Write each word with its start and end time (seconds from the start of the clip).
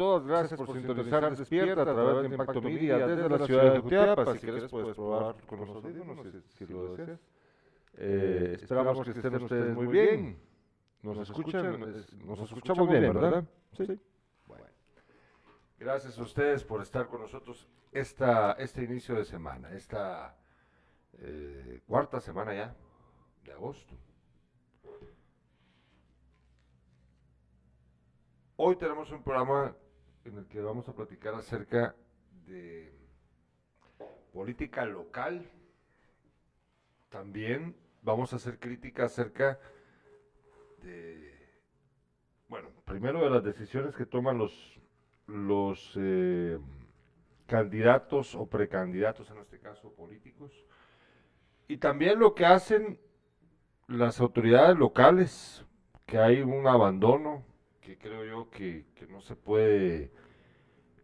todas, 0.00 0.26
gracias 0.26 0.58
por 0.58 0.72
sintonizar 0.72 1.36
Despierta 1.36 1.82
a 1.82 1.84
través 1.84 2.22
de 2.22 2.28
Impacto 2.28 2.62
Media 2.62 3.06
desde 3.06 3.28
la 3.28 3.46
ciudad 3.46 3.74
de 3.74 3.80
Jutiapa. 3.80 4.32
Si 4.32 4.38
quieres 4.38 4.70
puedes 4.70 4.96
probar 4.96 5.36
con 5.46 5.60
los 5.60 5.68
audífonos 5.68 6.26
si, 6.26 6.64
si 6.64 6.72
lo 6.72 6.96
deseas. 6.96 7.20
Eh, 7.98 8.56
esperamos 8.62 9.04
que 9.04 9.10
estén 9.10 9.34
ustedes 9.34 9.74
muy 9.74 9.88
bien. 9.88 10.40
Nos 11.02 11.18
escuchan, 11.18 11.80
nos 12.24 12.40
escuchamos 12.40 12.88
bien, 12.88 13.12
¿verdad? 13.12 13.44
Sí. 13.76 14.00
Bueno. 14.46 14.64
Gracias 15.78 16.18
a 16.18 16.22
ustedes 16.22 16.64
por 16.64 16.80
estar 16.80 17.06
con 17.06 17.20
nosotros 17.20 17.68
esta, 17.92 18.52
este 18.52 18.82
inicio 18.82 19.14
de 19.16 19.26
semana, 19.26 19.70
esta 19.72 20.34
eh, 21.18 21.82
cuarta 21.86 22.20
semana 22.20 22.54
ya 22.54 22.74
de 23.44 23.52
agosto. 23.52 23.94
Hoy 28.56 28.76
tenemos 28.76 29.10
un 29.10 29.22
programa 29.22 29.74
en 30.24 30.38
el 30.38 30.46
que 30.46 30.60
vamos 30.60 30.88
a 30.88 30.92
platicar 30.92 31.34
acerca 31.34 31.94
de 32.46 32.92
política 34.32 34.84
local. 34.84 35.48
También 37.08 37.74
vamos 38.02 38.32
a 38.32 38.36
hacer 38.36 38.58
crítica 38.58 39.04
acerca 39.04 39.58
de, 40.82 41.34
bueno, 42.48 42.68
primero 42.84 43.22
de 43.24 43.30
las 43.30 43.44
decisiones 43.44 43.94
que 43.94 44.06
toman 44.06 44.38
los, 44.38 44.80
los 45.26 45.92
eh, 45.96 46.58
candidatos 47.46 48.34
o 48.34 48.46
precandidatos, 48.46 49.30
en 49.30 49.38
este 49.38 49.58
caso 49.58 49.92
políticos, 49.94 50.52
y 51.66 51.78
también 51.78 52.18
lo 52.18 52.34
que 52.34 52.46
hacen 52.46 52.98
las 53.88 54.20
autoridades 54.20 54.76
locales, 54.76 55.64
que 56.06 56.18
hay 56.18 56.42
un 56.42 56.66
abandono 56.66 57.44
que 57.90 57.98
creo 57.98 58.24
yo 58.24 58.50
que, 58.50 58.84
no 59.08 59.20
se 59.20 59.34
puede 59.34 60.12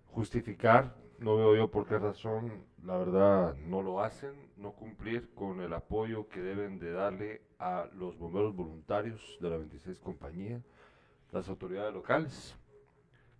justificar. 0.06 0.94
No 1.18 1.36
veo 1.36 1.56
yo 1.56 1.70
por 1.70 1.86
qué 1.86 1.98
razón, 1.98 2.64
la 2.84 2.96
verdad, 2.96 3.56
no 3.56 3.82
lo 3.82 4.02
hacen, 4.02 4.52
no 4.56 4.72
cumplir 4.72 5.34
con 5.34 5.60
el 5.62 5.72
apoyo 5.72 6.28
que 6.28 6.40
deben 6.40 6.78
de 6.78 6.92
darle 6.92 7.42
a 7.58 7.88
los 7.94 8.16
bomberos 8.18 8.54
voluntarios 8.54 9.36
de 9.40 9.50
la 9.50 9.56
26 9.56 9.98
compañía, 9.98 10.62
las 11.32 11.48
autoridades 11.48 11.92
locales. 11.92 12.56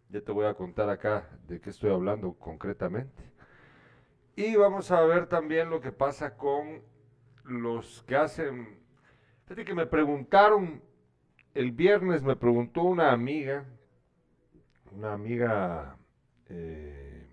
Ya 0.09 0.23
te 0.23 0.33
voy 0.33 0.47
a 0.47 0.55
contar 0.55 0.89
acá 0.89 1.29
de 1.47 1.61
qué 1.61 1.71
estoy 1.71 1.93
hablando 1.93 2.33
concretamente. 2.33 3.23
Y 4.35 4.57
vamos 4.57 4.91
a 4.91 5.03
ver 5.03 5.27
también 5.29 5.71
lo 5.71 5.81
que 5.81 5.93
pasa 5.93 6.37
con 6.37 6.83
los 7.45 8.03
que 8.05 8.17
hacen... 8.17 8.81
Fíjate 9.45 9.65
que 9.65 9.75
me 9.75 9.87
preguntaron 9.87 10.83
el 11.57 11.73
viernes 11.73 12.23
me 12.23 12.37
preguntó 12.37 12.83
una 12.83 13.13
amiga, 13.13 13.65
una 14.93 15.15
amiga 15.15 15.97
eh, 16.51 17.27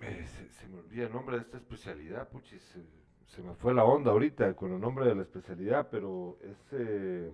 se, 0.00 0.68
me 0.68 0.78
olvida 0.78 1.06
el 1.06 1.12
nombre 1.12 1.36
de 1.36 1.42
esta 1.42 1.58
especialidad, 1.58 2.30
puchis, 2.30 2.62
se, 3.26 3.42
me 3.42 3.54
fue 3.56 3.74
la 3.74 3.84
onda 3.84 4.10
ahorita 4.10 4.54
con 4.56 4.72
el 4.72 4.80
nombre 4.80 5.04
de 5.04 5.14
la 5.14 5.22
especialidad, 5.22 5.88
pero 5.90 6.38
es, 6.40 6.72
eh, 6.72 7.30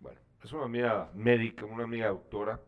bueno, 0.00 0.18
es 0.42 0.52
una 0.52 0.64
amiga 0.64 1.12
médica, 1.14 1.64
una 1.64 1.84
amiga 1.84 2.08
doctora, 2.08 2.60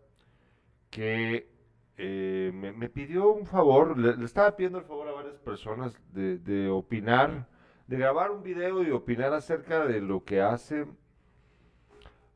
que 0.89 1.56
eh, 1.99 2.51
me, 2.53 2.89
pidió 2.91 3.31
un 3.31 3.47
favor, 3.47 3.97
le, 3.97 4.23
estaba 4.25 4.55
pidiendo 4.55 4.79
el 4.79 4.85
favor 4.85 5.09
a 5.09 5.13
varias 5.13 5.39
personas 5.39 5.99
de, 6.13 6.69
opinar, 6.69 7.49
de 7.87 7.97
grabar 7.97 8.31
un 8.31 8.43
video 8.43 8.83
y 8.83 8.91
opinar 8.91 9.33
acerca 9.33 9.87
de 9.87 10.01
lo 10.01 10.23
que 10.25 10.43
hace. 10.43 10.87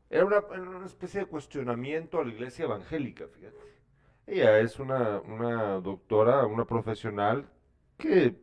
Era 0.09 0.25
una, 0.25 0.85
especie 0.85 1.21
de 1.21 1.25
cuestionamiento 1.27 2.19
a 2.19 2.25
la 2.25 2.31
iglesia 2.31 2.65
evangélica, 2.65 3.27
fíjate. 3.27 3.57
Ella 4.25 4.59
es 4.59 4.79
una, 4.79 5.21
doctora, 5.79 6.45
una 6.47 6.65
profesional 6.65 7.47
que 7.97 8.35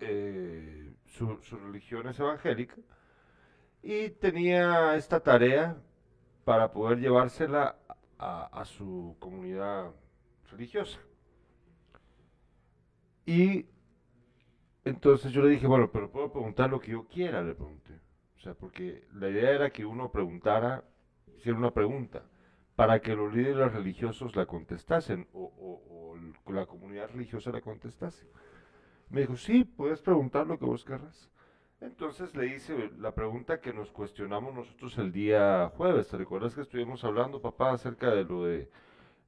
eh, 0.00 0.92
su, 1.06 1.38
religión 1.64 2.08
es 2.08 2.18
evangélica 2.18 2.76
y 3.80 4.10
tenía 4.10 4.96
esta 4.96 5.20
tarea 5.20 5.76
para 6.44 6.72
poder 6.72 6.98
llevársela 6.98 7.76
a 8.18 8.64
su 8.64 9.16
comunidad 9.18 9.92
religiosa. 10.54 10.98
Y 13.26 13.66
entonces 14.84 15.32
yo 15.32 15.42
le 15.42 15.50
dije, 15.50 15.66
bueno, 15.66 15.90
pero 15.90 16.10
puedo 16.10 16.30
preguntar 16.30 16.70
lo 16.70 16.80
que 16.80 16.92
yo 16.92 17.06
quiera, 17.06 17.42
le 17.42 17.54
pregunté. 17.54 18.00
O 18.36 18.40
sea, 18.40 18.54
porque 18.54 19.06
la 19.14 19.30
idea 19.30 19.50
era 19.50 19.70
que 19.70 19.84
uno 19.84 20.10
preguntara, 20.10 20.84
hiciera 21.36 21.58
una 21.58 21.72
pregunta, 21.72 22.24
para 22.76 23.00
que 23.00 23.14
los 23.14 23.32
líderes 23.32 23.72
religiosos 23.72 24.36
la 24.36 24.46
contestasen 24.46 25.28
o, 25.32 26.16
la 26.46 26.66
comunidad 26.66 27.10
religiosa 27.10 27.50
la 27.50 27.60
contestase. 27.60 28.28
Me 29.08 29.22
dijo, 29.22 29.36
sí, 29.36 29.64
puedes 29.64 30.02
preguntar 30.02 30.46
lo 30.46 30.58
que 30.58 30.66
vos 30.66 30.84
querrás. 30.84 31.30
Entonces 31.80 32.34
le 32.36 32.46
hice 32.46 32.90
la 32.98 33.14
pregunta 33.14 33.60
que 33.60 33.72
nos 33.72 33.90
cuestionamos 33.90 34.54
nosotros 34.54 34.96
el 34.98 35.12
día 35.12 35.72
jueves. 35.76 36.08
¿Te 36.08 36.16
recuerdas 36.16 36.54
que 36.54 36.60
estuvimos 36.60 37.04
hablando, 37.04 37.40
papá, 37.40 37.72
acerca 37.72 38.10
de 38.10 38.24
lo 38.24 38.44
de 38.44 38.70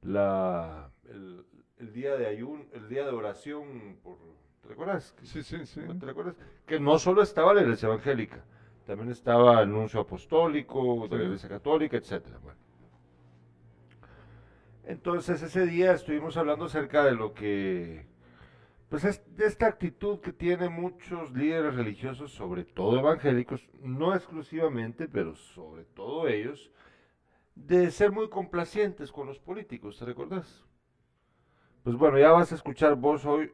la, 0.01 0.91
el, 1.09 1.93
día 1.93 2.15
de 2.15 2.27
ayun, 2.27 2.67
el 2.73 2.89
día 2.89 3.05
de 3.05 3.11
oración, 3.11 3.97
por, 4.03 4.17
¿te 4.61 4.69
recuerdas? 4.69 5.15
Sí, 5.23 5.43
sí, 5.43 5.65
sí. 5.65 5.81
¿Te 5.99 6.05
recuerdas? 6.05 6.35
Que 6.65 6.79
no 6.79 6.99
solo 6.99 7.21
estaba 7.21 7.53
la 7.53 7.61
iglesia 7.61 7.87
evangélica, 7.87 8.43
también 8.85 9.11
estaba 9.11 9.61
el 9.61 9.69
nuncio 9.69 9.99
apostólico 9.99 11.07
de 11.07 11.17
la 11.17 11.23
iglesia 11.25 11.49
católica, 11.49 11.97
etcétera. 11.97 12.39
Bueno. 12.41 12.59
Entonces 14.87 15.41
ese 15.41 15.65
día 15.65 15.91
estuvimos 15.91 16.37
hablando 16.37 16.65
acerca 16.65 17.03
de 17.03 17.11
lo 17.11 17.33
que, 17.33 18.05
pues 18.87 19.03
es, 19.03 19.21
de 19.35 19.45
esta 19.45 19.67
actitud 19.67 20.21
que 20.21 20.31
tienen 20.31 20.71
muchos 20.71 21.33
líderes 21.33 21.75
religiosos, 21.75 22.31
sobre 22.31 22.63
todo 22.63 22.97
evangélicos, 22.97 23.67
no 23.81 24.15
exclusivamente, 24.15 25.09
pero 25.09 25.35
sobre 25.35 25.83
todo 25.83 26.29
ellos, 26.29 26.71
de 27.65 27.91
ser 27.91 28.11
muy 28.11 28.29
complacientes 28.29 29.11
con 29.11 29.27
los 29.27 29.39
políticos, 29.39 29.97
¿te 29.97 30.05
recordás? 30.05 30.63
Pues 31.83 31.95
bueno, 31.95 32.19
ya 32.19 32.31
vas 32.31 32.51
a 32.51 32.55
escuchar 32.55 32.95
vos 32.95 33.25
hoy 33.25 33.51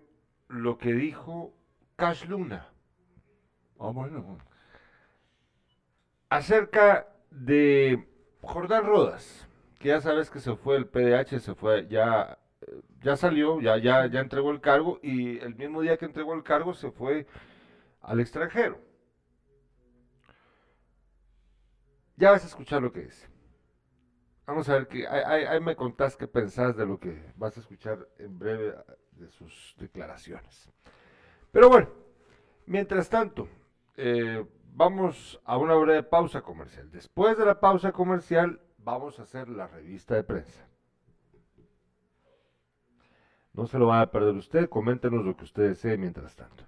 lo 0.47 0.77
que 0.77 0.93
dijo 0.93 1.53
Cash 1.95 2.25
Luna. 2.25 2.69
Ah, 3.79 3.91
bueno. 3.91 4.37
Acerca 6.29 7.07
de 7.31 8.07
Jordán 8.41 8.85
Rodas, 8.85 9.47
que 9.79 9.89
ya 9.89 10.01
sabes 10.01 10.29
que 10.29 10.39
se 10.39 10.55
fue 10.55 10.77
el 10.77 10.87
PDH, 10.87 11.39
se 11.39 11.55
fue, 11.55 11.87
ya, 11.87 12.37
ya 13.01 13.15
salió, 13.15 13.61
ya, 13.61 13.77
ya, 13.77 14.07
ya 14.07 14.19
entregó 14.19 14.51
el 14.51 14.61
cargo 14.61 14.99
y 15.01 15.39
el 15.39 15.55
mismo 15.55 15.81
día 15.81 15.97
que 15.97 16.05
entregó 16.05 16.33
el 16.33 16.43
cargo 16.43 16.73
se 16.73 16.91
fue 16.91 17.27
al 18.01 18.19
extranjero. 18.19 18.79
Ya 22.15 22.31
vas 22.31 22.43
a 22.43 22.47
escuchar 22.47 22.81
lo 22.81 22.91
que 22.91 23.01
dice. 23.01 23.32
Vamos 24.45 24.67
a 24.67 24.73
ver, 24.73 24.87
que 24.87 25.07
ahí, 25.07 25.59
me 25.61 25.75
contás 25.75 26.17
qué 26.17 26.27
pensás 26.27 26.75
de 26.75 26.85
lo 26.85 26.99
que 26.99 27.31
vas 27.37 27.55
a 27.55 27.61
escuchar 27.61 28.09
en 28.17 28.37
breve 28.37 28.75
de 29.11 29.29
sus 29.29 29.73
declaraciones. 29.77 30.69
Pero 31.51 31.69
bueno, 31.69 31.89
mientras 32.65 33.09
tanto, 33.09 33.47
eh, 33.95 34.45
vamos 34.73 35.39
a 35.45 35.57
una 35.57 35.75
breve 35.75 36.03
pausa 36.03 36.41
comercial. 36.41 36.91
Después 36.91 37.37
de 37.37 37.45
la 37.45 37.59
pausa 37.59 37.93
comercial, 37.93 38.59
vamos 38.79 39.19
a 39.19 39.23
hacer 39.23 39.47
la 39.47 39.67
revista 39.67 40.15
de 40.15 40.23
prensa. 40.23 40.67
No 43.53 43.67
se 43.67 43.77
lo 43.79 43.87
va 43.87 44.01
a 44.01 44.11
perder 44.11 44.35
usted, 44.35 44.67
coméntenos 44.67 45.23
lo 45.23 45.37
que 45.37 45.45
usted 45.45 45.69
desee 45.69 45.97
mientras 45.97 46.35
tanto. 46.35 46.65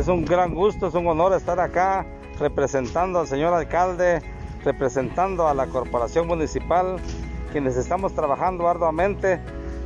Es 0.00 0.08
un 0.08 0.24
gran 0.24 0.54
gusto, 0.54 0.86
es 0.86 0.94
un 0.94 1.06
honor 1.08 1.34
estar 1.34 1.60
acá 1.60 2.06
representando 2.38 3.20
al 3.20 3.26
señor 3.26 3.52
alcalde, 3.52 4.22
representando 4.64 5.46
a 5.46 5.52
la 5.52 5.66
corporación 5.66 6.26
municipal, 6.26 6.96
quienes 7.52 7.76
estamos 7.76 8.14
trabajando 8.14 8.66
arduamente 8.66 9.38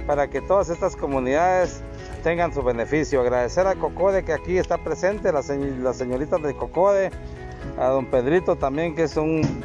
para 0.06 0.30
que 0.30 0.40
todas 0.40 0.68
estas 0.68 0.94
comunidades 0.94 1.82
tengan 2.22 2.54
su 2.54 2.62
beneficio. 2.62 3.22
Agradecer 3.22 3.66
a 3.66 3.74
Cocode 3.74 4.24
que 4.24 4.32
aquí 4.32 4.56
está 4.56 4.78
presente, 4.78 5.32
la, 5.32 5.42
señorita 5.42 6.38
de 6.38 6.54
Cocode, 6.54 7.10
a 7.76 7.88
don 7.88 8.06
Pedrito 8.06 8.54
también 8.54 8.94
que 8.94 9.02
es 9.02 9.16
un, 9.16 9.64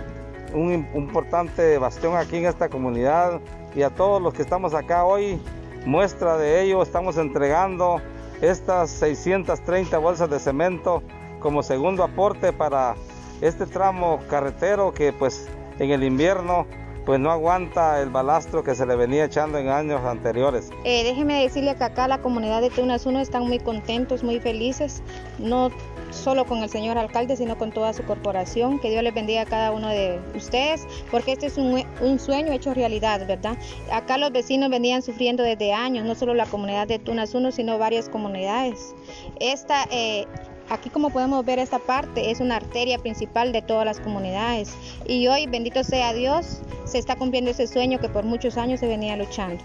un 0.56 0.74
importante 0.96 1.78
bastión 1.78 2.18
aquí 2.18 2.38
en 2.38 2.48
esta 2.48 2.70
comunidad 2.70 3.40
y 3.76 3.84
a 3.84 3.92
todos 3.92 4.20
los 4.20 4.34
que 4.34 4.42
estamos 4.42 4.74
acá 4.74 5.06
hoy. 5.06 5.40
Muestra 5.86 6.38
de 6.38 6.64
ello, 6.64 6.82
estamos 6.82 7.18
entregando 7.18 8.02
estas 8.42 8.90
630 8.92 9.98
bolsas 9.98 10.30
de 10.30 10.40
cemento 10.40 11.04
como 11.40 11.64
segundo 11.64 12.04
aporte 12.04 12.54
para 12.54 12.96
este 13.42 13.66
tramo 13.66 14.20
carretero 14.30 14.94
que 14.94 15.14
pues 15.14 15.48
en 15.80 15.92
el 15.92 16.04
invierno 16.04 16.66
pues 17.06 17.20
no 17.20 17.32
aguanta 17.32 18.02
el 18.02 18.10
balastro 18.10 18.64
que 18.64 18.76
se 18.76 18.86
le 18.86 18.96
venía 18.96 19.26
echando 19.26 19.58
en 19.58 19.70
años 19.70 20.02
anteriores. 20.06 20.70
Eh, 20.84 21.04
déjeme 21.04 21.42
decirle 21.42 21.76
que 21.76 21.84
acá 21.84 22.08
la 22.08 22.20
comunidad 22.20 22.62
de 22.62 22.70
Tunas 22.70 23.06
1 23.06 23.20
están 23.20 23.48
muy 23.48 23.60
contentos, 23.60 24.24
muy 24.24 24.40
felices, 24.40 25.02
no 25.40 25.72
solo 26.12 26.46
con 26.46 26.64
el 26.64 26.70
señor 26.70 26.98
alcalde, 26.98 27.36
sino 27.36 27.58
con 27.58 27.72
toda 27.72 27.94
su 27.94 28.04
corporación. 28.04 28.80
Que 28.80 28.90
Dios 28.90 29.04
les 29.04 29.14
bendiga 29.14 29.42
a 29.42 29.46
cada 29.46 29.72
uno 29.72 29.90
de 29.90 30.20
ustedes, 30.36 30.88
porque 31.12 31.34
este 31.34 31.48
es 31.48 31.58
un, 31.58 31.84
un, 32.02 32.20
sueño 32.20 32.52
hecho 32.52 32.74
realidad, 32.74 33.26
¿verdad? 33.28 33.58
Acá 33.92 34.18
los 34.18 34.32
vecinos 34.32 34.70
venían 34.70 35.02
sufriendo 35.02 35.44
desde 35.44 35.74
años, 35.74 36.06
no 36.06 36.16
solo 36.16 36.34
la 36.34 36.46
comunidad 36.46 36.88
de 36.88 37.00
Tunas 37.00 37.34
1, 37.34 37.52
sino 37.52 37.78
varias 37.78 38.10
comunidades. 38.10 38.94
Esta 39.40 39.86
eh, 39.92 40.26
Aquí 40.70 40.90
como 40.90 41.10
podemos 41.10 41.44
ver 41.46 41.58
esta 41.60 41.80
parte 41.80 42.30
es 42.30 42.40
una 42.40 42.58
arteria 42.58 43.00
principal 43.00 43.52
de 43.52 43.62
todas 43.62 43.86
las 43.86 44.00
comunidades 44.00 44.74
y 45.08 45.28
hoy, 45.28 45.48
bendito 45.48 45.84
sea 45.84 46.14
Dios, 46.14 46.62
se 46.86 47.00
está 47.00 47.16
cumpliendo 47.16 47.52
ese 47.52 47.66
sueño 47.66 48.00
que 48.00 48.10
por 48.10 48.24
muchos 48.24 48.58
años 48.58 48.80
se 48.80 48.88
venía 48.88 49.18
luchando. 49.18 49.64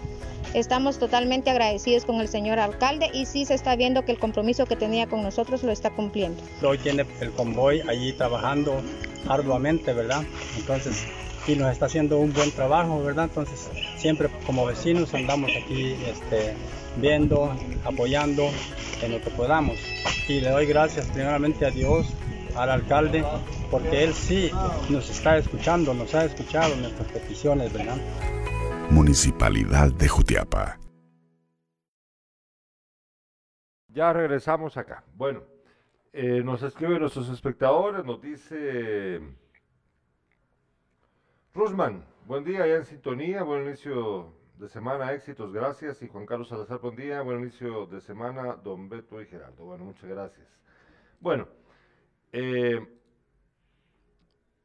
Estamos 0.55 0.97
totalmente 0.97 1.49
agradecidos 1.49 2.05
con 2.05 2.21
el 2.21 2.27
señor 2.27 2.59
alcalde 2.59 3.09
y 3.13 3.25
sí 3.25 3.45
se 3.45 3.53
está 3.53 3.75
viendo 3.75 4.05
que 4.05 4.13
el 4.13 4.19
compromiso 4.19 4.65
que 4.65 4.75
tenía 4.75 5.05
con 5.05 5.21
nosotros 5.21 5.63
lo 5.63 5.71
está 5.71 5.89
cumpliendo. 5.89 6.41
Hoy 6.63 6.77
tiene 6.77 7.05
el 7.19 7.31
convoy 7.31 7.81
allí 7.81 8.13
trabajando 8.13 8.81
arduamente, 9.27 9.93
¿verdad? 9.93 10.23
Entonces, 10.57 11.05
y 11.47 11.55
nos 11.55 11.71
está 11.71 11.85
haciendo 11.85 12.17
un 12.17 12.33
buen 12.33 12.51
trabajo, 12.51 13.03
¿verdad? 13.03 13.25
Entonces, 13.25 13.69
siempre 13.97 14.29
como 14.45 14.65
vecinos 14.65 15.13
andamos 15.13 15.51
aquí 15.61 15.95
este, 16.07 16.53
viendo, 16.97 17.55
apoyando 17.83 18.49
en 19.01 19.11
lo 19.11 19.21
que 19.21 19.29
podamos. 19.31 19.77
Y 20.27 20.41
le 20.41 20.49
doy 20.49 20.65
gracias 20.65 21.07
primeramente 21.07 21.65
a 21.65 21.71
Dios, 21.71 22.07
al 22.55 22.69
alcalde, 22.69 23.23
porque 23.69 24.03
él 24.03 24.13
sí 24.13 24.51
nos 24.89 25.09
está 25.09 25.37
escuchando, 25.37 25.93
nos 25.93 26.13
ha 26.15 26.25
escuchado 26.25 26.75
nuestras 26.75 27.11
peticiones, 27.11 27.71
¿verdad? 27.73 27.97
Municipalidad 28.89 29.91
de 29.91 30.07
Jutiapa. 30.07 30.79
Ya 33.89 34.11
regresamos 34.11 34.77
acá. 34.77 35.03
Bueno, 35.15 35.43
eh, 36.11 36.41
nos 36.43 36.63
escriben 36.63 36.99
nuestros 36.99 37.29
espectadores, 37.29 38.05
nos 38.05 38.21
dice 38.21 39.21
Rusman, 41.53 42.05
buen 42.25 42.43
día, 42.43 42.67
ya 42.67 42.75
en 42.75 42.85
sintonía, 42.85 43.43
buen 43.43 43.65
inicio 43.65 44.34
de 44.57 44.69
semana, 44.69 45.11
éxitos, 45.13 45.51
gracias. 45.51 46.01
Y 46.01 46.07
Juan 46.07 46.25
Carlos 46.25 46.47
Salazar, 46.47 46.79
buen 46.79 46.95
día, 46.95 47.21
buen 47.21 47.39
inicio 47.39 47.85
de 47.87 47.99
semana, 47.99 48.53
don 48.55 48.87
Beto 48.87 49.21
y 49.21 49.25
Gerardo. 49.25 49.65
Bueno, 49.65 49.85
muchas 49.85 50.09
gracias. 50.09 50.47
Bueno, 51.19 51.47
eh, 52.31 52.79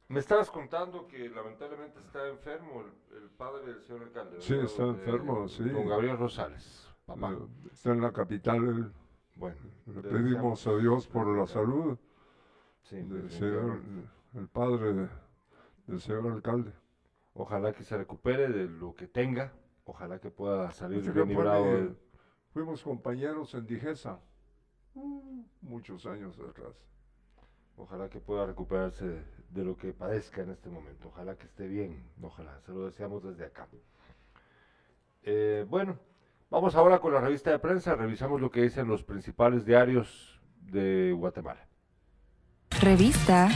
me 0.08 0.20
estabas 0.20 0.50
contando 0.50 1.06
que 1.06 1.28
lamentablemente 1.28 1.98
está 2.00 2.28
enfermo 2.28 2.84
el, 3.12 3.30
padre 3.30 3.66
del 3.66 3.82
señor 3.82 4.02
alcalde. 4.02 4.40
Sí, 4.40 4.54
está 4.54 4.84
enfermo, 4.84 5.48
sí. 5.48 5.68
Don 5.68 5.88
Gabriel 5.88 6.18
Rosales, 6.18 6.88
papá. 7.06 7.32
Eh, 7.32 7.68
está 7.72 7.92
en 7.92 8.00
la 8.00 8.12
capital. 8.12 8.92
Bueno, 9.36 9.56
le 9.86 10.02
pedimos 10.02 10.66
a 10.66 10.76
Dios 10.76 11.06
por 11.06 11.26
la 11.26 11.46
salud 11.46 11.98
sí, 12.82 13.00
del 13.02 13.30
señor, 13.30 13.80
el 14.34 14.48
padre 14.48 15.08
del 15.86 16.00
señor 16.00 16.26
alcalde. 16.26 16.72
Ojalá 17.32 17.72
que 17.72 17.84
se 17.84 17.96
recupere 17.96 18.48
de 18.48 18.68
lo 18.68 18.94
que 18.94 19.06
tenga 19.06 19.52
Ojalá 19.90 20.20
que 20.20 20.30
pueda 20.30 20.70
salir 20.70 21.12
bien 21.12 21.28
librado. 21.28 21.96
Fuimos 22.52 22.80
compañeros 22.80 23.52
en 23.54 23.66
Digesa 23.66 24.20
mm, 24.94 25.40
muchos 25.62 26.06
años 26.06 26.38
atrás. 26.38 26.76
Ojalá 27.76 28.08
que 28.08 28.20
pueda 28.20 28.46
recuperarse 28.46 29.24
de 29.50 29.64
lo 29.64 29.76
que 29.76 29.92
padezca 29.92 30.42
en 30.42 30.50
este 30.50 30.68
momento. 30.68 31.08
Ojalá 31.08 31.36
que 31.36 31.46
esté 31.46 31.66
bien. 31.66 32.04
Ojalá, 32.22 32.60
se 32.60 32.70
lo 32.70 32.86
deseamos 32.86 33.24
desde 33.24 33.46
acá. 33.46 33.66
Eh, 35.24 35.66
bueno, 35.68 35.98
vamos 36.50 36.76
ahora 36.76 37.00
con 37.00 37.12
la 37.12 37.20
revista 37.20 37.50
de 37.50 37.58
prensa. 37.58 37.96
Revisamos 37.96 38.40
lo 38.40 38.48
que 38.48 38.62
dicen 38.62 38.86
los 38.86 39.02
principales 39.02 39.64
diarios 39.64 40.40
de 40.60 41.12
Guatemala. 41.18 41.66
Revista 42.80 43.48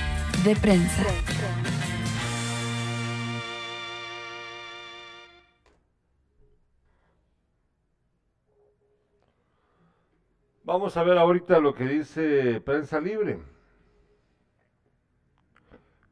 de 0.44 0.56
prensa. 0.56 1.04
Vamos 10.74 10.96
a 10.96 11.04
ver 11.04 11.16
ahorita 11.18 11.60
lo 11.60 11.72
que 11.72 11.84
dice 11.84 12.60
Prensa 12.60 13.00
Libre. 13.00 13.38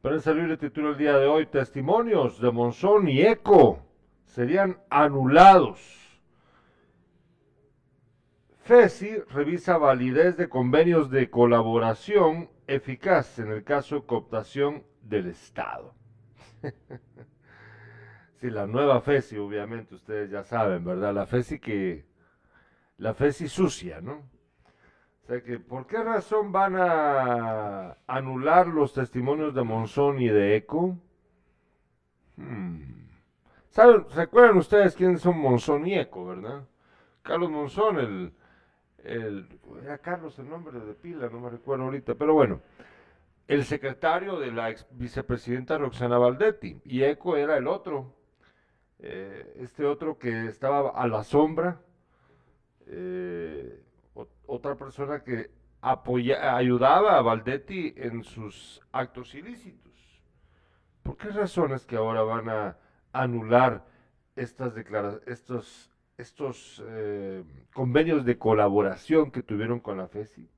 Prensa 0.01 0.33
Libre 0.33 0.57
titula 0.57 0.91
el 0.91 0.97
día 0.97 1.19
de 1.19 1.27
hoy, 1.27 1.47
testimonios 1.47 2.41
de 2.41 2.53
Monzón 2.53 3.09
y 3.09 3.23
Eco 3.23 3.85
serían 4.25 4.79
anulados. 4.89 5.81
FESI 8.63 9.19
revisa 9.31 9.79
validez 9.79 10.37
de 10.37 10.49
convenios 10.49 11.11
de 11.11 11.29
colaboración 11.29 12.49
eficaz 12.69 13.41
en 13.41 13.51
el 13.51 13.65
caso 13.65 13.97
de 13.97 14.07
cooptación 14.07 14.85
del 15.03 15.27
Estado. 15.27 15.93
sí, 18.41 18.49
la 18.49 18.69
nueva 18.69 19.01
FESI, 19.01 19.39
obviamente, 19.39 19.97
ustedes 19.97 20.31
ya 20.31 20.45
saben, 20.45 20.85
¿verdad? 20.85 21.13
La 21.13 21.27
FESI 21.27 21.59
que... 21.59 22.05
La 22.99 23.13
FESI 23.13 23.49
sucia, 23.49 24.01
¿no? 24.01 24.31
¿Por 25.69 25.87
qué 25.87 26.03
razón 26.03 26.53
van 26.53 26.77
a 26.77 27.97
anular 28.07 28.67
los 28.67 28.93
testimonios 28.93 29.55
de 29.55 29.63
Monzón 29.63 30.21
y 30.21 30.29
de 30.29 30.57
Eco? 30.57 30.97
Hmm. 32.37 33.07
¿Saben, 33.71 34.05
¿Recuerdan 34.15 34.59
ustedes 34.59 34.95
quiénes 34.95 35.23
son 35.23 35.39
Monzón 35.39 35.87
y 35.87 35.99
Eco, 35.99 36.27
verdad? 36.27 36.67
Carlos 37.23 37.51
Monzón, 37.51 37.99
el, 37.99 38.33
el... 39.05 39.49
Era 39.83 39.99
Carlos 39.99 40.39
el 40.39 40.49
nombre 40.49 40.79
de 40.79 40.95
pila, 40.95 41.29
no 41.31 41.41
me 41.41 41.51
recuerdo 41.51 41.85
ahorita, 41.85 42.15
pero 42.15 42.35
bueno. 42.35 42.61
El 43.49 43.65
secretario 43.65 44.39
de 44.39 44.53
la 44.53 44.71
ex 44.71 44.87
vicepresidenta 44.91 45.79
Roxana 45.79 46.19
Valdetti. 46.19 46.81
Y 46.85 47.03
Eco 47.03 47.37
era 47.37 47.57
el 47.57 47.67
otro. 47.67 48.15
Eh, 48.99 49.55
este 49.59 49.85
otro 49.85 50.19
que 50.19 50.47
estaba 50.47 50.91
a 50.91 51.07
la 51.09 51.25
sombra. 51.25 51.81
Eh, 52.87 53.83
otra 54.47 54.77
persona 54.77 55.23
que 55.23 55.51
apoya, 55.81 56.57
ayudaba 56.57 57.19
a 57.19 57.23
Valdetti 57.23 57.95
en 57.97 58.23
sus 58.23 58.81
actos 58.93 59.35
ilícitos. 59.35 59.93
¿Por 61.03 61.17
qué 61.17 61.29
razones 61.29 61.85
que 61.85 61.97
ahora 61.97 62.23
van 62.23 62.49
a 62.49 62.77
anular 63.13 63.85
estas 64.37 64.75
estos, 65.27 65.91
estos 66.17 66.83
eh, 66.87 67.45
convenios 67.75 68.25
de 68.25 68.39
colaboración 68.39 69.31
que 69.31 69.43
tuvieron 69.43 69.81
con 69.81 69.99
la 69.99 70.07
FESI? 70.07 70.49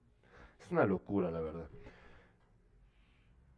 Es 0.60 0.70
una 0.70 0.84
locura, 0.84 1.30
la 1.30 1.40
verdad. 1.40 1.68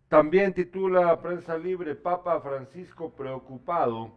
También 0.08 0.54
titula 0.54 1.20
Prensa 1.20 1.58
Libre 1.58 1.96
Papa 1.96 2.40
Francisco 2.40 3.10
preocupado 3.10 4.12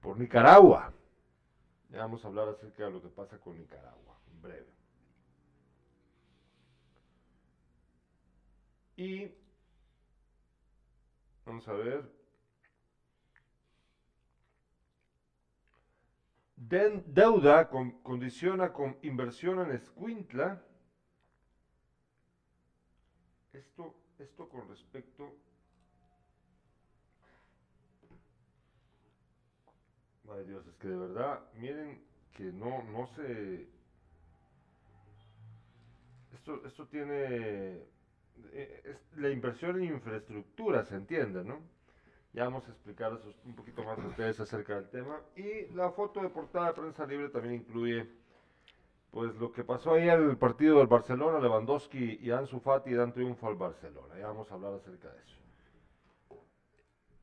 por 0.00 0.18
Nicaragua. 0.18 0.92
Vamos 1.96 2.24
a 2.24 2.28
hablar 2.28 2.48
acerca 2.48 2.84
de 2.84 2.90
lo 2.90 3.00
que 3.00 3.08
pasa 3.08 3.38
con 3.38 3.56
Nicaragua, 3.56 4.18
en 4.30 4.42
breve. 4.42 4.72
Y 8.96 9.32
vamos 11.46 11.66
a 11.68 11.72
ver. 11.72 12.24
deuda 16.56 17.68
con, 17.68 18.02
condiciona 18.02 18.72
con 18.72 18.98
inversión 19.02 19.60
en 19.60 19.76
Escuintla. 19.76 20.62
Esto, 23.52 23.94
esto 24.18 24.48
con 24.48 24.68
respecto. 24.68 25.43
Ay 30.30 30.44
Dios, 30.44 30.66
es 30.66 30.76
que 30.76 30.88
de 30.88 30.96
verdad, 30.96 31.40
miren 31.54 32.02
que 32.32 32.44
no, 32.44 32.82
no 32.84 33.06
se. 33.08 33.68
Esto, 36.32 36.64
esto 36.66 36.86
tiene 36.86 37.82
eh, 38.52 38.96
la 39.16 39.30
inversión 39.30 39.76
en 39.76 39.94
infraestructura, 39.94 40.84
se 40.84 40.96
entiende, 40.96 41.44
¿no? 41.44 41.60
Ya 42.32 42.44
vamos 42.44 42.66
a 42.66 42.72
explicar 42.72 43.12
un 43.44 43.54
poquito 43.54 43.84
más 43.84 43.98
a 43.98 44.06
ustedes 44.08 44.40
acerca 44.40 44.74
del 44.74 44.88
tema. 44.90 45.20
Y 45.36 45.72
la 45.74 45.90
foto 45.90 46.20
de 46.20 46.28
portada 46.28 46.68
de 46.68 46.72
prensa 46.74 47.06
libre 47.06 47.28
también 47.28 47.54
incluye 47.54 48.08
pues 49.12 49.32
lo 49.36 49.52
que 49.52 49.62
pasó 49.62 49.92
ayer 49.92 50.18
en 50.18 50.30
el 50.30 50.36
partido 50.36 50.78
del 50.78 50.88
Barcelona, 50.88 51.38
Lewandowski 51.38 52.18
y 52.20 52.32
Ansu 52.32 52.58
Fati 52.58 52.92
dan 52.92 53.12
triunfo 53.12 53.46
al 53.46 53.54
Barcelona. 53.54 54.18
Ya 54.18 54.26
vamos 54.26 54.50
a 54.50 54.54
hablar 54.54 54.74
acerca 54.74 55.08
de 55.08 55.20
eso. 55.20 55.43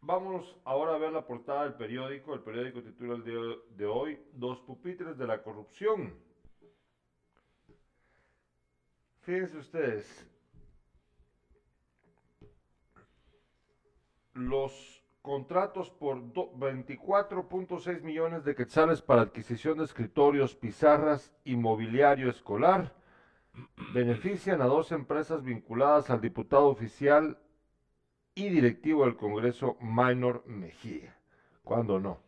Vamos 0.04 0.58
ahora 0.66 0.96
a 0.96 0.98
ver 0.98 1.14
la 1.14 1.26
portada 1.26 1.64
del 1.64 1.76
periódico. 1.76 2.34
El 2.34 2.40
periódico 2.40 2.82
titula 2.82 3.14
el 3.16 3.24
día 3.24 3.40
de 3.78 3.86
hoy, 3.86 4.20
Dos 4.34 4.60
pupitres 4.62 5.16
de 5.16 5.28
la 5.28 5.44
corrupción. 5.44 6.12
Fíjense 9.22 9.60
ustedes, 9.60 10.28
los 14.34 15.04
contratos 15.22 15.92
por 15.92 16.18
24.6 16.18 18.02
millones 18.02 18.44
de 18.44 18.56
quetzales 18.56 19.04
para 19.04 19.22
adquisición 19.22 19.78
de 19.78 19.84
escritorios, 19.84 20.56
pizarras 20.56 21.32
y 21.44 21.56
mobiliario 21.56 22.32
escolar 22.32 22.96
benefician 23.94 24.64
a 24.64 24.66
dos 24.66 24.92
empresas 24.92 25.44
vinculadas 25.44 26.10
al 26.10 26.22
diputado 26.22 26.68
oficial 26.68 27.38
y 28.36 28.50
directivo 28.50 29.06
del 29.06 29.16
Congreso 29.16 29.78
Minor 29.82 30.44
Mejía. 30.46 31.16
¿Cuándo 31.64 32.00
no? 32.00 32.20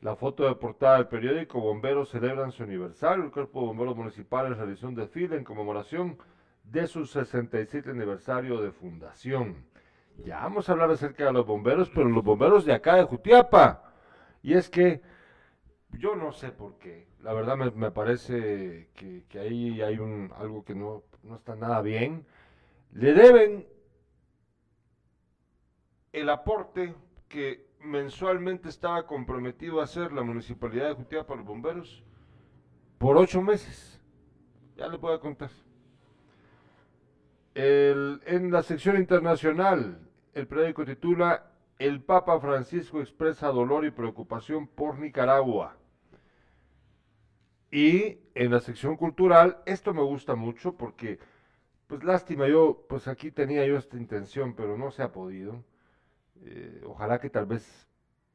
La 0.00 0.16
foto 0.16 0.46
de 0.46 0.54
portada 0.54 0.98
del 0.98 1.08
periódico 1.08 1.60
Bomberos 1.60 2.10
celebran 2.10 2.52
su 2.52 2.62
aniversario. 2.62 3.24
El 3.24 3.30
Cuerpo 3.30 3.60
de 3.60 3.66
Bomberos 3.68 3.96
Municipales 3.96 4.56
realizó 4.56 4.88
un 4.88 4.94
desfile 4.94 5.36
en 5.36 5.44
conmemoración 5.44 6.18
de 6.62 6.86
su 6.86 7.06
67 7.06 7.90
aniversario 7.90 8.60
de 8.60 8.70
fundación. 8.70 9.64
Ya 10.24 10.40
vamos 10.40 10.68
a 10.68 10.72
hablar 10.72 10.90
acerca 10.90 11.24
de 11.24 11.32
los 11.32 11.46
bomberos, 11.46 11.90
pero 11.90 12.08
los 12.08 12.22
bomberos 12.22 12.64
de 12.64 12.72
acá 12.72 12.96
de 12.96 13.04
Jutiapa. 13.04 13.92
Y 14.42 14.54
es 14.54 14.68
que 14.68 15.00
yo 15.92 16.14
no 16.14 16.32
sé 16.32 16.52
por 16.52 16.78
qué. 16.78 17.08
La 17.22 17.32
verdad 17.32 17.56
me, 17.56 17.90
parece 17.90 18.90
que, 18.94 19.24
ahí 19.38 19.80
hay 19.80 19.98
un, 19.98 20.30
algo 20.36 20.64
que 20.64 20.74
no, 20.74 21.02
no 21.22 21.36
está 21.36 21.56
nada 21.56 21.80
bien. 21.80 22.26
Le 22.92 23.14
deben 23.14 23.66
el 26.14 26.30
aporte 26.30 26.94
que 27.28 27.66
mensualmente 27.80 28.68
estaba 28.68 29.04
comprometido 29.04 29.80
a 29.80 29.84
hacer 29.84 30.12
la 30.12 30.22
municipalidad 30.22 30.96
de 30.96 31.24
para 31.24 31.36
los 31.38 31.44
bomberos 31.44 32.04
por 32.98 33.16
ocho 33.16 33.42
meses. 33.42 34.00
Ya 34.76 34.86
le 34.86 34.96
puedo 34.96 35.18
contar. 35.20 35.50
en 37.56 38.50
la 38.52 38.62
sección 38.62 38.96
internacional, 38.96 39.98
el 40.34 40.46
periódico 40.46 40.84
titula 40.84 41.50
El 41.80 42.00
Papa 42.00 42.38
Francisco 42.38 43.00
expresa 43.00 43.48
dolor 43.48 43.84
y 43.84 43.90
preocupación 43.90 44.68
por 44.68 45.00
Nicaragua. 45.00 45.76
Y 47.72 48.18
en 48.36 48.52
la 48.52 48.60
sección 48.60 48.96
cultural, 48.96 49.58
esto 49.66 49.92
me 49.92 50.02
gusta 50.02 50.36
mucho 50.36 50.76
porque, 50.76 51.18
pues 51.88 52.04
lástima, 52.04 52.46
yo, 52.46 52.86
pues 52.88 53.08
aquí 53.08 53.32
tenía 53.32 53.66
yo 53.66 53.76
esta 53.76 53.96
intención, 53.96 54.54
pero 54.54 54.78
no 54.78 54.92
se 54.92 55.02
ha 55.02 55.10
podido 55.10 55.64
eh, 56.42 56.82
ojalá 56.86 57.18
que 57.20 57.30
tal 57.30 57.46
vez 57.46 57.88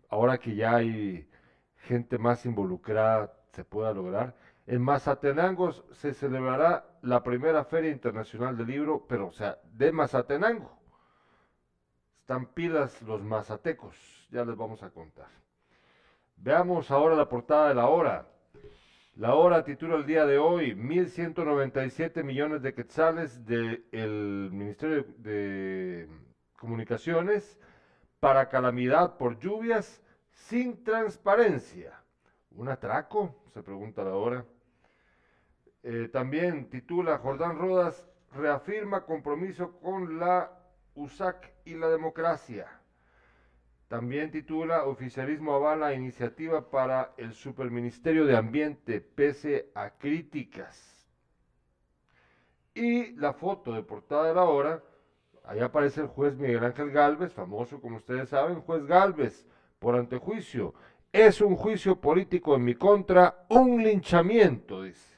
ahora 0.10 0.38
que 0.38 0.56
ya 0.56 0.76
hay 0.76 1.30
gente 1.76 2.18
más 2.18 2.46
involucrada 2.46 3.34
se 3.52 3.64
pueda 3.64 3.94
lograr. 3.94 4.36
En 4.68 4.82
Mazatenango 4.82 5.72
se 5.72 6.14
celebrará 6.14 6.86
la 7.02 7.24
primera 7.24 7.64
Feria 7.64 7.92
Internacional 7.92 8.56
del 8.56 8.68
Libro, 8.68 9.06
pero 9.08 9.28
o 9.28 9.32
sea, 9.32 9.60
de 9.74 9.92
Mazatenango. 9.92 10.78
Están 12.20 12.46
pilas 12.48 13.02
los 13.02 13.24
mazatecos, 13.24 13.96
ya 14.30 14.46
les 14.46 14.56
vamos 14.56 14.84
a 14.84 14.92
contar. 14.92 15.30
Veamos 16.36 16.92
ahora 16.92 17.16
la 17.16 17.28
portada 17.28 17.70
de 17.70 17.76
la 17.76 17.88
hora. 17.88 18.28
La 19.16 19.36
hora 19.36 19.64
titula 19.64 19.96
el 19.96 20.06
día 20.06 20.26
de 20.26 20.38
hoy 20.38 20.74
1.197 20.74 22.24
millones 22.24 22.62
de 22.62 22.74
quetzales 22.74 23.46
del 23.46 24.50
Ministerio 24.52 25.06
de 25.18 26.08
Comunicaciones 26.58 27.60
para 28.20 28.50
calamidad 28.50 29.18
por 29.18 29.40
lluvias 29.40 30.02
sin 30.32 30.84
transparencia. 30.84 32.00
¿Un 32.52 32.70
atraco? 32.70 33.36
Se 33.54 33.64
pregunta 33.64 34.04
la 34.04 34.16
hora. 34.16 34.46
Eh, 35.84 36.10
también 36.12 36.70
titula 36.70 37.20
Jordán 37.20 37.58
Rodas 37.58 38.06
reafirma 38.34 39.06
compromiso 39.06 39.80
con 39.80 40.20
la 40.20 40.52
USAC 40.96 41.54
y 41.66 41.76
la 41.76 41.88
democracia. 41.88 42.68
También 43.88 44.30
titula 44.30 44.84
Oficialismo 44.84 45.56
avala 45.56 45.94
iniciativa 45.94 46.70
para 46.70 47.14
el 47.18 47.34
Superministerio 47.34 48.26
de 48.26 48.38
Ambiente 48.38 49.02
pese 49.02 49.72
a 49.74 49.92
críticas. 49.92 51.08
Y 52.76 53.14
la 53.14 53.34
foto 53.34 53.74
de 53.74 53.82
portada 53.82 54.28
de 54.28 54.36
la 54.36 54.44
hora 54.44 54.84
Ahí 55.50 55.62
aparece 55.62 56.02
el 56.02 56.08
juez 56.08 56.38
Miguel 56.38 56.64
Ángel 56.64 56.92
Galvez, 56.92 57.34
famoso 57.34 57.82
como 57.82 57.98
ustedes 57.98 58.30
saben, 58.30 58.62
juez 58.62 58.86
Galvez, 58.86 59.48
por 59.80 59.96
antejuicio. 59.96 60.76
Es 61.12 61.42
un 61.42 61.56
juicio 61.56 62.00
político 62.00 62.54
en 62.54 62.64
mi 62.66 62.76
contra, 62.76 63.48
un 63.50 63.82
linchamiento, 63.82 64.84
dice. 64.84 65.18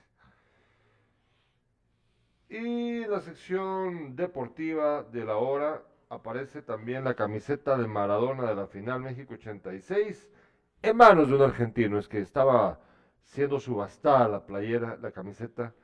Y 2.47 3.05
la 3.07 3.19
sección 3.19 4.15
deportiva 4.15 5.03
de 5.03 5.25
la 5.25 5.35
hora 5.35 5.83
aparece 6.07 6.61
también 6.61 7.03
la 7.03 7.13
camiseta 7.13 7.77
de 7.77 7.87
Maradona 7.87 8.47
de 8.47 8.55
la 8.55 8.67
final 8.67 9.01
México 9.01 9.33
86 9.33 10.29
en 10.81 10.95
manos 10.95 11.27
de 11.27 11.35
un 11.35 11.41
argentino. 11.41 11.99
Es 11.99 12.07
que 12.07 12.19
estaba 12.19 12.79
siendo 13.25 13.59
subastada 13.59 14.29
la 14.29 14.45
playera, 14.45 14.97
la 15.01 15.11
camiseta 15.11 15.75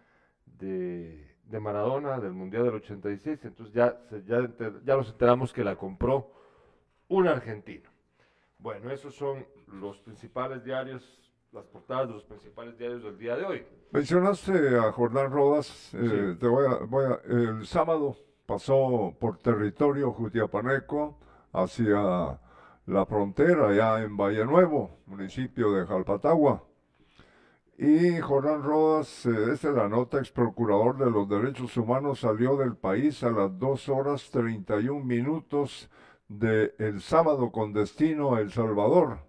de 0.45 1.26
de 1.49 1.59
Maradona 1.59 2.19
del 2.19 2.33
Mundial 2.33 2.63
del 2.65 2.75
86, 2.75 3.45
entonces 3.45 3.73
ya, 3.73 3.97
ya, 4.25 4.49
ya 4.83 4.95
nos 4.95 5.09
enteramos 5.09 5.53
que 5.53 5.63
la 5.63 5.75
compró 5.75 6.31
un 7.07 7.27
argentino. 7.27 7.89
Bueno, 8.59 8.91
esos 8.91 9.15
son 9.15 9.45
los 9.67 9.99
principales 9.99 10.63
diarios, 10.63 11.31
las 11.51 11.65
portadas 11.65 12.07
de 12.07 12.13
los 12.15 12.23
principales 12.23 12.77
diarios 12.77 13.03
del 13.03 13.17
día 13.17 13.35
de 13.35 13.45
hoy. 13.45 13.65
Mencionaste 13.91 14.77
a 14.77 14.91
Jordán 14.91 15.31
Rodas, 15.31 15.93
eh, 15.93 16.35
te 16.39 16.47
voy 16.47 16.65
a, 16.65 17.19
el 17.29 17.65
sábado 17.65 18.15
pasó 18.45 19.15
por 19.19 19.37
territorio 19.37 20.11
jutiapaneco 20.11 21.19
hacia 21.53 22.39
la 22.85 23.05
frontera, 23.05 23.73
ya 23.73 24.01
en 24.01 24.17
Valle 24.17 24.45
Nuevo, 24.45 24.99
municipio 25.05 25.71
de 25.73 25.85
Jalpatagua. 25.85 26.63
Y 27.79 28.19
Jordán 28.21 28.63
Rodas, 28.63 29.27
eh, 29.27 29.51
es 29.53 29.63
la 29.63 29.87
nota, 29.87 30.17
ex 30.17 30.31
procurador 30.31 30.97
de 30.97 31.11
los 31.11 31.29
derechos 31.29 31.77
humanos, 31.77 32.21
salió 32.21 32.57
del 32.57 32.75
país 32.75 33.21
a 33.21 33.29
las 33.29 33.59
2 33.59 33.89
horas 33.89 34.31
31 34.31 35.05
minutos 35.05 35.87
del 36.27 36.73
el 36.79 37.01
sábado 37.01 37.51
con 37.51 37.73
destino 37.73 38.33
a 38.33 38.41
El 38.41 38.51
Salvador. 38.51 39.19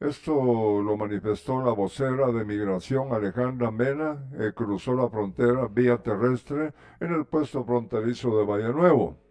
Esto 0.00 0.82
lo 0.82 0.96
manifestó 0.98 1.62
la 1.62 1.72
vocera 1.72 2.30
de 2.30 2.44
migración 2.44 3.14
Alejandra 3.14 3.70
Mena, 3.70 4.22
que 4.36 4.52
cruzó 4.52 4.92
la 4.94 5.08
frontera 5.08 5.66
vía 5.68 5.96
terrestre 5.96 6.74
en 7.00 7.14
el 7.14 7.24
puesto 7.24 7.64
fronterizo 7.64 8.36
de 8.36 8.44
Valle 8.44 8.72
Nuevo. 8.74 9.21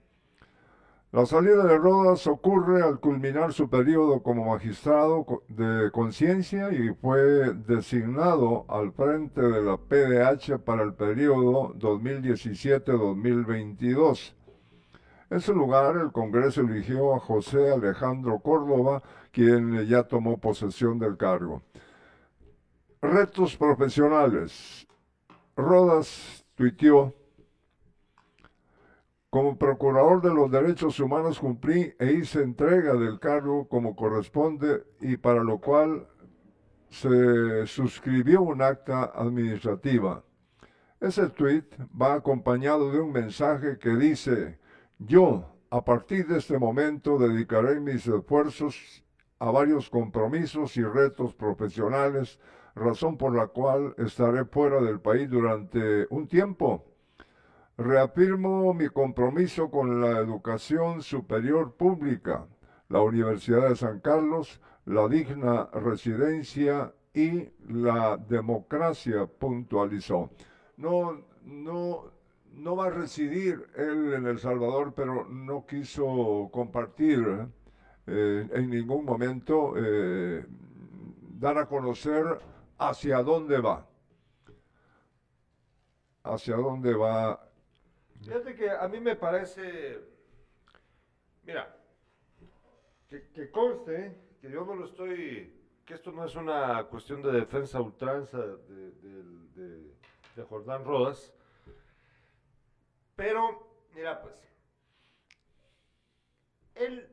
La 1.13 1.25
salida 1.25 1.65
de 1.65 1.77
Rodas 1.77 2.25
ocurre 2.25 2.81
al 2.81 3.01
culminar 3.01 3.51
su 3.51 3.69
periodo 3.69 4.23
como 4.23 4.45
magistrado 4.45 5.43
de 5.49 5.91
conciencia 5.91 6.71
y 6.71 6.93
fue 6.93 7.53
designado 7.53 8.63
al 8.69 8.93
frente 8.93 9.41
de 9.41 9.61
la 9.61 9.75
PDH 9.75 10.59
para 10.59 10.83
el 10.83 10.93
periodo 10.93 11.73
2017-2022. 11.73 14.35
En 15.31 15.41
su 15.41 15.53
lugar, 15.53 15.97
el 15.97 16.13
Congreso 16.13 16.61
eligió 16.61 17.13
a 17.13 17.19
José 17.19 17.73
Alejandro 17.73 18.39
Córdoba, 18.39 19.03
quien 19.33 19.85
ya 19.87 20.03
tomó 20.03 20.37
posesión 20.37 20.97
del 20.97 21.17
cargo. 21.17 21.61
Retos 23.01 23.57
profesionales. 23.57 24.87
Rodas 25.57 26.45
tuiteó 26.55 27.13
como 29.31 29.57
procurador 29.57 30.21
de 30.21 30.33
los 30.33 30.51
derechos 30.51 30.99
humanos 30.99 31.39
cumplí 31.39 31.93
e 31.97 32.11
hice 32.11 32.43
entrega 32.43 32.95
del 32.95 33.17
cargo 33.17 33.65
como 33.69 33.95
corresponde 33.95 34.83
y 34.99 35.15
para 35.15 35.41
lo 35.41 35.57
cual 35.59 36.05
se 36.89 37.65
suscribió 37.65 38.41
un 38.41 38.61
acta 38.61 39.05
administrativa. 39.15 40.25
Ese 40.99 41.29
tweet 41.29 41.63
va 41.99 42.15
acompañado 42.15 42.91
de 42.91 42.99
un 42.99 43.13
mensaje 43.13 43.79
que 43.79 43.91
dice, 43.91 44.59
yo 44.99 45.55
a 45.69 45.85
partir 45.85 46.27
de 46.27 46.39
este 46.39 46.59
momento 46.59 47.17
dedicaré 47.17 47.79
mis 47.79 48.05
esfuerzos 48.05 49.01
a 49.39 49.49
varios 49.49 49.89
compromisos 49.89 50.75
y 50.75 50.83
retos 50.83 51.33
profesionales, 51.35 52.37
razón 52.75 53.17
por 53.17 53.33
la 53.33 53.47
cual 53.47 53.95
estaré 53.97 54.43
fuera 54.43 54.81
del 54.81 54.99
país 54.99 55.29
durante 55.29 56.05
un 56.09 56.27
tiempo 56.27 56.90
Reafirmo 57.81 58.75
mi 58.75 58.89
compromiso 58.89 59.71
con 59.71 60.01
la 60.01 60.19
educación 60.19 61.01
superior 61.01 61.73
pública, 61.73 62.45
la 62.89 63.01
Universidad 63.01 63.69
de 63.69 63.75
San 63.75 64.01
Carlos, 64.01 64.61
la 64.85 65.07
digna 65.07 65.67
residencia 65.73 66.93
y 67.11 67.49
la 67.67 68.17
democracia, 68.17 69.25
puntualizó. 69.25 70.29
No, 70.77 71.23
no, 71.43 72.11
no 72.53 72.75
va 72.75 72.85
a 72.85 72.89
residir 72.91 73.67
él 73.75 74.13
en 74.13 74.27
El 74.27 74.37
Salvador, 74.37 74.93
pero 74.95 75.27
no 75.27 75.65
quiso 75.65 76.49
compartir 76.53 77.47
eh, 78.05 78.47
en 78.53 78.69
ningún 78.69 79.05
momento, 79.05 79.73
eh, 79.75 80.45
dar 81.39 81.57
a 81.57 81.65
conocer 81.65 82.25
hacia 82.77 83.23
dónde 83.23 83.59
va. 83.59 83.87
Hacia 86.23 86.55
dónde 86.57 86.93
va 86.93 87.47
Fíjate 88.23 88.55
que 88.55 88.69
a 88.69 88.87
mí 88.87 88.99
me 88.99 89.15
parece, 89.15 89.99
mira, 91.43 91.77
Que, 93.09 93.51
conste 93.51 94.15
que 94.39 94.49
yo 94.49 94.63
no 94.63 94.73
lo 94.73 94.85
estoy, 94.85 95.53
que 95.85 95.95
esto 95.95 96.13
no 96.13 96.23
es 96.23 96.33
una 96.35 96.81
cuestión 96.85 97.21
de 97.21 97.33
defensa 97.33 97.81
ultranza 97.81 98.37
de- 98.37 98.91
de- 98.91 99.91
de 100.37 100.43
Jordán 100.43 100.85
Rodas, 100.85 101.33
pero 103.17 103.67
mira 103.93 104.21
pues, 104.21 104.41
él 106.75 107.05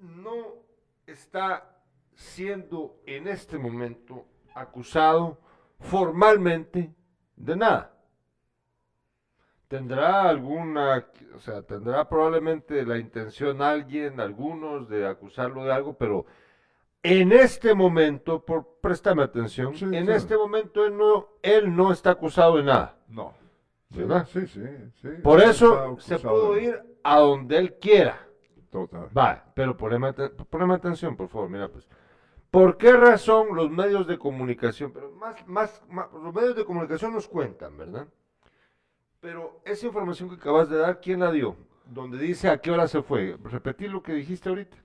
no 0.00 0.62
está 1.06 1.78
siendo 2.14 3.02
en 3.04 3.28
este 3.28 3.58
momento 3.58 4.26
acusado 4.54 5.38
formalmente 5.78 6.94
de 7.36 7.54
nada. 7.56 7.93
Tendrá 9.78 10.28
alguna, 10.28 11.04
o 11.34 11.40
sea, 11.40 11.62
tendrá 11.62 12.08
probablemente 12.08 12.86
la 12.86 12.96
intención 12.96 13.60
alguien, 13.60 14.20
algunos, 14.20 14.88
de 14.88 15.04
acusarlo 15.04 15.64
de 15.64 15.72
algo, 15.72 15.94
pero 15.98 16.26
en 17.02 17.32
este 17.32 17.74
momento, 17.74 18.44
por 18.44 18.78
préstame 18.80 19.24
atención, 19.24 19.74
Sí, 19.74 19.84
en 19.90 20.06
sí. 20.06 20.12
este 20.12 20.36
momento 20.36 20.84
él 20.86 20.96
no, 20.96 21.26
él 21.42 21.74
no 21.74 21.90
está 21.90 22.10
acusado 22.10 22.58
de 22.58 22.62
nada. 22.62 22.98
No. 23.08 23.34
¿Verdad? 23.90 24.28
Sí, 24.32 24.46
sí, 24.46 24.62
sí. 25.02 25.08
Por 25.24 25.40
eso 25.40 25.96
se 25.98 26.20
pudo 26.20 26.56
ir 26.56 26.80
a 27.02 27.18
donde 27.18 27.58
él 27.58 27.74
quiera. 27.80 28.28
Total. 28.70 29.08
Va, 29.16 29.44
pero 29.56 29.76
poneme, 29.76 30.12
poneme 30.12 30.74
atención, 30.74 31.16
por 31.16 31.26
favor, 31.26 31.48
mira 31.50 31.66
pues. 31.68 31.88
¿Por 32.52 32.76
qué 32.76 32.92
razón 32.92 33.48
los 33.56 33.72
medios 33.72 34.06
de 34.06 34.18
comunicación, 34.18 34.92
pero 34.92 35.10
más, 35.10 35.44
más, 35.48 35.82
más- 35.88 36.12
los 36.12 36.32
medios 36.32 36.54
de 36.54 36.64
comunicación 36.64 37.12
nos 37.12 37.26
cuentan, 37.26 37.76
¿verdad? 37.76 38.06
Pero 39.24 39.58
esa 39.64 39.86
información 39.86 40.28
que 40.28 40.34
acabas 40.34 40.68
de 40.68 40.76
dar, 40.76 41.00
¿quién 41.00 41.20
la 41.20 41.32
dio? 41.32 41.56
Donde 41.86 42.18
dice 42.18 42.50
a 42.50 42.58
qué 42.58 42.70
hora 42.70 42.86
se 42.86 43.00
fue. 43.02 43.38
Repetir 43.42 43.90
lo 43.90 44.02
que 44.02 44.12
dijiste 44.12 44.50
ahorita. 44.50 44.76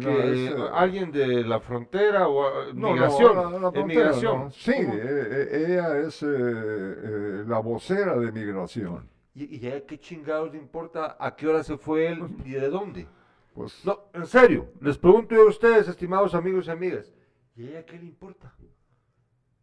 Que 0.00 0.06
No, 0.06 0.10
es, 0.18 0.38
eh, 0.50 0.54
alguien 0.72 1.12
de 1.12 1.44
la 1.44 1.60
frontera 1.60 2.26
o 2.26 2.42
ah, 2.46 2.52
No, 2.72 2.88
no, 2.88 2.92
migración. 2.94 3.36
la- 3.36 3.42
la 3.50 3.58
frontera, 3.70 3.84
migración. 3.86 4.50
Sí, 4.50 4.72
eh, 4.72 4.88
eh, 4.94 5.66
ella 5.68 5.98
es 5.98 6.22
eh, 6.22 6.26
eh, 6.30 7.44
la 7.46 7.58
vocera 7.58 8.16
de 8.16 8.32
migración. 8.32 9.06
¿Y, 9.34 9.58
y 9.58 9.68
a 9.70 9.84
qué 9.84 9.98
chingados 10.00 10.50
le 10.52 10.56
importa 10.56 11.18
a 11.20 11.36
qué 11.36 11.46
hora 11.46 11.62
se 11.62 11.76
fue 11.76 12.06
él 12.06 12.24
y 12.46 12.52
de 12.52 12.70
dónde? 12.70 13.06
Pues 13.52 13.84
No, 13.84 14.04
en 14.14 14.24
serio, 14.24 14.68
les 14.80 14.96
pregunto 14.96 15.34
yo 15.34 15.42
a 15.42 15.48
ustedes, 15.50 15.86
estimados 15.86 16.34
amigos 16.34 16.66
y 16.66 16.70
amigas, 16.70 17.12
¿y 17.54 17.66
a 17.66 17.70
ella 17.72 17.84
qué 17.84 17.98
le 17.98 18.06
importa? 18.06 18.54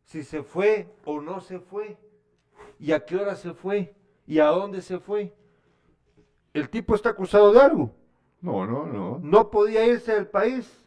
Si 0.03 0.21
se 0.21 0.43
fue 0.43 0.87
o 1.03 1.19
no 1.19 1.41
se 1.41 1.59
fue, 1.59 1.97
y 2.81 2.91
a 2.91 3.05
qué 3.05 3.15
hora 3.15 3.35
se 3.35 3.53
fue, 3.53 3.93
y 4.27 4.39
a 4.39 4.47
dónde 4.47 4.81
se 4.81 4.99
fue. 4.99 5.33
El 6.53 6.69
tipo 6.69 6.95
está 6.95 7.09
acusado 7.09 7.53
de 7.53 7.61
algo, 7.61 7.95
no, 8.41 8.65
no, 8.65 8.85
no. 8.85 9.19
no 9.21 9.49
podía 9.51 9.85
irse 9.87 10.13
del 10.13 10.27
país. 10.27 10.77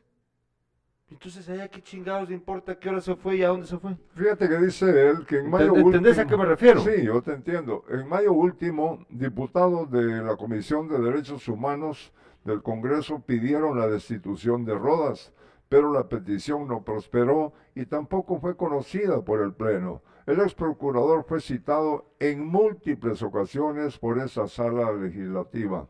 Entonces, 1.11 1.49
¿a 1.49 1.55
ella 1.55 1.69
qué 1.69 1.81
chingados 1.81 2.29
le 2.29 2.35
importa 2.35 2.73
a 2.73 2.79
qué 2.79 2.89
hora 2.89 3.01
se 3.01 3.15
fue 3.15 3.37
y 3.37 3.43
a 3.45 3.49
dónde 3.49 3.67
se 3.67 3.79
fue? 3.79 3.97
Fíjate 4.17 4.49
que 4.49 4.59
dice 4.59 5.11
él 5.11 5.25
que 5.27 5.39
en 5.39 5.49
mayo 5.49 5.73
¿Enten- 5.75 5.87
entendés 5.87 6.19
a 6.19 6.23
último- 6.23 6.31
qué 6.31 6.43
me 6.43 6.49
refiero? 6.51 6.81
Sí, 6.81 7.05
yo 7.05 7.23
te 7.23 7.33
entiendo. 7.33 7.85
En 7.89 8.09
mayo 8.09 8.33
último, 8.33 9.07
diputados 9.11 9.89
de 9.91 10.03
la 10.23 10.37
Comisión 10.37 10.89
de 10.89 10.99
Derechos 10.99 11.47
Humanos 11.47 12.13
del 12.45 12.63
Congreso 12.63 13.21
pidieron 13.21 13.79
la 13.79 13.87
destitución 13.87 14.65
de 14.65 14.75
Rodas, 14.75 15.33
pero 15.69 15.93
la 15.93 16.09
petición 16.09 16.67
no 16.67 16.83
prosperó 16.83 17.53
y 17.77 17.87
tampoco 17.87 18.41
fue 18.41 18.57
conocida 18.57 19.23
por 19.25 19.41
el 19.41 19.53
Pleno. 19.55 20.03
El 20.27 20.41
ex 20.41 20.55
procurador 20.55 21.25
fue 21.25 21.41
citado 21.41 22.15
en 22.19 22.47
múltiples 22.47 23.23
ocasiones 23.23 23.99
por 23.99 24.19
esa 24.19 24.49
sala 24.49 24.91
legislativa. 24.93 25.87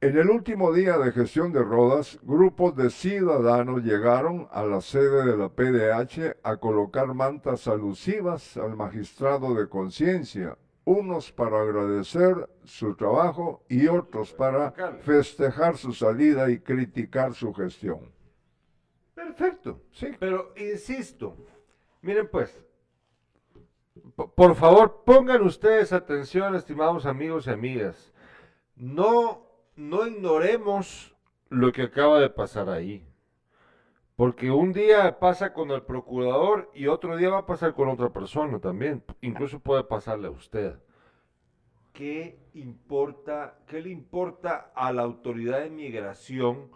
En 0.00 0.16
el 0.16 0.30
último 0.30 0.72
día 0.72 0.98
de 0.98 1.10
gestión 1.12 1.52
de 1.52 1.62
Rodas, 1.62 2.18
grupos 2.22 2.76
de 2.76 2.90
ciudadanos 2.90 3.82
llegaron 3.82 4.46
a 4.50 4.62
la 4.64 4.80
sede 4.80 5.24
de 5.24 5.36
la 5.36 5.48
PDH 5.48 6.36
a 6.42 6.56
colocar 6.58 7.12
mantas 7.12 7.66
alusivas 7.66 8.56
al 8.56 8.76
magistrado 8.76 9.54
de 9.54 9.68
conciencia, 9.68 10.56
unos 10.84 11.32
para 11.32 11.60
agradecer 11.60 12.48
su 12.64 12.94
trabajo 12.94 13.64
y 13.68 13.88
otros 13.88 14.32
para 14.32 14.72
festejar 15.00 15.76
su 15.76 15.92
salida 15.92 16.50
y 16.50 16.60
criticar 16.60 17.34
su 17.34 17.52
gestión. 17.52 18.12
Perfecto. 19.14 19.82
Sí. 19.92 20.08
Pero 20.20 20.52
insisto, 20.56 21.36
miren 22.06 22.28
pues, 22.30 22.64
po- 24.14 24.32
por 24.32 24.54
favor 24.54 25.02
pongan 25.04 25.42
ustedes 25.42 25.92
atención, 25.92 26.54
estimados 26.54 27.04
amigos 27.06 27.46
y 27.46 27.50
amigas. 27.50 28.12
No, 28.76 29.46
no 29.74 30.06
ignoremos 30.06 31.14
lo 31.48 31.72
que 31.72 31.82
acaba 31.82 32.20
de 32.20 32.30
pasar 32.30 32.68
ahí. 32.68 33.04
Porque 34.14 34.50
un 34.50 34.72
día 34.72 35.18
pasa 35.18 35.52
con 35.52 35.70
el 35.72 35.82
procurador 35.82 36.70
y 36.74 36.86
otro 36.86 37.16
día 37.16 37.28
va 37.28 37.38
a 37.38 37.46
pasar 37.46 37.74
con 37.74 37.88
otra 37.88 38.08
persona 38.10 38.58
también. 38.60 39.04
Incluso 39.20 39.60
puede 39.60 39.84
pasarle 39.84 40.28
a 40.28 40.30
usted. 40.30 40.78
¿Qué 41.92 42.38
importa, 42.54 43.58
qué 43.66 43.82
le 43.82 43.90
importa 43.90 44.72
a 44.74 44.92
la 44.92 45.02
autoridad 45.02 45.60
de 45.60 45.70
migración? 45.70 46.70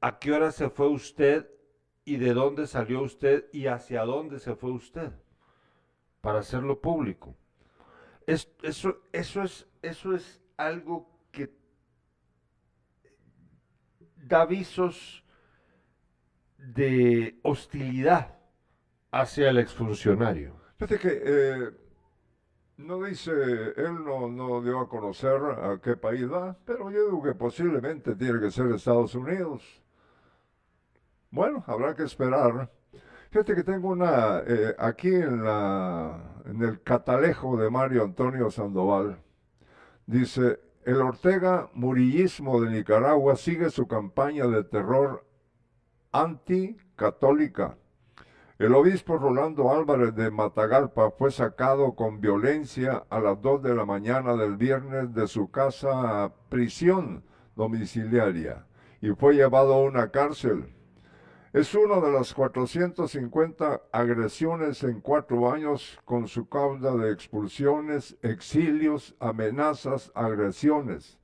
¿A 0.00 0.18
qué 0.18 0.32
hora 0.32 0.52
se 0.52 0.70
fue 0.70 0.88
usted 0.88 1.50
y 2.08 2.16
de 2.16 2.32
dónde 2.34 2.66
salió 2.66 3.02
usted 3.02 3.46
y 3.52 3.66
hacia 3.66 4.04
dónde 4.04 4.38
se 4.40 4.54
fue 4.56 4.70
usted? 4.72 5.12
Para 6.20 6.40
hacerlo 6.40 6.80
público. 6.80 7.34
Es- 8.26 8.50
eso, 8.62 8.98
eso, 9.12 9.42
es, 9.44 9.66
eso 9.82 10.14
es 10.14 10.40
algo 10.56 11.08
que 11.32 11.50
da 14.28 14.42
avisos 14.42 15.22
de 16.58 17.38
hostilidad 17.42 18.36
hacia 19.12 19.50
el 19.50 19.58
exfuncionario. 19.58 20.54
Fíjate 20.78 20.98
que 20.98 21.22
eh, 21.24 21.70
no 22.78 23.02
dice, 23.02 23.32
él 23.76 24.04
no, 24.04 24.28
no 24.28 24.62
dio 24.62 24.80
a 24.80 24.88
conocer 24.88 25.32
a 25.42 25.80
qué 25.82 25.96
país 25.96 26.30
va, 26.30 26.56
pero 26.64 26.90
yo 26.90 27.04
digo 27.06 27.22
que 27.22 27.34
posiblemente 27.34 28.14
tiene 28.14 28.40
que 28.40 28.50
ser 28.50 28.66
Estados 28.72 29.14
Unidos. 29.14 29.82
Bueno, 31.30 31.62
habrá 31.66 31.94
que 31.94 32.04
esperar. 32.04 32.70
Fíjate 33.30 33.54
que 33.54 33.62
tengo 33.62 33.88
una, 33.88 34.42
eh, 34.46 34.74
aquí 34.78 35.08
en, 35.08 35.44
la, 35.44 36.42
el 36.46 36.82
catalejo 36.82 37.58
de 37.58 37.68
Mario 37.70 38.04
Antonio 38.04 38.50
Sandoval, 38.50 39.18
dice, 40.06 40.58
el 40.84 41.02
Ortega 41.02 41.68
Murillismo 41.74 42.62
de 42.62 42.70
Nicaragua 42.70 43.36
sigue 43.36 43.68
su 43.68 43.86
campaña 43.86 44.46
de 44.46 44.64
terror 44.64 45.26
anticatólica. 46.12 47.76
El 48.58 48.74
obispo 48.74 49.18
Rolando 49.18 49.70
Álvarez 49.70 50.14
de 50.14 50.30
Matagalpa 50.30 51.10
fue 51.10 51.30
sacado 51.30 51.94
con 51.94 52.22
violencia 52.22 53.04
a 53.10 53.20
las 53.20 53.40
2 53.42 53.62
de 53.62 53.74
la 53.74 53.84
mañana 53.84 54.34
del 54.34 54.56
viernes 54.56 55.14
de 55.14 55.28
su 55.28 55.50
casa 55.50 56.32
prisión 56.48 57.22
domiciliaria 57.54 58.66
y 59.02 59.10
fue 59.10 59.34
llevado 59.34 59.74
a 59.74 59.82
una 59.82 60.10
cárcel. 60.10 60.77
Es 61.58 61.74
una 61.74 61.98
de 61.98 62.12
las 62.12 62.34
450 62.34 63.82
agresiones 63.90 64.84
en 64.84 65.00
cuatro 65.00 65.50
años 65.50 65.98
con 66.04 66.28
su 66.28 66.48
causa 66.48 66.94
de 66.94 67.10
expulsiones, 67.10 68.16
exilios, 68.22 69.16
amenazas, 69.18 70.12
agresiones. 70.14 71.18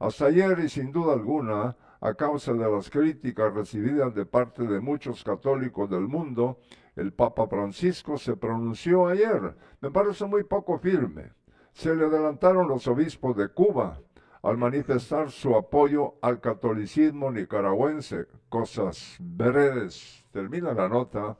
Hasta 0.00 0.26
ayer 0.26 0.58
y 0.58 0.68
sin 0.68 0.90
duda 0.90 1.12
alguna, 1.12 1.76
a 2.00 2.14
causa 2.14 2.52
de 2.52 2.68
las 2.68 2.90
críticas 2.90 3.54
recibidas 3.54 4.12
de 4.12 4.26
parte 4.26 4.66
de 4.66 4.80
muchos 4.80 5.22
católicos 5.22 5.88
del 5.88 6.08
mundo, 6.08 6.58
el 6.96 7.12
Papa 7.12 7.46
Francisco 7.46 8.18
se 8.18 8.34
pronunció 8.34 9.06
ayer. 9.06 9.56
Me 9.80 9.92
parece 9.92 10.24
muy 10.24 10.42
poco 10.42 10.78
firme. 10.78 11.30
Se 11.74 11.94
le 11.94 12.06
adelantaron 12.06 12.66
los 12.66 12.88
obispos 12.88 13.36
de 13.36 13.50
Cuba 13.50 14.00
al 14.46 14.56
manifestar 14.56 15.30
su 15.32 15.56
apoyo 15.56 16.14
al 16.22 16.40
catolicismo 16.40 17.32
nicaragüense. 17.32 18.26
Cosas 18.48 19.16
breves. 19.18 20.24
Termina 20.30 20.72
la 20.72 20.88
nota 20.88 21.36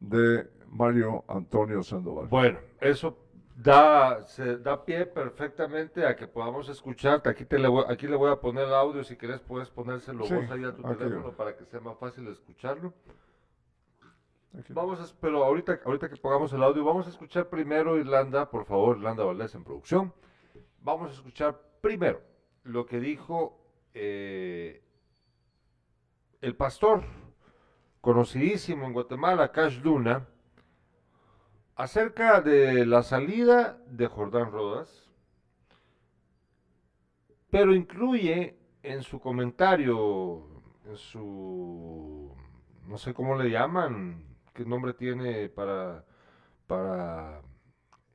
de 0.00 0.48
Mario 0.68 1.24
Antonio 1.28 1.82
Sandoval. 1.82 2.28
Bueno, 2.28 2.58
eso 2.80 3.18
da, 3.54 4.22
se 4.22 4.56
da 4.56 4.82
pie 4.82 5.04
perfectamente 5.04 6.06
a 6.06 6.16
que 6.16 6.26
podamos 6.26 6.70
escucharte. 6.70 7.28
Aquí, 7.28 7.44
te 7.44 7.58
le 7.58 7.68
voy, 7.68 7.84
aquí 7.88 8.06
le 8.06 8.16
voy 8.16 8.32
a 8.32 8.36
poner 8.36 8.64
el 8.64 8.74
audio, 8.74 9.04
si 9.04 9.16
quieres 9.16 9.40
puedes 9.40 9.68
ponérselo 9.68 10.24
Sí, 10.24 10.32
vos 10.32 10.50
ahí 10.50 10.64
a 10.64 10.74
tu 10.74 10.82
teléfono 10.82 11.32
para 11.32 11.54
que 11.54 11.66
sea 11.66 11.80
más 11.80 11.98
fácil 11.98 12.26
escucharlo. 12.28 12.94
Aquí. 14.58 14.72
Vamos 14.72 14.98
a, 14.98 15.14
pero 15.20 15.44
ahorita, 15.44 15.80
ahorita 15.84 16.08
que 16.08 16.16
pongamos 16.16 16.50
el 16.54 16.62
audio, 16.62 16.82
vamos 16.82 17.06
a 17.06 17.10
escuchar 17.10 17.50
primero 17.50 17.98
Irlanda, 17.98 18.48
por 18.48 18.64
favor, 18.64 18.96
Irlanda 18.96 19.24
Valdés 19.24 19.54
en 19.54 19.62
producción. 19.62 20.14
Vamos 20.80 21.10
a 21.10 21.12
escuchar 21.12 21.60
primero 21.82 22.35
lo 22.66 22.86
que 22.86 23.00
dijo 23.00 23.58
eh, 23.94 24.82
el 26.40 26.54
pastor 26.56 27.04
conocidísimo 28.00 28.86
en 28.86 28.92
Guatemala, 28.92 29.52
Cash 29.52 29.80
Luna, 29.82 30.28
acerca 31.74 32.40
de 32.40 32.86
la 32.86 33.02
salida 33.02 33.78
de 33.88 34.06
Jordán 34.06 34.50
Rodas, 34.50 35.10
pero 37.50 37.74
incluye 37.74 38.56
en 38.82 39.02
su 39.02 39.20
comentario, 39.20 40.44
en 40.84 40.96
su, 40.96 42.34
no 42.86 42.98
sé 42.98 43.14
cómo 43.14 43.36
le 43.36 43.50
llaman, 43.50 44.24
qué 44.54 44.64
nombre 44.64 44.92
tiene 44.94 45.48
para, 45.48 46.04
para, 46.66 47.42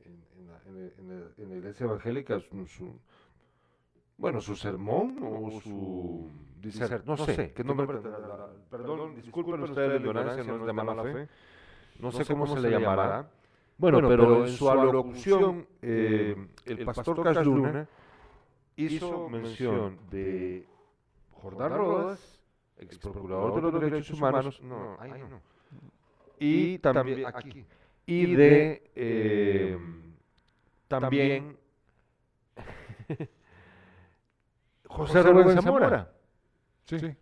en, 0.06 0.48
la, 0.48 0.62
en 1.38 1.50
la- 1.50 1.56
iglesia 1.56 1.86
evangélica, 1.86 2.40
su- 2.40 3.00
bueno, 4.22 4.40
su 4.40 4.56
sermón 4.56 5.18
o 5.24 5.50
su, 5.62 6.30
diser- 6.62 7.04
no 7.06 7.18
sé, 7.18 7.52
qué 7.54 7.64
nombre, 7.64 7.88
tendrá, 7.88 8.48
perdón, 8.70 9.16
disculpen 9.16 9.64
ustedes 9.64 9.90
la 9.90 9.96
ignorancia, 9.98 10.44
no 10.44 10.58
es 10.60 10.66
de 10.68 10.74
mala 10.74 11.04
fe, 11.04 11.28
no 12.00 12.12
sé 12.12 12.26
cómo 12.26 12.46
se 12.48 12.60
le 12.62 12.70
llamará. 12.72 13.30
Bueno, 13.78 14.08
pero 14.08 14.46
en 14.46 14.52
su 14.52 14.70
alocución, 14.70 15.68
eh, 15.82 16.36
el 16.66 16.86
pastor 16.86 17.24
Casluna 17.24 17.88
hizo 18.76 19.28
mención 19.28 19.98
de 20.12 20.68
Jordán 21.32 21.72
Rodas, 21.74 22.44
ex 22.78 23.00
procurador 23.00 23.56
de 23.56 23.62
los 23.62 23.82
derechos 23.82 24.18
humanos, 24.20 24.62
no, 24.62 24.98
ahí 25.00 25.12
no, 25.20 25.42
y 26.40 26.78
también 26.78 27.26
aquí, 27.26 27.66
y 28.06 28.36
de 28.36 28.92
eh, 28.96 29.78
también 30.88 31.58
José 34.92 35.24
Rubén 35.24 35.62
Zamora. 35.62 36.08
Sí, 36.86 37.00
sí. 37.00 37.16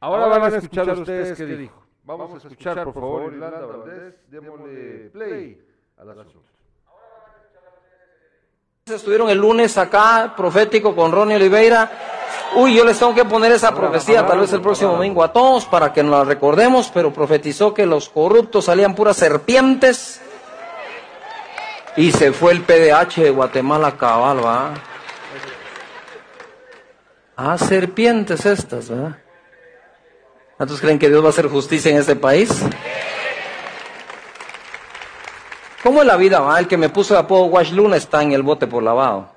Ahora 0.00 0.26
van 0.26 0.42
a 0.42 0.56
escuchar 0.56 0.90
ustedes 0.90 1.36
qué 1.36 1.46
dijo. 1.46 1.82
Vamos 2.04 2.32
a 2.32 2.36
escuchar, 2.38 2.84
por 2.84 2.94
favor, 2.94 3.32
Irlanda 3.32 3.66
Valdés, 3.66 4.14
démosle 4.28 5.10
play 5.12 5.62
al 5.98 6.10
asunto. 6.10 6.48
Estuvieron 8.86 9.30
el 9.30 9.38
lunes 9.38 9.78
acá, 9.78 10.34
profético, 10.36 10.96
con 10.96 11.12
Ronnie 11.12 11.36
Oliveira. 11.36 11.90
Uy, 12.56 12.74
yo 12.74 12.84
les 12.84 12.98
tengo 12.98 13.14
que 13.14 13.24
poner 13.24 13.52
esa 13.52 13.72
profecía, 13.72 14.26
tal 14.26 14.40
vez 14.40 14.52
el 14.52 14.60
próximo 14.60 14.92
domingo 14.92 15.22
a 15.22 15.32
todos, 15.32 15.66
para 15.66 15.92
que 15.92 16.02
nos 16.02 16.10
la 16.10 16.24
recordemos, 16.24 16.90
pero 16.92 17.12
profetizó 17.12 17.72
que 17.72 17.86
los 17.86 18.08
corruptos 18.08 18.64
salían 18.64 18.94
puras 18.94 19.16
serpientes. 19.16 20.20
Y 21.96 22.10
se 22.10 22.32
fue 22.32 22.52
el 22.52 22.62
PDH 22.62 23.22
de 23.22 23.30
Guatemala 23.30 23.96
cabal, 23.96 24.44
¿va? 24.44 24.74
Ah, 27.42 27.56
serpientes 27.56 28.44
estas, 28.44 28.90
¿verdad? 28.90 29.16
¿Cuántos 30.58 30.78
creen 30.78 30.98
que 30.98 31.08
Dios 31.08 31.22
va 31.22 31.28
a 31.28 31.30
hacer 31.30 31.48
justicia 31.48 31.90
en 31.90 31.96
este 31.96 32.14
país? 32.14 32.50
¿Cómo 35.82 36.02
es 36.02 36.06
la 36.06 36.18
vida, 36.18 36.40
va? 36.40 36.58
El 36.58 36.68
que 36.68 36.76
me 36.76 36.90
puso 36.90 37.14
de 37.14 37.20
apodo 37.20 37.46
Wash 37.46 37.72
Luna 37.72 37.96
está 37.96 38.22
en 38.22 38.32
el 38.32 38.42
bote 38.42 38.66
por 38.66 38.82
lavado. 38.82 39.30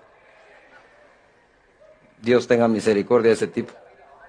Dios 2.21 2.45
tenga 2.45 2.67
misericordia 2.67 3.29
de 3.29 3.35
ese 3.35 3.47
tipo. 3.47 3.71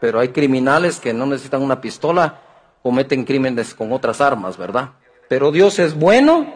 Pero 0.01 0.21
hay 0.21 0.29
criminales 0.29 1.01
que 1.01 1.13
no 1.13 1.27
necesitan 1.27 1.61
una 1.61 1.81
pistola, 1.81 2.43
cometen 2.81 3.25
crímenes 3.25 3.75
con 3.75 3.93
otras 3.93 4.21
armas, 4.21 4.57
¿verdad? 4.57 4.91
Pero 5.29 5.51
Dios 5.51 5.81
es 5.81 5.99
bueno 5.99 6.47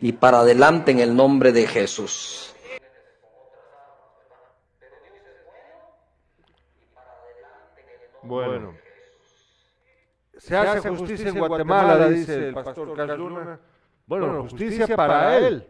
y 0.00 0.12
para 0.12 0.40
adelante 0.40 0.90
en 0.90 1.00
el 1.00 1.14
nombre 1.14 1.52
de 1.52 1.66
Jesús. 1.66 2.49
Bueno, 8.22 8.74
se 10.36 10.56
hace 10.56 10.88
justicia 10.90 11.28
en 11.28 11.38
Guatemala, 11.38 12.08
dice 12.08 12.48
el 12.48 12.54
pastor 12.54 12.96
Carlos 12.96 13.18
Luna. 13.18 13.60
Bueno, 14.06 14.42
justicia 14.42 14.96
para 14.96 15.38
él, 15.38 15.66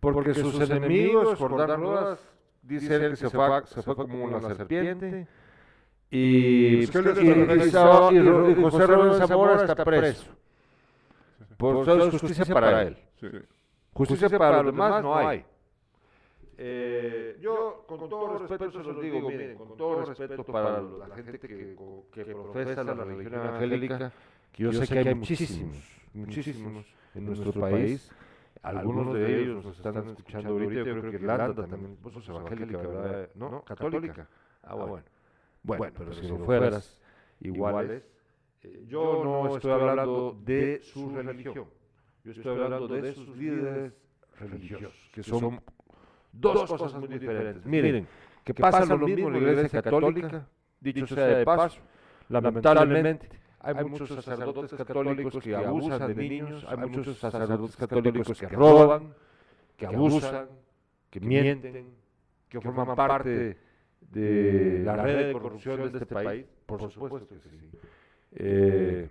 porque 0.00 0.34
sus 0.34 0.54
enemigos, 0.70 1.38
Jordán 1.38 1.80
Rodas, 1.80 2.18
dice 2.62 2.94
él 2.96 3.10
que 3.10 3.16
se 3.16 3.30
fue, 3.30 3.66
se 3.66 3.82
fue 3.82 3.96
como 3.96 4.24
una 4.24 4.40
serpiente. 4.54 5.26
Y, 6.14 6.86
¿Qué 6.88 7.02
le- 7.02 7.22
y- 7.22 7.66
y 7.66 7.70
Sa- 7.70 8.12
y 8.12 8.18
José 8.62 8.86
Rubén 8.86 9.26
Zamora 9.26 9.54
está 9.64 9.84
preso. 9.84 10.30
Por 11.56 11.82
eso 11.82 11.96
es 12.06 12.20
justicia 12.20 12.54
para 12.54 12.82
él. 12.82 12.98
Sí. 13.20 13.28
Justicia 13.94 14.38
para 14.38 14.62
los 14.62 14.72
demás 14.72 15.02
no 15.02 15.16
hay. 15.16 15.44
Eh, 16.58 17.38
yo, 17.40 17.84
con 17.86 18.08
todo 18.08 18.38
respeto, 18.38 18.70
se 18.70 18.78
los 18.82 19.00
digo, 19.00 19.20
miren, 19.28 19.56
con 19.56 19.76
todo 19.76 20.04
respeto 20.04 20.44
para 20.44 20.80
la 20.82 21.14
gente 21.16 21.38
que, 21.38 21.76
que 22.12 22.24
profesa 22.24 22.84
la 22.84 22.94
religión 23.04 23.34
evangélica, 23.34 24.12
que 24.52 24.62
yo 24.62 24.72
sé 24.72 24.86
que 24.86 25.08
hay 25.08 25.14
muchísimos, 25.14 25.76
muchísimos 26.12 26.86
en 27.14 27.26
nuestro 27.26 27.52
país. 27.52 28.10
Algunos 28.62 29.14
de 29.14 29.42
ellos 29.42 29.64
nos 29.64 29.76
están 29.76 30.08
escuchando 30.10 30.50
ahorita, 30.50 30.74
yo 30.74 30.84
creo 30.84 31.10
que 31.10 31.16
Irlanda 31.16 31.66
también, 31.66 31.98
vos 32.00 32.12
sos 32.12 32.28
evangélica, 32.28 32.78
¿verdad? 32.78 33.28
¿No? 33.34 33.62
¿Católica? 33.62 34.28
Ah, 34.62 34.74
bueno. 34.74 35.04
Bueno, 35.64 35.94
pero 35.96 36.12
si 36.12 36.26
no 36.28 36.38
fueras 36.44 37.00
iguales, 37.40 38.02
eh, 38.62 38.84
yo 38.88 39.24
no 39.24 39.54
estoy 39.56 39.72
hablando 39.72 40.36
de 40.44 40.80
su 40.82 41.10
religión, 41.14 41.66
yo 42.24 42.32
estoy 42.32 42.60
hablando 42.60 42.88
de 42.88 43.14
sus 43.14 43.36
líderes 43.36 43.92
religiosos, 44.38 45.10
que 45.12 45.22
son 45.22 45.60
dos 46.32 46.64
cosas 46.64 46.94
muy 46.94 47.08
diferentes. 47.08 47.64
Miren, 47.66 48.06
que 48.44 48.54
pasa 48.54 48.84
lo 48.84 49.06
mismo 49.06 49.28
en 49.28 49.44
la 49.44 49.52
iglesia 49.52 49.82
católica, 49.82 50.46
dicho 50.80 51.06
sea 51.06 51.26
de 51.26 51.44
paso, 51.44 51.80
lamentablemente. 52.28 53.28
Hay 53.64 53.84
muchos 53.84 54.08
sacerdotes 54.08 54.74
católicos 54.74 55.38
que 55.40 55.54
abusan 55.54 56.08
de 56.08 56.14
niños, 56.14 56.66
hay 56.68 56.76
muchos 56.78 57.18
sacerdotes 57.18 57.76
católicos 57.76 58.40
que 58.40 58.48
roban, 58.48 59.14
que 59.76 59.86
abusan, 59.86 60.48
que 61.08 61.20
mienten, 61.20 61.94
que 62.48 62.60
forman 62.60 62.96
parte 62.96 63.56
de 64.00 64.82
la 64.84 64.96
red 64.96 65.26
de 65.26 65.32
corrupción 65.32 65.92
de 65.92 65.98
este 65.98 66.06
país, 66.06 66.44
por 66.66 66.90
supuesto 66.90 67.28
que 67.28 67.38
sí. 67.38 67.70
Eh, 68.34 69.08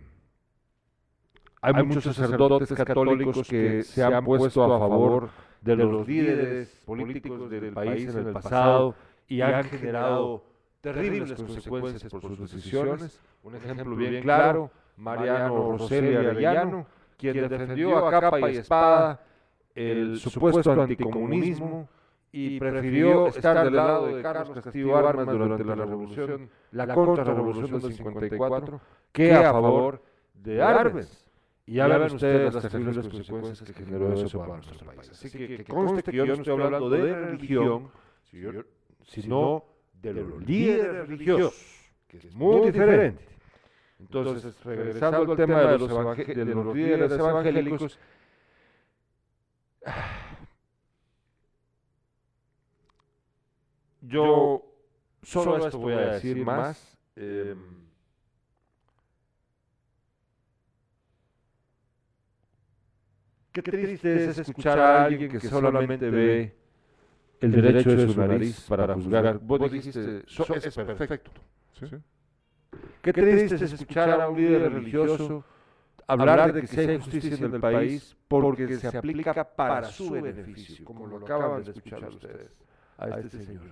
hay 1.62 1.74
muchos 1.84 2.04
sacerdotes 2.04 2.74
católicos 2.74 3.48
que 3.48 3.84
se 3.84 4.04
han 4.04 4.26
puesto 4.26 4.64
a 4.64 4.80
favor 4.80 5.30
de 5.62 5.76
los 5.76 6.08
líderes 6.08 6.70
políticos 6.86 7.50
del 7.50 7.74
país 7.74 8.14
en 8.14 8.28
el 8.28 8.34
pasado 8.34 8.96
y 9.28 9.42
han 9.42 9.64
generado 9.64 10.44
terribles 10.82 11.34
consecuencias 11.34 12.12
por 12.12 12.22
sus 12.22 12.52
decisiones. 12.52 13.22
Un 13.44 13.56
ejemplo 13.56 13.96
bien 13.96 14.22
claro, 14.22 14.72
Mariano 14.98 15.78
Roselli 15.78 16.16
Arellano, 16.16 16.86
quien 17.18 17.48
defendió 17.48 17.98
a 18.06 18.12
capa 18.12 18.52
y 18.52 18.58
espada 18.58 19.22
el 19.74 20.20
supuesto 20.20 20.72
anticomunismo 20.72 21.88
y 22.32 22.60
prefirió 22.60 23.28
estar 23.28 23.64
del 23.64 23.76
lado 23.76 24.08
de 24.08 24.22
Carlos 24.22 24.62
Castillo 24.62 24.96
Armas 24.98 25.28
durante 25.28 25.64
la 25.64 25.76
revolución, 25.76 26.50
la 26.72 26.94
contrarrevolución 26.94 27.82
del 27.82 27.94
54, 27.94 28.82
que 29.12 29.34
a 29.34 29.52
favor 29.52 30.02
de 30.34 30.62
Arbenz. 30.62 31.21
Y 31.72 31.76
ya 31.76 31.88
ven 31.88 32.14
ustedes 32.14 32.54
las 32.54 32.70
terribles 32.70 33.08
consecuencias 33.08 33.62
que 33.62 33.74
generó 33.74 34.14
eso 34.14 34.40
para 34.40 34.58
nuestro 34.58 34.86
país. 34.86 35.10
Así 35.10 35.32
que, 35.32 35.56
que 35.56 35.64
conste 35.64 36.04
que 36.04 36.18
yo 36.18 36.26
no 36.26 36.34
estoy 36.34 36.52
hablando 36.52 36.90
de 36.90 37.16
religión, 37.16 37.90
sino 39.06 39.64
de 39.94 40.14
los 40.14 40.44
líderes 40.44 41.08
religiosos, 41.08 41.56
que 42.10 42.18
es 42.18 42.36
muy 42.36 42.70
diferente. 42.70 43.24
Entonces, 44.02 44.62
regresando 44.66 45.32
al 45.32 45.38
tema 45.38 45.62
de 45.62 45.78
los, 45.80 46.18
de 46.28 46.46
los 46.46 46.76
líderes 46.76 47.10
evangélicos, 47.14 47.98
yo 54.02 54.62
solo 55.24 55.68
esto 55.68 55.80
voy 55.80 55.94
a 55.94 56.00
decir 56.16 56.44
más. 56.44 56.98
em, 57.16 57.81
Qué 63.52 63.62
triste 63.62 64.30
es 64.30 64.38
escuchar 64.38 64.80
a 64.80 65.04
alguien 65.06 65.30
que 65.32 65.40
solamente 65.42 66.10
ve 66.10 66.56
el 67.42 67.52
derecho 67.52 67.90
de 67.96 68.08
su 68.08 68.20
nariz 68.20 68.66
para 68.68 68.94
juzgar. 68.94 69.40
Vos 69.40 69.72
dijiste, 69.72 70.24
"So- 70.28 70.54
es 70.56 70.76
perfecto. 70.76 71.32
Sí. 71.74 71.86
Qué 73.02 73.12
triste 73.14 73.56
es 73.56 73.62
escuchar 73.74 74.22
a 74.22 74.30
un 74.30 74.38
líder 74.38 74.72
religioso 74.74 75.44
hablar 76.08 76.54
de 76.54 76.62
que 76.62 76.68
si 76.68 76.80
hay 76.80 76.98
justicia 77.00 77.36
en 77.46 77.54
el 77.56 77.60
país 77.62 78.16
porque 78.28 78.68
se 78.78 78.88
aplica 78.98 79.44
para 79.44 79.84
su 79.86 80.12
beneficio, 80.12 80.86
como 80.86 81.08
lo 81.08 81.18
acaban 81.18 81.64
de 81.64 81.72
escuchar 81.72 82.10
ustedes 82.10 82.52
a 82.98 83.10
este 83.20 83.44
señor. 83.44 83.64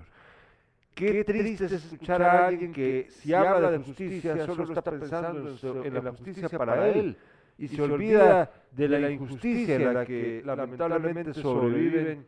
Qué 0.93 1.23
triste 1.23 1.65
es 1.65 1.71
escuchar 1.71 2.21
a 2.21 2.47
alguien 2.47 2.73
que 2.73 3.07
si 3.09 3.33
habla 3.33 3.71
de 3.71 3.77
justicia 3.77 4.45
solo 4.45 4.63
está 4.63 4.81
pensando 4.83 5.55
en 5.85 5.93
la 5.93 6.11
justicia 6.11 6.49
para 6.57 6.89
él 6.89 7.17
y 7.59 7.67
se 7.67 7.81
olvida 7.81 8.49
de 8.71 8.87
la 8.87 9.11
injusticia 9.11 9.75
en 9.75 9.93
la 9.93 10.05
que 10.05 10.41
lamentablemente 10.45 11.33
sobreviven 11.33 12.25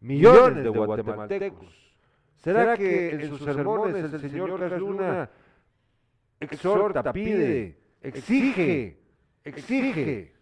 millones 0.00 0.62
de 0.62 0.68
guatemaltecos. 0.70 1.94
¿Será 2.36 2.76
que 2.76 3.10
en 3.10 3.28
sus 3.28 3.42
sermones 3.42 4.12
el 4.12 4.20
señor 4.20 4.60
Casluna 4.60 5.28
exhorta, 6.38 7.12
pide, 7.12 7.76
exige, 8.00 8.96
exige 9.42 10.32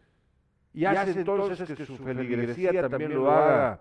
y 0.75 0.85
hace 0.85 1.19
entonces 1.19 1.73
que 1.73 1.87
su 1.87 1.97
feligresía 1.97 2.87
también 2.89 3.15
lo 3.15 3.31
haga, 3.31 3.81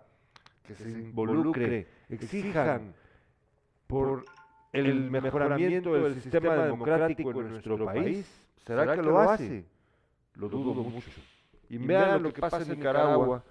que 0.65 0.75
se 0.75 0.89
involucre, 0.89 1.87
exijan 2.07 2.93
por 3.85 4.23
el 4.71 5.11
mejoramiento 5.11 5.93
del 5.93 6.21
sistema 6.21 6.55
democrático 6.55 7.31
en 7.41 7.49
nuestro 7.49 7.83
país? 7.83 8.47
¿Será 8.65 8.95
que 8.95 9.01
lo 9.01 9.19
hace? 9.19 9.74
Lo 10.35 10.49
dudo 10.49 10.73
mucho. 10.73 11.09
Y 11.69 11.77
vean 11.77 12.21
lo 12.23 12.31
que 12.33 12.41
pasa 12.41 12.61
en 12.61 12.69
Nicaragua 12.77 13.43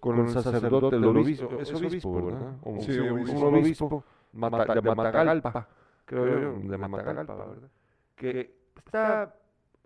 con 0.00 0.18
el 0.20 0.30
sacerdote, 0.30 0.96
el 0.96 1.04
obispo, 1.04 1.58
es 1.60 1.72
obispo, 1.74 2.24
¿verdad? 2.24 2.54
Un, 2.62 2.80
Sí, 2.80 2.98
un 2.98 3.10
obispo. 3.20 3.46
obispo 3.46 4.04
Mata- 4.32 4.74
de 4.74 4.80
Matagalpa, 4.94 5.68
creo 6.04 6.40
yo, 6.40 6.68
de 6.70 6.78
Matagalpa, 6.78 7.34
¿verdad? 7.34 7.68
Que 8.16 8.54
está 8.76 9.34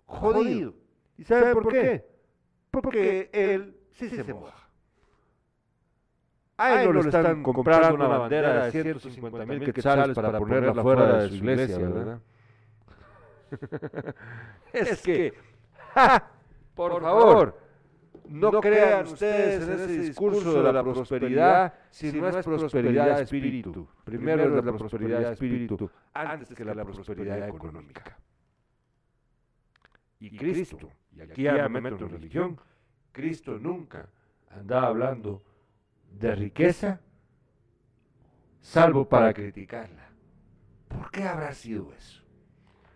jodido. 0.07 0.75
¿Y 1.19 1.25
sabe 1.25 1.53
por 1.53 1.69
qué? 1.69 2.05
Porque 2.71 3.31
él 3.33 3.77
sí 3.93 4.09
se 4.09 4.33
moja. 4.33 4.55
A 6.57 6.83
él 6.83 6.93
no 6.93 7.03
le 7.03 7.09
están 7.09 7.43
comprando 7.43 7.95
una 7.97 8.07
bandera 8.07 8.65
de 8.67 8.71
150 8.71 9.45
mil 9.47 9.73
quetzales 9.73 10.15
para 10.15 10.39
ponerla 10.39 10.81
fuera 10.83 11.23
de 11.23 11.29
su 11.29 11.35
iglesia, 11.35 11.79
¿verdad? 11.79 12.21
es 14.73 15.03
que, 15.03 15.33
¡ja! 15.95 16.31
Por 16.75 17.01
favor, 17.01 17.59
no 18.29 18.61
crean 18.61 19.07
ustedes 19.07 19.63
en 19.63 19.73
ese 19.73 19.99
discurso 19.99 20.63
de 20.63 20.73
la 20.73 20.83
prosperidad 20.83 21.75
si 21.91 22.13
no 22.13 22.29
es 22.29 22.45
prosperidad 22.45 23.17
de 23.17 23.23
espíritu. 23.23 23.89
Primero 24.05 24.45
es 24.45 24.65
la 24.65 24.73
prosperidad 24.73 25.21
de 25.21 25.33
espíritu 25.33 25.91
antes 26.13 26.55
que 26.55 26.65
la 26.65 26.85
prosperidad 26.85 27.49
económica. 27.49 28.19
Y 30.21 30.37
Cristo, 30.37 30.91
y 31.15 31.21
aquí 31.21 31.43
ya 31.43 31.69
me 31.69 31.81
meto 31.81 32.05
en 32.05 32.11
religión, 32.11 32.61
Cristo 33.13 33.59
nunca 33.59 34.09
andaba 34.51 34.87
hablando 34.87 35.43
de 36.11 36.35
riqueza, 36.35 37.01
salvo 38.61 39.07
para 39.07 39.35
criticarla. 39.35 40.09
¿Por 40.89 41.11
qué 41.11 41.25
habrá 41.25 41.53
sido 41.53 41.93
eso? 41.93 42.23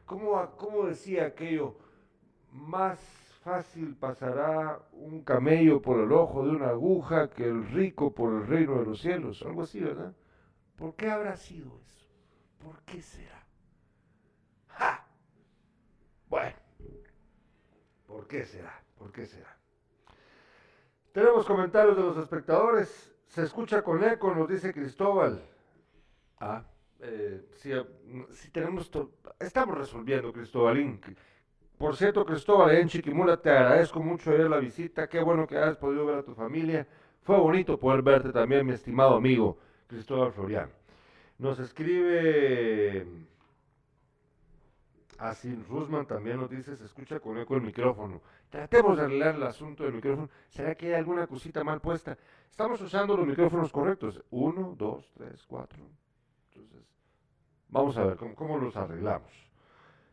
¿Cómo, 0.06 0.50
cómo 0.56 0.86
decía 0.86 1.26
aquello? 1.26 1.76
Más 2.50 3.27
fácil 3.48 3.96
pasará 3.96 4.78
un 4.92 5.24
camello 5.24 5.80
por 5.80 6.00
el 6.00 6.12
ojo 6.12 6.44
de 6.44 6.50
una 6.50 6.68
aguja 6.68 7.30
que 7.30 7.44
el 7.44 7.66
rico 7.70 8.14
por 8.14 8.30
el 8.34 8.46
reino 8.46 8.78
de 8.78 8.84
los 8.84 9.00
cielos. 9.00 9.42
Algo 9.42 9.62
así, 9.62 9.80
¿verdad? 9.80 10.12
¿Por 10.76 10.94
qué 10.94 11.10
habrá 11.10 11.34
sido 11.34 11.80
eso? 11.86 12.06
¿Por 12.58 12.82
qué 12.82 13.00
será? 13.00 13.42
¡Ja! 14.68 15.06
Bueno, 16.28 16.56
¿por 18.06 18.26
qué 18.26 18.44
será? 18.44 18.82
¿Por 18.98 19.12
qué 19.12 19.24
será? 19.24 19.56
Tenemos 21.12 21.46
comentarios 21.46 21.96
de 21.96 22.02
los 22.02 22.18
espectadores. 22.18 23.14
Se 23.28 23.42
escucha 23.44 23.82
con 23.82 24.04
eco, 24.04 24.34
nos 24.34 24.46
dice 24.46 24.74
Cristóbal. 24.74 25.42
Ah, 26.38 26.64
eh, 27.00 27.48
eh, 27.64 28.26
sí 28.30 28.50
tenemos 28.50 28.90
estamos 29.40 29.78
resolviendo, 29.78 30.34
Cristóbalín. 30.34 31.00
Por 31.78 31.96
cierto, 31.96 32.26
Cristóbal, 32.26 32.74
en 32.76 32.88
Chiquimula, 32.88 33.36
te 33.40 33.50
agradezco 33.50 34.00
mucho 34.00 34.32
la 34.32 34.58
visita. 34.58 35.08
Qué 35.08 35.22
bueno 35.22 35.46
que 35.46 35.56
hayas 35.56 35.76
podido 35.76 36.06
ver 36.06 36.18
a 36.18 36.22
tu 36.24 36.34
familia. 36.34 36.86
Fue 37.22 37.38
bonito 37.38 37.78
poder 37.78 38.02
verte 38.02 38.32
también, 38.32 38.66
mi 38.66 38.72
estimado 38.72 39.14
amigo 39.14 39.58
Cristóbal 39.86 40.32
Floriano. 40.32 40.72
Nos 41.38 41.60
escribe 41.60 43.06
Así, 45.18 45.52
Rusman 45.68 46.06
también 46.06 46.36
nos 46.36 46.48
dice, 46.48 46.76
se 46.76 46.84
escucha 46.84 47.18
con 47.18 47.38
eco 47.38 47.56
el 47.56 47.62
micrófono. 47.62 48.22
Tratemos 48.50 48.96
de 48.96 49.04
arreglar 49.04 49.34
el 49.34 49.42
asunto 49.42 49.82
del 49.82 49.94
micrófono. 49.94 50.30
¿Será 50.48 50.76
que 50.76 50.86
hay 50.86 50.94
alguna 50.94 51.26
cosita 51.26 51.64
mal 51.64 51.80
puesta? 51.80 52.16
Estamos 52.48 52.80
usando 52.80 53.16
los 53.16 53.26
micrófonos 53.26 53.72
correctos. 53.72 54.22
Uno, 54.30 54.74
dos, 54.78 55.12
tres, 55.14 55.44
cuatro. 55.46 55.84
Entonces, 56.52 56.84
vamos 57.68 57.96
a 57.98 58.04
ver 58.04 58.16
cómo 58.16 58.58
los 58.58 58.76
arreglamos. 58.76 59.47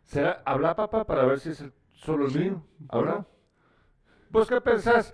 ¿Será, 0.06 0.41
habla 0.46 0.76
papá 0.76 1.04
para 1.06 1.26
ver 1.26 1.39
si 1.39 1.50
es 1.50 1.62
el- 1.62 1.74
solo 1.94 2.26
el 2.26 2.32
Sí, 2.32 2.39
mío? 2.39 2.63
¿Habla? 2.89 3.12
hola. 3.13 3.28
Pues, 4.32 4.48
¿qué 4.48 4.62
pensás? 4.62 5.13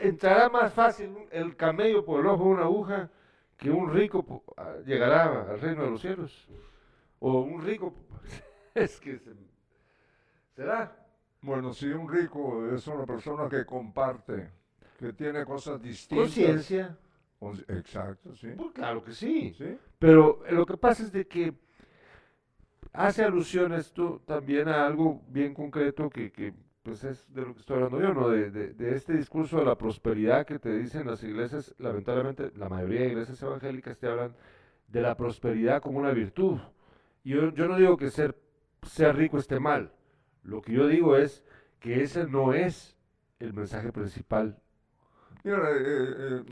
¿Entrará 0.00 0.48
más 0.48 0.72
fácil 0.72 1.14
el 1.30 1.56
camello 1.56 2.04
por 2.04 2.20
el 2.20 2.26
ojo 2.26 2.44
de 2.44 2.50
una 2.50 2.62
aguja 2.64 3.10
que 3.56 3.70
un 3.70 3.92
rico 3.92 4.24
po- 4.24 4.44
a- 4.56 4.76
llegará 4.84 5.50
al 5.50 5.60
reino 5.60 5.84
de 5.84 5.90
los 5.90 6.00
cielos? 6.00 6.48
O 7.20 7.40
un 7.40 7.62
rico... 7.62 7.94
es 8.74 9.00
que... 9.00 9.18
se- 9.18 9.34
¿Será? 10.54 10.96
Bueno, 11.42 11.72
si 11.72 11.86
un 11.88 12.08
rico 12.10 12.66
es 12.74 12.86
una 12.86 13.04
persona 13.04 13.48
que 13.48 13.64
comparte, 13.66 14.50
que 14.98 15.12
tiene 15.12 15.44
cosas 15.44 15.80
distintas. 15.80 16.24
Conciencia. 16.26 16.98
Con- 17.38 17.64
Exacto, 17.68 18.34
sí. 18.34 18.48
Pues 18.56 18.72
claro 18.72 19.02
que 19.04 19.12
sí. 19.12 19.54
¿Sí? 19.56 19.78
Pero 19.98 20.44
eh, 20.46 20.52
lo 20.52 20.64
que 20.66 20.76
pasa 20.76 21.02
es 21.02 21.12
de 21.12 21.26
que 21.26 21.52
hace 22.96 23.24
alusión 23.24 23.72
esto 23.72 24.22
también 24.26 24.68
a 24.68 24.86
algo 24.86 25.22
bien 25.28 25.54
concreto 25.54 26.10
que, 26.10 26.32
que, 26.32 26.54
pues 26.82 27.04
es 27.04 27.32
de 27.34 27.42
lo 27.42 27.54
que 27.54 27.60
estoy 27.60 27.76
hablando 27.76 28.00
yo, 28.00 28.14
¿no? 28.14 28.28
De, 28.28 28.50
de- 28.50 28.94
este 28.96 29.14
discurso 29.16 29.58
de 29.58 29.64
la 29.64 29.76
prosperidad 29.78 30.46
que 30.46 30.58
te 30.58 30.76
dicen 30.78 31.06
las 31.06 31.22
iglesias, 31.22 31.74
lamentablemente 31.78 32.52
la 32.56 32.68
mayoría 32.68 33.00
de 33.02 33.08
iglesias 33.08 33.42
evangélicas 33.42 33.98
te 33.98 34.08
hablan 34.08 34.34
de 34.88 35.00
la 35.02 35.16
prosperidad 35.16 35.82
como 35.82 35.98
una 35.98 36.12
virtud. 36.12 36.58
Y 37.24 37.30
yo, 37.30 37.52
yo 37.54 37.68
no 37.68 37.76
digo 37.76 37.96
que 37.96 38.10
ser, 38.10 38.36
ser 38.82 39.16
rico 39.16 39.38
esté 39.38 39.60
mal, 39.60 39.92
lo 40.44 40.62
que 40.62 40.72
yo 40.72 40.86
digo 40.86 41.16
es 41.16 41.44
que 41.80 42.02
ese 42.02 42.26
no 42.26 42.54
es 42.54 42.96
el 43.40 43.52
mensaje 43.52 43.92
principal. 43.92 44.58
Mira, 45.44 45.70
eh, 45.72 45.76
eh, 46.40 46.44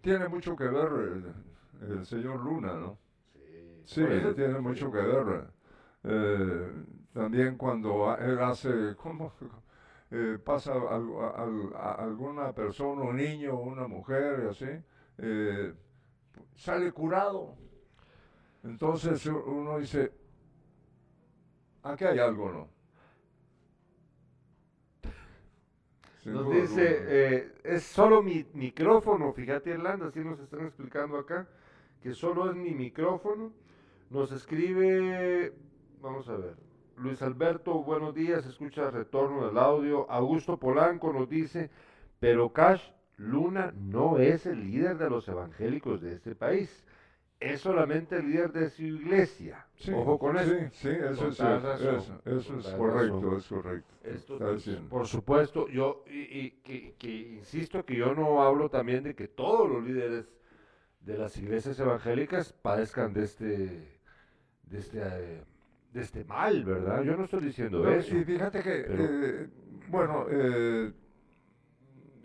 tiene 0.00 0.28
mucho 0.28 0.56
que 0.56 0.64
ver 0.64 0.88
el, 1.82 1.90
el 1.98 2.06
señor 2.06 2.40
Luna, 2.44 2.74
¿no? 2.74 2.98
Sí, 3.84 4.02
eso- 4.02 4.34
tiene 4.34 4.58
mucho 4.60 4.90
que 4.90 4.98
ver. 4.98 5.44
Eh, 6.04 6.84
también 7.12 7.56
cuando 7.56 8.16
él 8.18 8.38
hace, 8.40 8.96
¿cómo? 8.96 9.32
Eh, 10.10 10.38
pasa 10.44 10.72
a, 10.74 10.96
a- 11.76 11.94
alguna 12.04 12.52
persona, 12.54 13.02
un 13.02 13.16
niño, 13.16 13.58
una 13.58 13.88
mujer, 13.88 14.44
y 14.44 14.48
así, 14.50 14.66
eh, 15.18 15.74
sale 16.56 16.92
curado. 16.92 17.56
Entonces 18.64 19.26
uno 19.26 19.78
dice, 19.78 20.12
aquí 21.82 22.04
hay 22.04 22.18
algo, 22.18 22.50
¿no? 22.50 22.68
Sin 26.22 26.32
Nos 26.34 26.44
duda 26.44 26.62
dice, 26.62 27.04
eh, 27.06 27.52
es 27.64 27.82
solo 27.84 28.22
mi 28.22 28.46
micrófono, 28.54 29.32
fíjate 29.32 29.70
Irlanda, 29.70 30.06
así 30.08 30.20
nos 30.20 30.38
están 30.40 30.66
explicando 30.66 31.18
acá, 31.18 31.46
que 32.02 32.14
solo 32.14 32.50
es 32.50 32.56
mi 32.56 32.72
micrófono. 32.74 33.52
Nos 34.12 34.30
escribe, 34.30 35.54
vamos 36.02 36.28
a 36.28 36.36
ver, 36.36 36.54
Luis 36.98 37.22
Alberto, 37.22 37.82
buenos 37.82 38.14
días, 38.14 38.44
escucha 38.44 38.90
retorno 38.90 39.46
del 39.46 39.56
audio. 39.56 40.10
Augusto 40.10 40.58
Polanco 40.58 41.14
nos 41.14 41.30
dice, 41.30 41.70
pero 42.20 42.52
Cash 42.52 42.82
Luna 43.16 43.72
no 43.74 44.18
es 44.18 44.44
el 44.44 44.64
líder 44.64 44.98
de 44.98 45.08
los 45.08 45.26
evangélicos 45.28 46.02
de 46.02 46.12
este 46.12 46.34
país, 46.34 46.84
es 47.40 47.62
solamente 47.62 48.16
el 48.16 48.28
líder 48.30 48.52
de 48.52 48.68
su 48.68 48.82
iglesia. 48.82 49.66
Sí, 49.76 49.90
Ojo 49.94 50.18
con 50.18 50.36
eso. 50.36 50.50
Sí, 50.50 50.66
sí, 50.72 50.88
eso 50.90 51.28
es, 51.28 51.38
razón, 51.38 52.20
eso, 52.26 52.58
eso 52.58 52.76
correcto, 52.76 53.16
razón. 53.22 53.38
es 53.38 53.46
correcto. 53.46 53.94
Esto, 54.02 54.38
por 54.90 55.06
supuesto, 55.06 55.68
yo 55.68 56.04
y, 56.06 56.18
y 56.38 56.50
que, 56.62 56.96
que 56.98 57.08
insisto 57.08 57.82
que 57.86 57.96
yo 57.96 58.14
no 58.14 58.42
hablo 58.42 58.68
también 58.68 59.04
de 59.04 59.14
que 59.14 59.28
todos 59.28 59.66
los 59.66 59.82
líderes 59.82 60.26
de 61.00 61.16
las 61.16 61.34
iglesias 61.38 61.80
evangélicas 61.80 62.52
padezcan 62.52 63.14
de 63.14 63.24
este 63.24 64.01
de 64.72 64.78
este 64.78 64.98
eh, 65.00 65.44
de 65.92 66.00
este 66.00 66.24
mal, 66.24 66.64
¿verdad? 66.64 67.02
Yo 67.02 67.16
no 67.16 67.24
estoy 67.24 67.44
diciendo 67.44 67.82
No, 67.82 67.90
eso. 67.90 68.16
Y 68.16 68.24
fíjate 68.24 68.62
que, 68.62 68.84
pero- 68.88 69.04
eh, 69.04 69.48
bueno, 69.88 70.26
eh, 70.30 70.92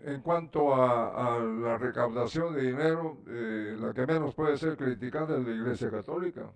en 0.04 0.22
cuanto 0.22 0.74
a, 0.74 1.36
a 1.36 1.40
la 1.40 1.76
recaudación 1.76 2.54
de 2.54 2.62
dinero, 2.62 3.18
eh, 3.26 3.76
la 3.78 3.92
que 3.92 4.06
menos 4.06 4.34
puede 4.34 4.56
ser 4.56 4.76
criticada 4.76 5.38
es 5.38 5.46
la 5.46 5.52
Iglesia 5.54 5.90
Católica. 5.90 6.50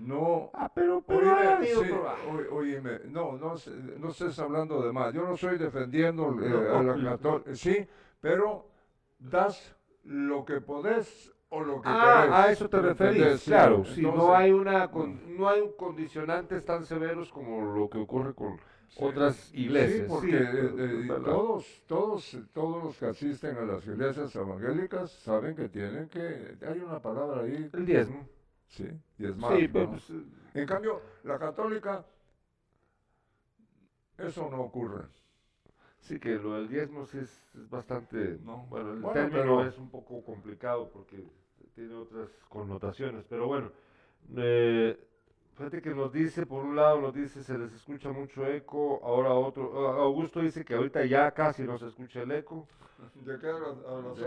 No, 0.00 0.50
Ah, 0.54 0.68
pero, 0.74 1.00
pero 1.06 1.20
Oíme, 1.20 1.66
sí, 1.66 1.90
o- 1.92 2.56
oíme, 2.56 2.98
no, 3.04 3.38
no, 3.38 3.56
se- 3.56 3.70
no 3.70 4.08
estés 4.08 4.36
hablando 4.40 4.82
de 4.82 4.92
más. 4.92 5.14
Yo 5.14 5.22
no 5.22 5.34
estoy 5.34 5.56
defendiendo 5.56 6.30
eh, 6.42 6.48
No, 6.48 6.78
a 6.78 6.82
la 6.82 6.94
católica, 7.00 7.54
sí, 7.54 7.86
pero 8.20 8.68
das 9.20 9.76
lo 10.02 10.44
que 10.44 10.60
podés 10.60 11.32
o 11.54 11.60
lo 11.62 11.80
que 11.80 11.88
Ah, 11.88 12.22
querés. 12.22 12.34
a 12.34 12.50
eso 12.50 12.68
te 12.68 12.80
referís, 12.82 13.42
claro, 13.44 13.76
entonces, 13.76 13.98
no 13.98 14.34
hay 14.34 14.52
una 14.52 14.90
con- 14.90 15.36
no 15.36 15.48
hay 15.48 15.60
un 15.60 15.72
condicionantes 15.72 16.64
tan 16.64 16.84
severos 16.84 17.30
como 17.30 17.74
lo 17.76 17.88
que 17.88 17.98
ocurre 17.98 18.34
con 18.34 18.58
otras 18.96 19.52
iglesias. 19.54 20.02
Sí, 20.02 20.08
porque 20.08 20.26
sí, 20.30 20.36
eh, 20.36 20.74
eh, 20.78 21.20
todos, 21.24 21.82
todos, 21.86 22.38
todos 22.52 22.84
los 22.84 22.96
que 22.98 23.06
asisten 23.06 23.56
a 23.56 23.62
las 23.62 23.86
iglesias 23.86 24.34
evangélicas 24.34 25.10
saben 25.12 25.54
que 25.54 25.68
tienen 25.68 26.08
que, 26.08 26.56
hay 26.66 26.80
una 26.80 27.00
palabra 27.00 27.42
ahí, 27.42 27.70
el 27.72 27.86
diezmo. 27.86 28.26
sí, 28.68 28.88
diezmar, 29.16 29.56
Sí, 29.56 29.68
¿no? 29.72 29.90
pues, 29.90 30.10
eh, 30.10 30.24
En 30.54 30.66
cambio, 30.66 31.00
la 31.24 31.38
católica, 31.38 32.04
eso 34.18 34.48
no 34.50 34.60
ocurre. 34.62 35.04
Sí, 36.00 36.18
que 36.20 36.34
lo 36.34 36.54
del 36.54 36.68
diezmo 36.68 37.06
sí 37.06 37.18
es, 37.18 37.30
es 37.54 37.68
bastante... 37.70 38.38
No. 38.44 38.66
Bueno, 38.68 38.92
el 38.92 39.00
Bueno, 39.00 39.14
término 39.14 39.38
pero- 39.40 39.62
es 39.66 39.78
un 39.78 39.90
poco 39.90 40.22
complicado 40.22 40.90
porque 40.90 41.24
tiene 41.74 41.94
otras 41.94 42.28
connotaciones, 42.48 43.24
pero 43.28 43.46
bueno, 43.46 43.70
Eh, 44.36 44.96
fíjate 45.54 45.82
que 45.82 45.94
nos 45.94 46.12
dice, 46.12 46.46
por 46.46 46.64
un 46.64 46.76
lado 46.76 47.00
nos 47.00 47.14
dice 47.14 47.44
se 47.44 47.58
les 47.58 47.72
escucha 47.74 48.10
mucho 48.10 48.46
eco, 48.46 49.00
ahora 49.04 49.32
otro, 49.34 49.88
ah, 49.88 50.02
Augusto 50.02 50.40
dice 50.40 50.64
que 50.64 50.74
ahorita 50.74 51.04
ya 51.04 51.30
casi 51.32 51.62
no 51.64 51.78
se 51.78 51.88
escucha 51.88 52.22
el 52.22 52.32
eco. 52.32 52.66
¿De 53.14 53.38
qué 53.38 53.48
a 53.48 53.56
a 53.56 54.00
las 54.02 54.18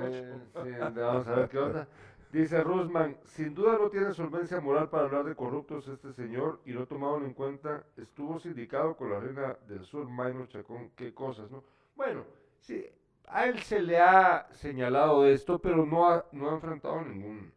Sí, 0.64 0.72
vamos 0.96 1.28
a 1.28 1.36
ver 1.36 1.50
qué 1.50 1.58
onda. 1.58 1.88
Dice 2.32 2.62
Rusman, 2.64 3.18
sin 3.24 3.56
duda 3.56 3.78
no 3.80 3.90
tiene 3.90 4.14
solvencia 4.14 4.60
moral 4.60 4.90
para 4.90 5.06
hablar 5.06 5.24
de 5.26 5.36
corruptos 5.36 5.88
este 5.88 6.12
señor 6.14 6.60
y 6.66 6.74
no 6.74 6.86
tomaron 6.86 7.26
en 7.26 7.34
cuenta, 7.34 7.86
estuvo 7.96 8.38
sindicado 8.40 8.96
con 8.98 9.10
la 9.10 9.20
reina 9.20 9.58
del 9.68 9.86
sur, 9.86 10.08
Maynor 10.10 10.48
Chacón, 10.50 10.92
qué 10.96 11.14
cosas, 11.14 11.50
¿no? 11.50 11.64
Bueno, 11.96 12.26
sí, 12.60 12.86
a 13.28 13.46
él 13.46 13.60
se 13.60 13.82
le 13.82 14.00
ha 14.00 14.48
señalado 14.54 15.26
esto, 15.26 15.60
pero 15.60 15.86
no 15.86 16.10
ha, 16.10 16.26
no 16.32 16.50
ha 16.50 16.54
enfrentado 16.54 17.02
ningún, 17.02 17.54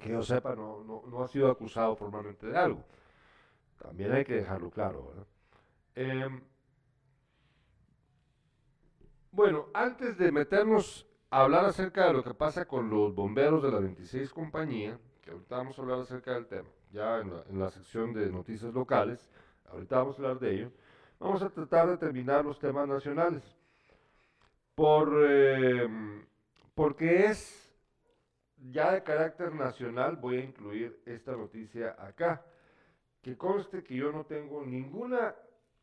que 0.00 0.10
yo 0.10 0.22
sepa, 0.22 0.54
no, 0.54 0.84
no, 0.84 1.02
no 1.06 1.22
ha 1.22 1.28
sido 1.28 1.50
acusado 1.50 1.96
formalmente 1.96 2.46
de 2.46 2.56
algo. 2.56 2.84
También 3.78 4.12
hay 4.12 4.24
que 4.24 4.34
dejarlo 4.34 4.70
claro, 4.70 5.08
¿verdad? 5.08 5.26
Em, 5.94 6.42
bueno, 9.32 9.66
antes 9.72 10.18
de 10.18 10.30
meternos 10.30 11.06
a 11.30 11.42
hablar 11.42 11.64
acerca 11.64 12.06
de 12.06 12.12
lo 12.12 12.22
que 12.22 12.34
pasa 12.34 12.66
con 12.66 12.90
los 12.90 13.14
bomberos 13.14 13.62
de 13.62 13.70
la 13.70 13.78
26 13.80 14.32
compañía, 14.32 14.98
que 15.22 15.30
ahorita 15.30 15.56
vamos 15.56 15.78
a 15.78 15.82
hablar 15.82 16.00
acerca 16.00 16.34
del 16.34 16.46
tema, 16.46 16.68
ya 16.92 17.20
en 17.20 17.30
la, 17.30 17.42
en 17.48 17.58
la 17.58 17.70
sección 17.70 18.12
de 18.12 18.30
noticias 18.30 18.72
locales, 18.74 19.30
ahorita 19.70 19.96
vamos 19.96 20.18
a 20.18 20.22
hablar 20.22 20.38
de 20.38 20.54
ello, 20.54 20.72
vamos 21.18 21.42
a 21.42 21.48
tratar 21.48 21.88
de 21.88 21.96
terminar 21.96 22.44
los 22.44 22.58
temas 22.58 22.86
nacionales. 22.86 23.63
Por, 24.74 25.12
eh, 25.28 25.88
porque 26.74 27.26
es 27.26 27.72
ya 28.72 28.92
de 28.92 29.02
carácter 29.02 29.54
nacional, 29.54 30.16
voy 30.16 30.38
a 30.38 30.44
incluir 30.44 31.00
esta 31.06 31.32
noticia 31.32 31.96
acá. 31.98 32.44
Que 33.22 33.36
conste 33.36 33.84
que 33.84 33.96
yo 33.96 34.12
no 34.12 34.24
tengo 34.26 34.64
ninguna 34.64 35.34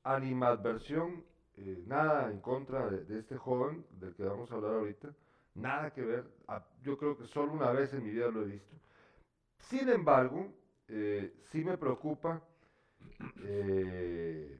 animadversión, 0.04 1.23
eh, 1.58 1.84
nada 1.88 2.32
en 2.32 2.39
contra 2.41 2.88
de, 2.89 3.06
de 3.06 3.19
este 3.19 3.38
joven 3.38 3.86
del 3.99 4.15
que 4.15 4.23
vamos 4.23 4.51
a 4.51 4.56
hablar 4.56 4.73
ahorita, 4.75 5.10
nada 5.56 5.91
que 5.93 6.01
ver, 6.04 6.25
a- 6.47 6.65
yo 6.84 6.97
creo 6.97 7.17
que 7.17 7.25
solo 7.27 7.54
una 7.54 7.71
vez 7.71 7.93
en 7.93 8.04
mi 8.04 8.12
vida 8.12 8.30
lo 8.30 8.43
he 8.43 8.47
visto. 8.47 8.75
Sin 9.60 9.89
embargo, 9.89 10.47
eh, 10.89 11.34
sí 11.51 11.63
me 11.65 11.77
preocupa 11.77 12.41
eh, 13.43 14.58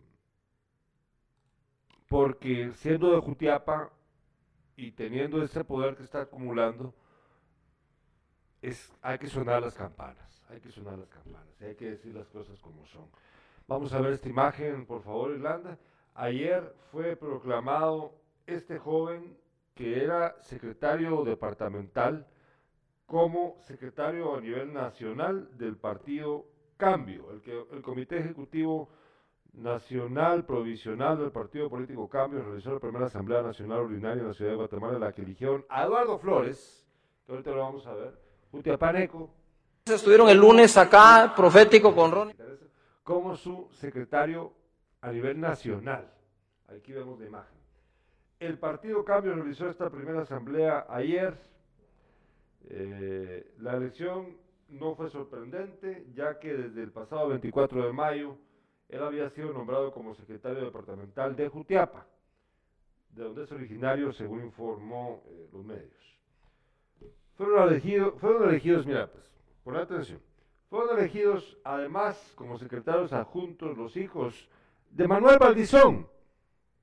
porque 2.08 2.72
siendo 2.74 3.12
de 3.14 3.22
Jutiapa 3.22 3.92
y 4.82 4.92
teniendo 4.92 5.44
ese 5.44 5.64
poder 5.64 5.96
que 5.96 6.02
está 6.02 6.22
acumulando, 6.22 6.92
es, 8.64 8.92
hay 9.04 9.20
que 9.20 9.28
sonar 9.28 9.62
las 9.62 9.76
campanas, 9.76 10.44
hay 10.50 10.60
que 10.60 10.72
sonar 10.72 10.98
las 10.98 11.08
campanas, 11.08 11.62
hay 11.62 11.76
que 11.76 11.92
decir 11.92 12.16
las 12.16 12.28
cosas 12.30 12.60
como 12.60 12.88
son. 12.88 13.08
Vamos 13.68 13.94
a 13.94 14.02
ver 14.02 14.14
esta 14.14 14.28
imagen, 14.28 14.88
por 14.88 15.04
favor, 15.04 15.32
Irlanda. 15.32 15.78
Ayer 16.16 16.76
fue 16.92 17.16
proclamado 17.16 18.16
este 18.48 18.80
joven 18.80 19.38
que 19.76 20.04
era 20.04 20.36
secretario 20.42 21.24
departamental 21.24 22.26
como 23.06 23.58
secretario 23.62 24.36
a 24.36 24.42
nivel 24.42 24.74
nacional 24.74 25.56
del 25.60 25.78
partido 25.78 26.48
Cambio, 26.78 27.32
el, 27.32 27.42
que, 27.42 27.68
el 27.72 27.84
Comité 27.84 28.18
Ejecutivo 28.18 28.90
Nacional 29.54 30.46
Provisional 30.46 31.18
del 31.18 31.32
Partido 31.32 31.70
Político 31.70 32.08
Cambio 32.08 32.42
realizó 32.44 32.74
la 32.74 32.80
primera 32.80 33.08
Asamblea 33.08 33.42
Nacional 33.42 33.80
Ordinaria 33.80 34.22
en 34.22 34.28
la 34.28 34.34
ciudad 34.34 34.52
de 34.52 34.58
Guatemala, 34.58 34.94
en 34.96 35.02
la 35.02 35.12
que 35.12 35.22
eligieron 35.22 35.66
a 35.70 35.84
Eduardo 35.84 36.18
Flores, 36.18 36.88
que 37.26 37.32
ahorita 37.34 37.52
lo 37.52 37.58
vamos 37.58 37.86
a 37.86 37.94
ver, 37.94 38.18
Utiapaneco, 38.52 39.30
Estuvieron 39.86 40.30
el 40.30 40.38
lunes 40.38 40.78
acá, 40.78 41.34
profético 41.36 41.94
con 41.96 42.12
Ronnie. 42.12 42.36
como 43.04 43.36
su 43.36 43.68
secretario 43.74 44.54
a 45.02 45.12
nivel 45.12 45.40
nacional. 45.40 46.08
Aquí 46.68 46.94
vemos 46.94 47.20
la 47.20 47.26
imagen. 47.26 47.58
El 48.40 48.58
Partido 48.58 49.04
Cambio 49.04 49.34
realizó 49.34 49.70
esta 49.70 49.90
primera 49.90 50.22
asamblea 50.22 50.86
ayer. 50.88 51.36
Eh, 52.70 53.54
la 53.60 53.76
elección 53.76 54.38
no 54.70 54.96
fue 54.96 55.10
sorprendente, 55.10 56.06
ya 56.14 56.40
que 56.40 56.54
desde 56.54 56.84
el 56.84 56.92
pasado 56.92 57.30
24 57.30 57.86
de 57.88 57.92
mayo 57.92 58.38
él 58.92 59.02
había 59.02 59.30
sido 59.30 59.54
nombrado 59.54 59.92
como 59.94 60.14
secretario 60.14 60.66
departamental 60.66 61.34
de 61.36 61.48
Jutiapa, 61.48 62.06
de 63.12 63.24
donde 63.24 63.44
es 63.46 63.52
originario, 63.52 64.12
según 64.12 64.44
informó 64.44 65.24
eh, 65.28 65.50
los 65.54 65.64
medios. 65.64 66.20
Fueron 67.38 67.70
elegidos, 67.70 68.20
fueron 68.20 68.50
elegidos, 68.50 68.86
mira, 68.86 69.08
pues, 69.08 69.24
pon 69.64 69.78
atención, 69.78 70.20
fueron 70.70 71.00
elegidos 71.00 71.58
además 71.64 72.34
como 72.36 72.58
secretarios 72.58 73.14
adjuntos 73.14 73.78
los 73.78 73.96
hijos 73.96 74.50
de 74.92 75.08
Manuel 75.08 75.40
Valdizón. 75.40 76.08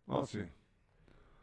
Ah, 0.09 0.23
sí. 0.25 0.41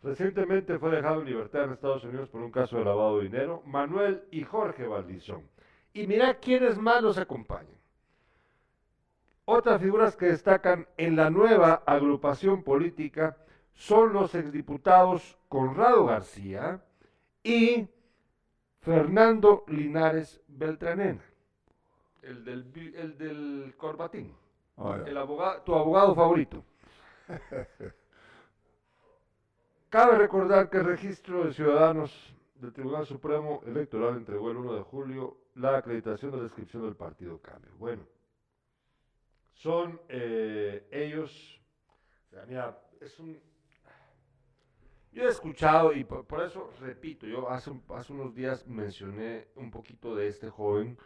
Recientemente 0.02 0.80
fue 0.80 0.96
dejado 0.96 1.22
en 1.22 1.28
libertad 1.28 1.66
en 1.66 1.74
Estados 1.74 2.04
Unidos 2.04 2.30
por 2.30 2.42
un 2.42 2.52
caso 2.52 2.78
de 2.78 2.86
lavado 2.86 3.20
de 3.20 3.26
dinero, 3.26 3.62
Manuel 3.66 4.24
y 4.32 4.44
Jorge 4.44 4.88
Valdizón. 4.88 5.48
Y 5.94 6.08
mira 6.08 6.40
quiénes 6.40 6.78
más 6.78 7.04
los 7.04 7.18
acompañan. 7.20 7.85
Otras 9.46 9.82
figuras 9.82 10.16
que 10.16 10.26
destacan 10.26 10.88
en 10.98 11.16
la 11.16 11.30
nueva 11.30 11.84
agrupación 11.86 12.64
política 12.64 13.38
son 13.74 14.14
los 14.14 14.34
exdiputados 14.34 15.38
Conrado 15.50 16.06
García 16.06 16.84
y 17.44 17.88
Fernando 18.82 19.64
Linares 19.68 20.42
Beltranena, 20.48 21.22
el 22.24 22.44
del, 22.44 22.94
el 22.96 23.18
del 23.18 23.74
corbatín, 23.78 24.36
Ah, 24.78 25.00
el 25.06 25.18
abogado, 25.18 25.62
tu 25.62 25.74
abogado 25.74 26.14
favorito. 26.14 26.64
Cabe 29.90 30.18
recordar 30.18 30.70
que 30.70 30.78
el 30.78 30.86
registro 30.86 31.46
de 31.46 31.54
ciudadanos 31.54 32.36
del 32.56 32.74
Tribunal 32.74 33.06
Supremo 33.06 33.62
Electoral 33.66 34.18
entregó 34.18 34.52
el 34.52 34.58
1 34.58 34.74
de 34.74 34.82
julio 34.82 35.38
la 35.56 35.78
acreditación 35.78 36.32
de 36.32 36.38
la 36.38 36.44
inscripción 36.44 36.84
del 36.84 36.96
Partido 36.96 37.40
Cambio. 37.40 37.72
Bueno, 37.78 38.04
son 39.56 40.00
eh, 40.10 40.88
ellos, 40.92 41.62
mira, 42.48 42.80
es 43.02 43.20
un... 43.20 43.40
Yo 45.12 45.24
he 45.24 45.30
escuchado 45.30 45.94
y 45.94 46.04
por, 46.04 46.42
eso 46.42 46.72
repito, 46.82 47.26
yo 47.26 47.50
hace, 47.50 47.72
hace 47.90 48.12
unos 48.12 48.36
días 48.36 48.68
mencioné 48.68 49.48
un 49.56 49.72
poquito 49.72 50.14
de 50.14 50.28
este 50.28 50.50
joven 50.50 50.98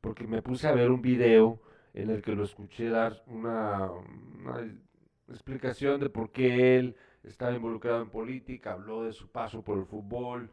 porque 0.00 0.26
me 0.26 0.40
puse 0.40 0.68
a 0.68 0.72
ver 0.72 0.90
un 0.90 1.02
video 1.02 1.60
en 1.92 2.10
el 2.10 2.22
que 2.22 2.36
lo 2.36 2.44
escuché 2.44 2.88
dar 2.88 3.24
una, 3.26 3.90
una 3.90 4.72
explicación 5.28 5.98
de 5.98 6.10
por 6.10 6.30
qué 6.30 6.78
él 6.78 6.96
estaba 7.24 7.54
involucrado 7.54 8.02
en 8.02 8.10
política, 8.10 8.72
habló 8.72 9.02
de 9.02 9.12
su 9.12 9.28
paso 9.28 9.62
por 9.62 9.78
el 9.78 9.84
fútbol 9.84 10.48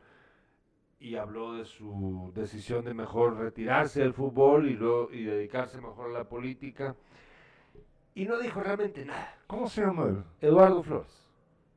y 1.00 1.18
habló 1.18 1.54
de 1.54 1.66
su 1.66 2.32
decisión 2.34 2.86
de 2.86 2.94
mejor 2.94 3.38
retirarse 3.38 4.00
del 4.02 4.14
fútbol 4.14 4.70
y, 4.70 4.74
luego, 4.74 5.10
y 5.12 5.24
dedicarse 5.24 5.82
mejor 5.82 6.10
a 6.10 6.14
la 6.14 6.30
política. 6.30 6.96
Y 8.16 8.26
no 8.26 8.38
dijo 8.40 8.60
realmente 8.62 9.06
nada. 9.06 9.36
¿Cómo 9.48 9.68
se 9.68 9.82
llama 9.82 10.04
él? 10.06 10.24
Eduardo 10.42 10.84
Flores. 10.84 11.20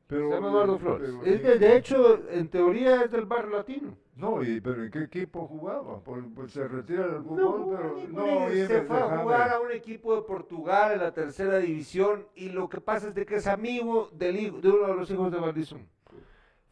Pero, 0.07 0.29
se 0.29 0.35
llama 0.35 0.49
Eduardo 0.49 0.75
eh, 0.75 0.79
Flores. 0.79 1.09
pero, 1.19 1.35
Es 1.35 1.43
de, 1.43 1.59
de 1.59 1.77
hecho, 1.77 2.19
en 2.29 2.47
teoría 2.49 3.03
es 3.03 3.11
del 3.11 3.25
barrio 3.25 3.57
latino. 3.57 3.97
No, 4.15 4.41
y, 4.41 4.61
pero 4.61 4.83
¿en 4.83 4.89
qué 4.89 5.03
equipo 5.03 5.45
jugaba? 5.47 5.99
Por- 5.99 6.33
pues 6.33 6.51
se 6.53 6.67
retira 6.67 7.03
del 7.07 7.17
No, 7.17 7.23
fútbol, 7.23 7.75
pero 7.77 7.95
no, 8.09 8.13
por 8.15 8.23
ahí. 8.29 8.47
oye, 8.51 8.67
se 8.67 8.81
fue 8.83 8.97
a 8.97 9.17
jugar 9.19 9.51
a 9.51 9.59
un 9.59 9.71
equipo 9.71 10.15
de 10.15 10.21
Portugal 10.23 10.93
en 10.93 10.99
la 10.99 11.11
tercera 11.13 11.57
división 11.59 12.25
y 12.35 12.49
lo 12.49 12.67
que 12.69 12.81
pasa 12.81 13.09
es 13.09 13.15
de 13.15 13.25
que 13.25 13.35
es 13.35 13.47
amigo 13.47 14.09
del 14.13 14.39
hijo, 14.39 14.59
de 14.59 14.69
uno 14.69 14.87
de 14.87 14.95
los 14.95 15.11
hijos 15.11 15.31
de 15.31 15.39
Valdizón. 15.39 15.87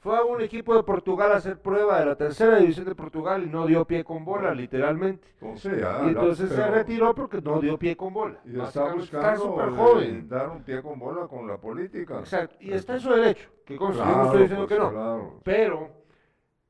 Fue 0.06 0.16
a 0.16 0.24
un 0.24 0.40
equipo 0.40 0.76
de 0.76 0.84
Portugal 0.84 1.32
a 1.32 1.38
hacer 1.38 1.60
prueba 1.60 2.00
de 2.00 2.06
la 2.06 2.16
tercera 2.16 2.58
división 2.58 2.86
de 2.86 2.94
Portugal 2.94 3.42
y 3.44 3.50
no 3.50 3.66
dio 3.66 3.86
pie 3.86 4.04
con 4.04 4.24
bola, 4.24 4.54
literalmente. 4.54 5.30
Entonces, 5.42 5.82
ya, 5.82 6.04
y 6.06 6.10
entonces 6.10 6.52
la- 6.52 6.56
se 6.58 6.68
retiró 6.70 7.16
porque 7.16 7.42
no 7.42 7.60
dio 7.60 7.80
pie 7.80 7.98
con 7.98 8.14
bola. 8.14 8.40
Y 8.46 8.60
está 8.60 8.94
buscando 8.94 9.42
súper 9.42 9.70
eh, 9.70 9.72
joven. 9.76 10.30
dar 10.30 10.50
un 10.52 10.62
pie 10.62 10.84
con 10.84 11.00
bola 11.00 11.28
con 11.28 11.48
la 11.48 11.58
política. 11.58 12.20
Exacto. 12.20 12.56
Y 12.60 12.72
está 12.74 12.94
en 12.94 13.00
su 13.00 13.10
derecho. 13.10 13.50
Que 13.66 13.78
conste, 13.78 13.98
yo 13.98 14.06
no 14.06 14.12
Claro, 14.14 14.26
estoy 14.28 14.42
diciendo 14.44 14.68
pues, 14.68 14.78
que 14.78 14.84
no. 14.86 14.92
claro. 14.92 15.40
Pero 15.44 15.90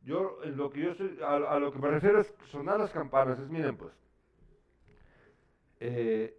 yo 0.02 0.38
lo 0.46 0.70
que 0.70 0.80
yo 0.82 0.92
estoy, 0.92 1.20
a, 1.22 1.34
a 1.36 1.60
lo 1.60 1.74
que 1.74 1.80
me 1.80 1.90
refiero 1.90 2.22
es 2.22 2.34
sonar 2.46 2.80
las 2.80 2.92
campanas, 2.92 3.38
es 3.38 3.50
miren 3.50 3.76
pues. 3.76 3.92
Eh, 5.82 6.38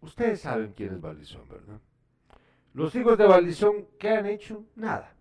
ustedes 0.00 0.42
saben 0.42 0.72
quién 0.76 0.94
es 0.94 1.00
Valdizón, 1.00 1.48
¿verdad? 1.48 1.80
Los 2.72 2.94
hijos 2.94 3.18
de 3.18 3.26
Valdizón, 3.26 3.88
¿qué 3.98 4.10
han 4.10 4.26
hecho? 4.26 4.62
Nada. 4.76 5.12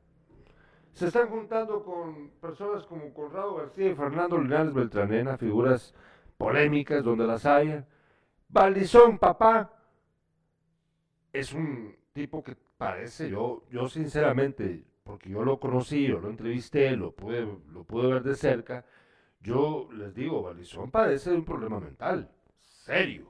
Se 0.97 1.05
están 1.05 1.29
juntando 1.29 1.83
con 1.83 2.31
personas 2.41 2.83
como 2.87 3.13
Conrado 3.13 3.53
García 3.53 3.91
y 3.91 3.93
Fernando 3.93 4.39
Linares 4.39 4.73
Beltranena, 4.73 5.37
figuras 5.37 5.93
polémicas 6.39 7.03
donde 7.03 7.27
las 7.27 7.45
haya. 7.45 7.85
Valdizón, 8.49 9.19
papá, 9.19 9.71
es 11.31 11.53
un 11.53 11.95
tipo 12.13 12.43
que 12.43 12.55
parece, 12.79 13.29
yo, 13.29 13.63
yo 13.69 13.87
sinceramente, 13.87 14.85
porque 15.03 15.29
yo 15.29 15.43
lo 15.43 15.59
conocí, 15.59 16.07
yo 16.07 16.19
lo 16.19 16.31
entrevisté, 16.31 16.97
lo 16.97 17.11
pude, 17.11 17.45
lo 17.71 17.83
pude 17.83 18.13
ver 18.13 18.23
de 18.23 18.33
cerca, 18.33 18.83
yo 19.39 19.89
les 19.91 20.15
digo, 20.15 20.41
Valdizón 20.41 20.89
padece 20.89 21.29
de 21.29 21.35
un 21.35 21.45
problema 21.45 21.79
mental, 21.79 22.31
serio. 22.59 23.27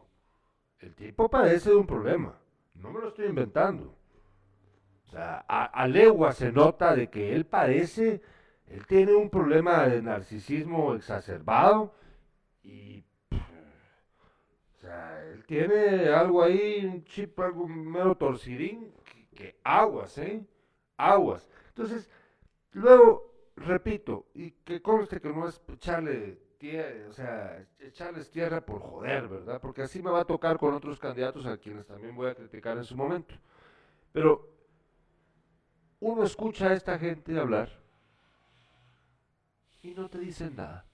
El 0.79 0.95
tipo 0.95 1.27
padece 1.27 1.71
de 1.71 1.75
un 1.75 1.85
problema. 1.85 2.39
No 2.75 2.91
me 2.91 3.01
lo 3.01 3.09
estoy 3.09 3.25
inventando. 3.25 3.96
O 5.07 5.09
sea, 5.09 5.45
a, 5.47 5.65
a 5.65 5.87
legua 5.87 6.33
se 6.33 6.51
nota 6.51 6.95
de 6.95 7.09
que 7.09 7.33
él 7.33 7.45
padece, 7.45 8.21
él 8.67 8.85
tiene 8.87 9.15
un 9.15 9.29
problema 9.29 9.87
de 9.87 10.01
narcisismo 10.01 10.93
exacerbado 10.95 11.93
y 12.63 13.03
o 13.31 14.79
sea, 14.79 15.23
él 15.25 15.43
tiene 15.45 16.09
algo 16.09 16.43
ahí, 16.43 16.85
un 16.85 17.03
chip, 17.03 17.39
algo 17.39 17.67
mero 17.67 18.15
torcidín, 18.15 18.93
que, 19.03 19.27
que 19.35 19.59
aguas, 19.63 20.17
¿eh? 20.17 20.45
Aguas. 20.97 21.47
Entonces, 21.69 22.09
luego, 22.73 23.33
repito, 23.55 24.27
y 24.33 24.51
que 24.51 24.81
conste 24.81 25.19
que 25.19 25.29
no 25.29 25.47
es 25.47 25.61
echarle 25.67 26.39
o 27.07 27.13
sea, 27.13 27.63
echarles 27.79 28.31
tierra 28.31 28.61
por 28.61 28.81
joder, 28.81 29.27
¿verdad? 29.27 29.61
Porque 29.61 29.83
así 29.83 30.01
me 30.01 30.09
va 30.09 30.21
a 30.21 30.25
tocar 30.25 30.57
con 30.57 30.73
otros 30.73 30.99
candidatos 30.99 31.45
a 31.45 31.57
quienes 31.57 31.85
también 31.85 32.15
voy 32.15 32.29
a 32.29 32.35
criticar 32.35 32.77
en 32.77 32.83
su 32.83 32.95
momento. 32.95 33.35
Pero 34.11 34.56
uno 35.99 36.23
escucha 36.23 36.67
a 36.69 36.73
esta 36.73 36.97
gente 36.97 37.39
hablar 37.39 37.69
y 39.81 39.93
no 39.93 40.09
te 40.09 40.19
dicen 40.19 40.55
nada. 40.55 40.85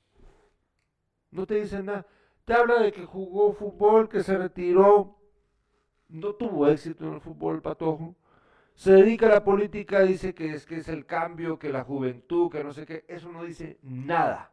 No 1.32 1.48
te 1.48 1.56
dicen 1.56 1.86
nada. 1.86 2.06
Te 2.46 2.54
habla 2.54 2.80
de 2.80 2.92
que 2.92 3.06
jugó 3.06 3.54
fútbol, 3.54 4.08
que 4.08 4.22
se 4.22 4.38
retiró, 4.38 5.18
no 6.10 6.36
tuvo 6.36 6.68
éxito 6.68 7.08
en 7.08 7.14
el 7.16 7.22
fútbol, 7.22 7.62
patojo. 7.62 8.16
Se 8.76 8.92
dedica 8.92 9.28
a 9.28 9.30
la 9.30 9.44
política, 9.44 10.02
dice 10.02 10.34
que 10.34 10.54
es 10.54 10.66
que 10.66 10.78
es 10.78 10.88
el 10.90 11.06
cambio, 11.06 11.58
que 11.58 11.70
la 11.70 11.84
juventud, 11.84 12.52
que 12.52 12.64
no 12.64 12.74
sé 12.74 12.86
qué. 12.86 13.06
Eso 13.08 13.32
no 13.32 13.44
dice 13.44 13.80
nada. 13.82 14.52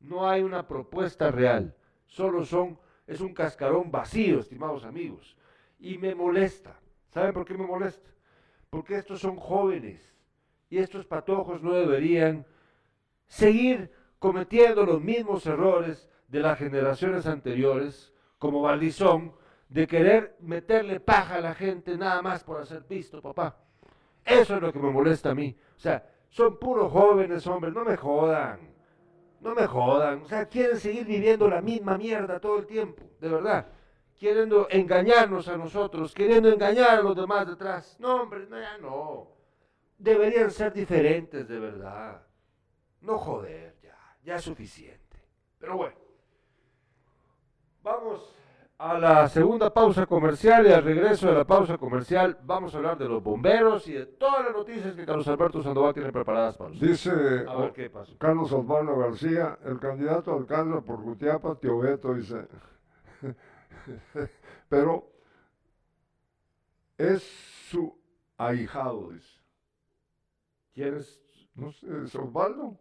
No 0.00 0.28
hay 0.28 0.42
una 0.42 0.66
propuesta 0.66 1.30
real. 1.30 1.74
Solo 2.06 2.44
son, 2.44 2.78
es 3.06 3.20
un 3.20 3.34
cascarón 3.34 3.90
vacío, 3.90 4.40
estimados 4.40 4.84
amigos. 4.84 5.36
Y 5.78 5.98
me 5.98 6.14
molesta. 6.14 6.78
¿Saben 7.08 7.32
por 7.32 7.44
qué 7.44 7.54
me 7.54 7.66
molesta? 7.66 8.10
Porque 8.72 8.96
estos 8.96 9.20
son 9.20 9.36
jóvenes. 9.36 10.00
Y 10.70 10.78
estos 10.78 11.04
patojos 11.04 11.62
no 11.62 11.74
deberían 11.74 12.46
seguir 13.26 13.92
cometiendo 14.18 14.86
los 14.86 14.98
mismos 14.98 15.44
errores 15.44 16.08
de 16.26 16.40
las 16.40 16.58
generaciones 16.58 17.26
anteriores, 17.26 18.14
como 18.38 18.62
Valdizón, 18.62 19.34
de 19.68 19.86
querer 19.86 20.36
meterle 20.40 21.00
paja 21.00 21.34
a 21.34 21.40
la 21.42 21.54
gente 21.54 21.98
nada 21.98 22.22
más 22.22 22.44
por 22.44 22.62
hacer 22.62 22.84
visto, 22.88 23.20
papá. 23.20 23.58
Eso 24.24 24.56
es 24.56 24.62
lo 24.62 24.72
que 24.72 24.78
me 24.78 24.90
molesta 24.90 25.32
a 25.32 25.34
mí. 25.34 25.54
O 25.76 25.78
sea, 25.78 26.08
son 26.30 26.58
puros 26.58 26.90
jóvenes, 26.90 27.46
hombres, 27.46 27.74
no 27.74 27.84
me 27.84 27.98
jodan. 27.98 28.72
No 29.42 29.54
me 29.54 29.66
jodan. 29.66 30.22
O 30.22 30.28
sea, 30.28 30.46
quieren 30.46 30.78
seguir 30.78 31.04
viviendo 31.04 31.46
la 31.46 31.60
misma 31.60 31.98
mierda 31.98 32.40
todo 32.40 32.58
el 32.58 32.66
tiempo, 32.66 33.02
de 33.20 33.28
verdad. 33.28 33.66
Queriendo 34.22 34.68
engañarnos 34.70 35.48
a 35.48 35.56
nosotros, 35.56 36.14
queriendo 36.14 36.48
engañar 36.48 36.90
a 36.90 37.02
los 37.02 37.16
demás 37.16 37.44
detrás. 37.44 37.96
No, 37.98 38.22
hombre, 38.22 38.46
no, 38.48 38.56
ya 38.56 38.78
no. 38.78 39.26
Deberían 39.98 40.48
ser 40.52 40.72
diferentes, 40.72 41.48
de 41.48 41.58
verdad. 41.58 42.22
No 43.00 43.18
joder, 43.18 43.74
ya. 43.82 43.98
Ya 44.22 44.36
es 44.36 44.42
suficiente. 44.42 45.18
Pero 45.58 45.76
bueno. 45.76 45.96
Vamos 47.82 48.32
a 48.78 48.96
la 48.96 49.28
segunda 49.28 49.74
pausa 49.74 50.06
comercial 50.06 50.68
y 50.68 50.72
al 50.72 50.84
regreso 50.84 51.26
de 51.26 51.34
la 51.34 51.44
pausa 51.44 51.76
comercial 51.76 52.38
vamos 52.44 52.72
a 52.72 52.76
hablar 52.76 52.96
de 52.96 53.08
los 53.08 53.20
bomberos 53.20 53.88
y 53.88 53.94
de 53.94 54.06
todas 54.06 54.44
las 54.44 54.52
noticias 54.52 54.94
que 54.94 55.04
Carlos 55.04 55.26
Alberto 55.26 55.64
Sandoval 55.64 55.94
tiene 55.94 56.12
preparadas 56.12 56.56
para 56.56 56.70
ustedes. 56.70 56.90
Dice 56.92 57.44
A 57.48 57.56
ver 57.56 57.72
qué 57.72 57.90
pasó. 57.90 58.16
Carlos 58.18 58.52
Osvaldo 58.52 58.96
García, 58.98 59.58
el 59.64 59.80
candidato 59.80 60.32
a 60.32 60.36
alcalde 60.36 60.80
por 60.80 61.02
Jutiapa, 61.02 61.56
Tío 61.56 61.80
Beto, 61.80 62.14
dice. 62.14 62.46
Pero 64.68 65.10
es 66.98 67.22
su 67.70 67.98
ahijado, 68.36 69.10
dice. 69.10 69.40
¿Quién 70.74 70.96
es? 70.96 71.20
No 71.54 71.70
sé, 71.72 71.86
¿es 72.04 72.14
Osvaldo? 72.14 72.78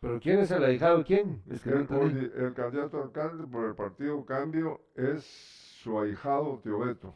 ¿Pero 0.00 0.18
quién 0.20 0.40
es 0.40 0.50
el 0.50 0.64
ahijado 0.64 1.04
quién? 1.04 1.42
Es 1.48 1.62
que 1.62 1.70
no 1.70 2.02
El, 2.02 2.32
el 2.36 2.54
candidato 2.54 3.02
alcalde 3.02 3.46
por 3.46 3.66
el 3.66 3.74
partido 3.74 4.24
Cambio 4.24 4.80
es 4.96 5.24
su 5.24 5.98
ahijado, 5.98 6.58
Tío 6.62 6.80
Beto. 6.80 7.14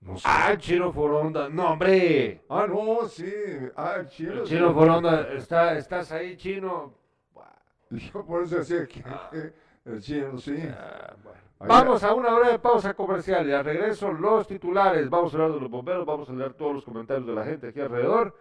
No 0.00 0.16
sé. 0.16 0.24
Ah, 0.26 0.52
el 0.52 0.58
Chino 0.58 0.92
Foronda. 0.92 1.48
No, 1.48 1.72
hombre. 1.72 2.42
Ah, 2.48 2.66
no, 2.68 3.08
sí. 3.08 3.32
Ah, 3.74 3.96
el 3.98 4.08
chino. 4.08 4.44
Chino 4.44 4.72
Foronda. 4.72 5.32
Está, 5.32 5.76
¿Estás 5.76 6.12
ahí, 6.12 6.36
Chino? 6.36 6.94
Yo 7.90 8.24
por 8.24 8.44
eso 8.44 8.56
decía 8.56 8.86
que 8.86 9.02
que 9.02 9.52
el 9.90 10.00
chino, 10.00 10.38
sí. 10.38 10.56
Ah, 10.70 11.16
bueno. 11.22 11.47
Vamos 11.60 12.04
a 12.04 12.14
una 12.14 12.34
breve 12.38 12.58
pausa 12.60 12.94
comercial 12.94 13.48
y 13.48 13.52
al 13.52 13.64
regreso 13.64 14.12
los 14.12 14.46
titulares. 14.46 15.10
Vamos 15.10 15.32
a 15.32 15.36
hablar 15.36 15.52
de 15.52 15.60
los 15.60 15.70
bomberos, 15.70 16.06
vamos 16.06 16.28
a 16.28 16.32
leer 16.32 16.54
todos 16.54 16.74
los 16.74 16.84
comentarios 16.84 17.26
de 17.26 17.34
la 17.34 17.44
gente 17.44 17.68
aquí 17.68 17.80
alrededor. 17.80 18.36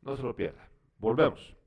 No 0.00 0.16
se 0.16 0.22
lo 0.22 0.34
pierda. 0.34 0.66
Volvemos. 0.98 1.57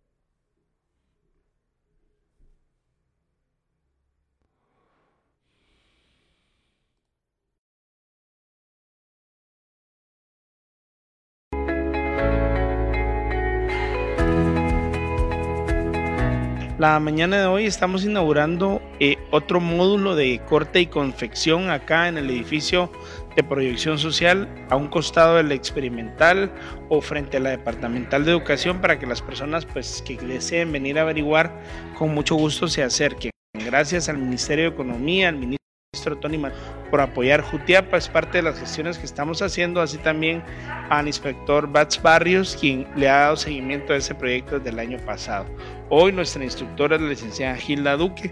La 16.81 16.99
mañana 16.99 17.39
de 17.39 17.45
hoy 17.45 17.67
estamos 17.67 18.03
inaugurando 18.05 18.81
eh, 18.99 19.17
otro 19.29 19.59
módulo 19.59 20.15
de 20.15 20.41
corte 20.49 20.81
y 20.81 20.87
confección 20.87 21.69
acá 21.69 22.07
en 22.07 22.17
el 22.17 22.27
edificio 22.31 22.91
de 23.35 23.43
proyección 23.43 23.99
social 23.99 24.49
a 24.71 24.77
un 24.77 24.87
costado 24.87 25.35
del 25.35 25.51
experimental 25.51 26.51
o 26.89 26.99
frente 26.99 27.37
a 27.37 27.39
la 27.39 27.51
departamental 27.51 28.25
de 28.25 28.31
educación 28.31 28.81
para 28.81 28.97
que 28.97 29.05
las 29.05 29.21
personas 29.21 29.63
pues 29.63 30.01
que 30.01 30.17
deseen 30.17 30.71
venir 30.71 30.97
a 30.97 31.03
averiguar 31.03 31.55
con 31.99 32.15
mucho 32.15 32.33
gusto 32.33 32.67
se 32.67 32.81
acerquen. 32.81 33.29
Gracias 33.63 34.09
al 34.09 34.17
Ministerio 34.17 34.63
de 34.63 34.71
Economía, 34.71 35.29
al 35.29 35.35
ministro 35.35 36.17
Tony 36.19 36.39
Man 36.39 36.53
por 36.89 36.99
apoyar 36.99 37.41
Jutiapa, 37.41 37.97
es 37.97 38.09
parte 38.09 38.39
de 38.39 38.41
las 38.41 38.59
gestiones 38.59 38.97
que 38.97 39.05
estamos 39.05 39.43
haciendo, 39.43 39.81
así 39.81 39.99
también 39.99 40.41
al 40.89 41.05
inspector 41.05 41.71
Bats 41.71 42.01
Barrios, 42.01 42.57
quien 42.59 42.87
le 42.95 43.07
ha 43.07 43.19
dado 43.19 43.37
seguimiento 43.37 43.93
a 43.93 43.97
ese 43.97 44.15
proyecto 44.15 44.57
desde 44.57 44.71
el 44.71 44.79
año 44.79 44.97
pasado. 45.05 45.45
Hoy 45.93 46.13
nuestra 46.13 46.41
instructora 46.41 46.95
es 46.95 47.01
la 47.01 47.09
licenciada 47.09 47.57
Gilda 47.57 47.97
Duque, 47.97 48.31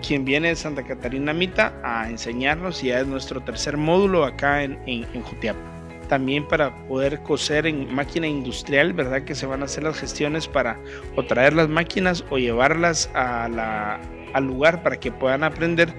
quien 0.00 0.24
viene 0.24 0.48
de 0.48 0.56
Santa 0.56 0.82
Catarina 0.82 1.34
Mita 1.34 1.78
a 1.84 2.08
enseñarnos 2.08 2.82
y 2.82 2.86
ya 2.86 3.00
es 3.00 3.06
nuestro 3.06 3.42
tercer 3.42 3.76
módulo 3.76 4.24
acá 4.24 4.62
en, 4.62 4.78
en, 4.86 5.22
Jutiapa. 5.22 5.60
También 6.08 6.48
para 6.48 6.74
poder 6.88 7.22
coser 7.22 7.66
en 7.66 7.94
máquina 7.94 8.26
industrial, 8.26 8.94
¿verdad? 8.94 9.24
Que 9.24 9.34
se 9.34 9.44
van 9.44 9.60
a 9.60 9.66
hacer 9.66 9.84
las 9.84 10.00
gestiones 10.00 10.48
para 10.48 10.80
o 11.16 11.22
traer 11.22 11.52
las 11.52 11.68
máquinas 11.68 12.24
o 12.30 12.38
llevarlas 12.38 13.10
a 13.12 14.00
al 14.32 14.44
lugar 14.44 14.82
para 14.82 15.00
que 15.00 15.10
puedan 15.10 15.44
aprender 15.44 15.92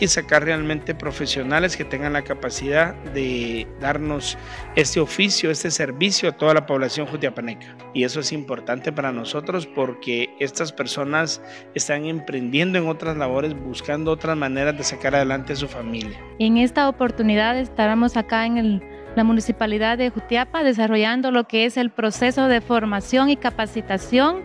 y 0.00 0.08
sacar 0.08 0.44
realmente 0.44 0.94
profesionales 0.94 1.76
que 1.76 1.84
tengan 1.84 2.14
la 2.14 2.22
capacidad 2.22 2.94
de 3.12 3.68
darnos 3.80 4.38
este 4.74 4.98
oficio, 4.98 5.50
este 5.50 5.70
servicio 5.70 6.30
a 6.30 6.32
toda 6.32 6.54
la 6.54 6.66
población 6.66 7.06
jutiapaneca. 7.06 7.76
Y 7.92 8.04
eso 8.04 8.20
es 8.20 8.32
importante 8.32 8.92
para 8.92 9.12
nosotros 9.12 9.66
porque 9.66 10.34
estas 10.40 10.72
personas 10.72 11.42
están 11.74 12.06
emprendiendo 12.06 12.78
en 12.78 12.88
otras 12.88 13.16
labores, 13.16 13.54
buscando 13.54 14.10
otras 14.10 14.36
maneras 14.36 14.76
de 14.76 14.84
sacar 14.84 15.14
adelante 15.14 15.52
a 15.52 15.56
su 15.56 15.68
familia. 15.68 16.18
En 16.38 16.56
esta 16.56 16.88
oportunidad 16.88 17.58
estaremos 17.58 18.16
acá 18.16 18.46
en 18.46 18.82
la 19.16 19.24
municipalidad 19.24 19.98
de 19.98 20.10
Jutiapa 20.10 20.62
desarrollando 20.62 21.30
lo 21.30 21.44
que 21.44 21.64
es 21.64 21.76
el 21.76 21.90
proceso 21.90 22.46
de 22.46 22.60
formación 22.60 23.28
y 23.28 23.36
capacitación 23.36 24.44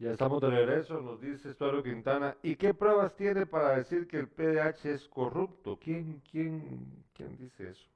Ya 0.00 0.12
estamos 0.12 0.40
de 0.40 0.50
regreso, 0.50 1.00
nos 1.00 1.20
dice 1.20 1.50
Estuario 1.50 1.82
Quintana. 1.82 2.36
¿Y 2.42 2.54
qué 2.54 2.72
pruebas 2.72 3.16
tiene 3.16 3.46
para 3.46 3.76
decir 3.76 4.06
que 4.06 4.18
el 4.18 4.28
PDH 4.28 4.86
es 4.86 5.08
corrupto? 5.08 5.76
¿Quién, 5.76 6.22
quién, 6.30 7.04
quién 7.12 7.36
dice 7.36 7.70
eso? 7.70 7.88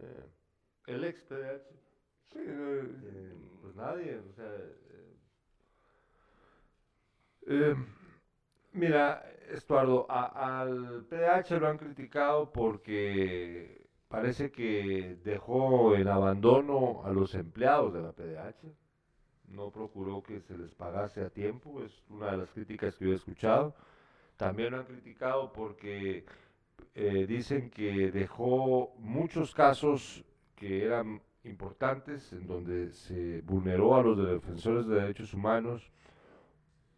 Eh, 0.00 0.24
el 0.86 1.04
ex 1.04 1.20
PDH. 1.22 1.68
Sí, 2.32 2.38
eh, 2.38 3.34
pues 3.60 3.76
nadie, 3.76 4.18
o 4.18 4.32
sea, 4.32 4.50
eh, 7.48 7.76
mira, 8.72 9.24
Estuardo, 9.50 10.06
al 10.10 11.04
PDH 11.04 11.60
lo 11.60 11.68
han 11.68 11.78
criticado 11.78 12.50
porque 12.50 13.86
parece 14.08 14.50
que 14.50 15.18
dejó 15.22 15.94
en 15.96 16.08
abandono 16.08 17.04
a 17.04 17.10
los 17.10 17.34
empleados 17.34 17.92
de 17.92 18.00
la 18.02 18.12
PDH. 18.12 18.85
No 19.48 19.70
procuró 19.70 20.22
que 20.22 20.40
se 20.40 20.56
les 20.58 20.74
pagase 20.74 21.22
a 21.22 21.30
tiempo, 21.30 21.82
es 21.82 22.02
una 22.10 22.32
de 22.32 22.38
las 22.38 22.50
críticas 22.50 22.96
que 22.96 23.06
yo 23.06 23.12
he 23.12 23.16
escuchado. 23.16 23.74
También 24.36 24.72
lo 24.72 24.78
han 24.78 24.86
criticado 24.86 25.52
porque 25.52 26.26
eh, 26.94 27.26
dicen 27.26 27.70
que 27.70 28.10
dejó 28.10 28.94
muchos 28.98 29.54
casos 29.54 30.24
que 30.54 30.84
eran 30.84 31.22
importantes 31.44 32.32
en 32.32 32.46
donde 32.46 32.92
se 32.92 33.40
vulneró 33.42 33.96
a 33.96 34.02
los 34.02 34.16
defensores 34.16 34.86
de 34.86 34.96
derechos 34.96 35.32
humanos 35.32 35.92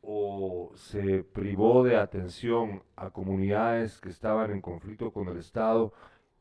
o 0.01 0.73
se 0.75 1.23
privó 1.23 1.85
de 1.85 1.97
atención 1.97 2.83
a 2.97 3.11
comunidades 3.11 4.01
que 4.01 4.09
estaban 4.09 4.51
en 4.51 4.61
conflicto 4.61 5.13
con 5.13 5.29
el 5.29 5.39
Estado 5.39 5.93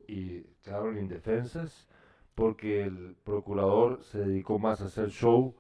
y 0.07 0.41
quedaron 0.63 0.97
indefensas 0.97 1.87
porque 2.33 2.83
el 2.83 3.15
procurador 3.23 4.03
se 4.03 4.19
dedicó 4.19 4.59
más 4.59 4.81
a 4.81 4.85
hacer 4.85 5.09
show 5.09 5.55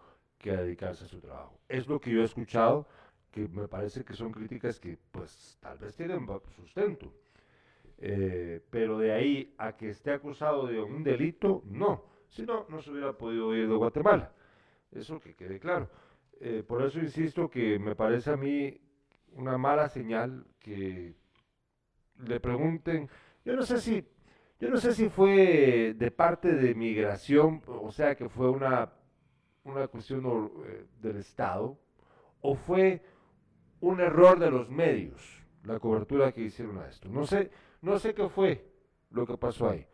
dedicarse 0.55 1.05
a 1.05 1.07
su 1.07 1.19
trabajo. 1.19 1.59
Es 1.67 1.87
lo 1.87 1.99
que 1.99 2.11
yo 2.11 2.21
he 2.21 2.25
escuchado, 2.25 2.87
que 3.31 3.47
me 3.47 3.67
parece 3.67 4.03
que 4.05 4.13
son 4.13 4.31
críticas 4.31 4.79
que 4.79 4.97
pues 5.11 5.57
tal 5.59 5.77
vez 5.77 5.95
tienen 5.95 6.25
sustento. 6.55 7.13
Eh, 7.99 8.61
pero 8.69 8.99
de 8.99 9.11
ahí 9.11 9.55
a 9.57 9.75
que 9.75 9.89
esté 9.89 10.11
acusado 10.11 10.67
de 10.67 10.79
un 10.79 11.03
delito, 11.03 11.63
no. 11.65 12.03
Si 12.29 12.43
no, 12.43 12.65
no 12.69 12.81
se 12.81 12.91
hubiera 12.91 13.13
podido 13.13 13.55
ir 13.55 13.67
de 13.67 13.75
Guatemala. 13.75 14.31
Eso 14.91 15.19
que 15.19 15.35
quede 15.35 15.59
claro. 15.59 15.89
Eh, 16.39 16.63
por 16.65 16.83
eso 16.83 16.99
insisto 16.99 17.49
que 17.49 17.79
me 17.79 17.95
parece 17.95 18.31
a 18.31 18.37
mí 18.37 18.79
una 19.33 19.57
mala 19.57 19.89
señal 19.89 20.45
que 20.59 21.15
le 22.19 22.39
pregunten, 22.39 23.09
yo 23.45 23.55
no 23.55 23.63
sé 23.63 23.79
si, 23.79 24.05
yo 24.59 24.69
no 24.69 24.77
sé 24.77 24.93
si 24.93 25.09
fue 25.09 25.93
de 25.95 26.11
parte 26.11 26.53
de 26.53 26.75
migración, 26.75 27.61
o 27.67 27.91
sea 27.91 28.15
que 28.15 28.29
fue 28.29 28.49
una, 28.49 28.91
una 29.67 29.87
cuestión 29.87 30.51
eh, 30.65 30.85
del 31.01 31.17
Estado, 31.17 31.77
o 32.41 32.55
fue 32.55 33.01
un 33.81 33.99
error 33.99 34.39
de 34.39 34.49
los 34.49 34.69
medios, 34.69 35.43
la 35.63 35.79
cobertura 35.79 36.31
que 36.31 36.41
hicieron 36.41 36.77
a 36.79 36.87
esto. 36.87 37.09
No 37.09 37.25
sé, 37.25 37.51
no 37.81 37.99
sé 37.99 38.13
qué 38.13 38.29
fue 38.29 38.65
lo 39.11 39.25
que 39.25 39.37
pasó 39.37 39.69
ahí. 39.69 39.85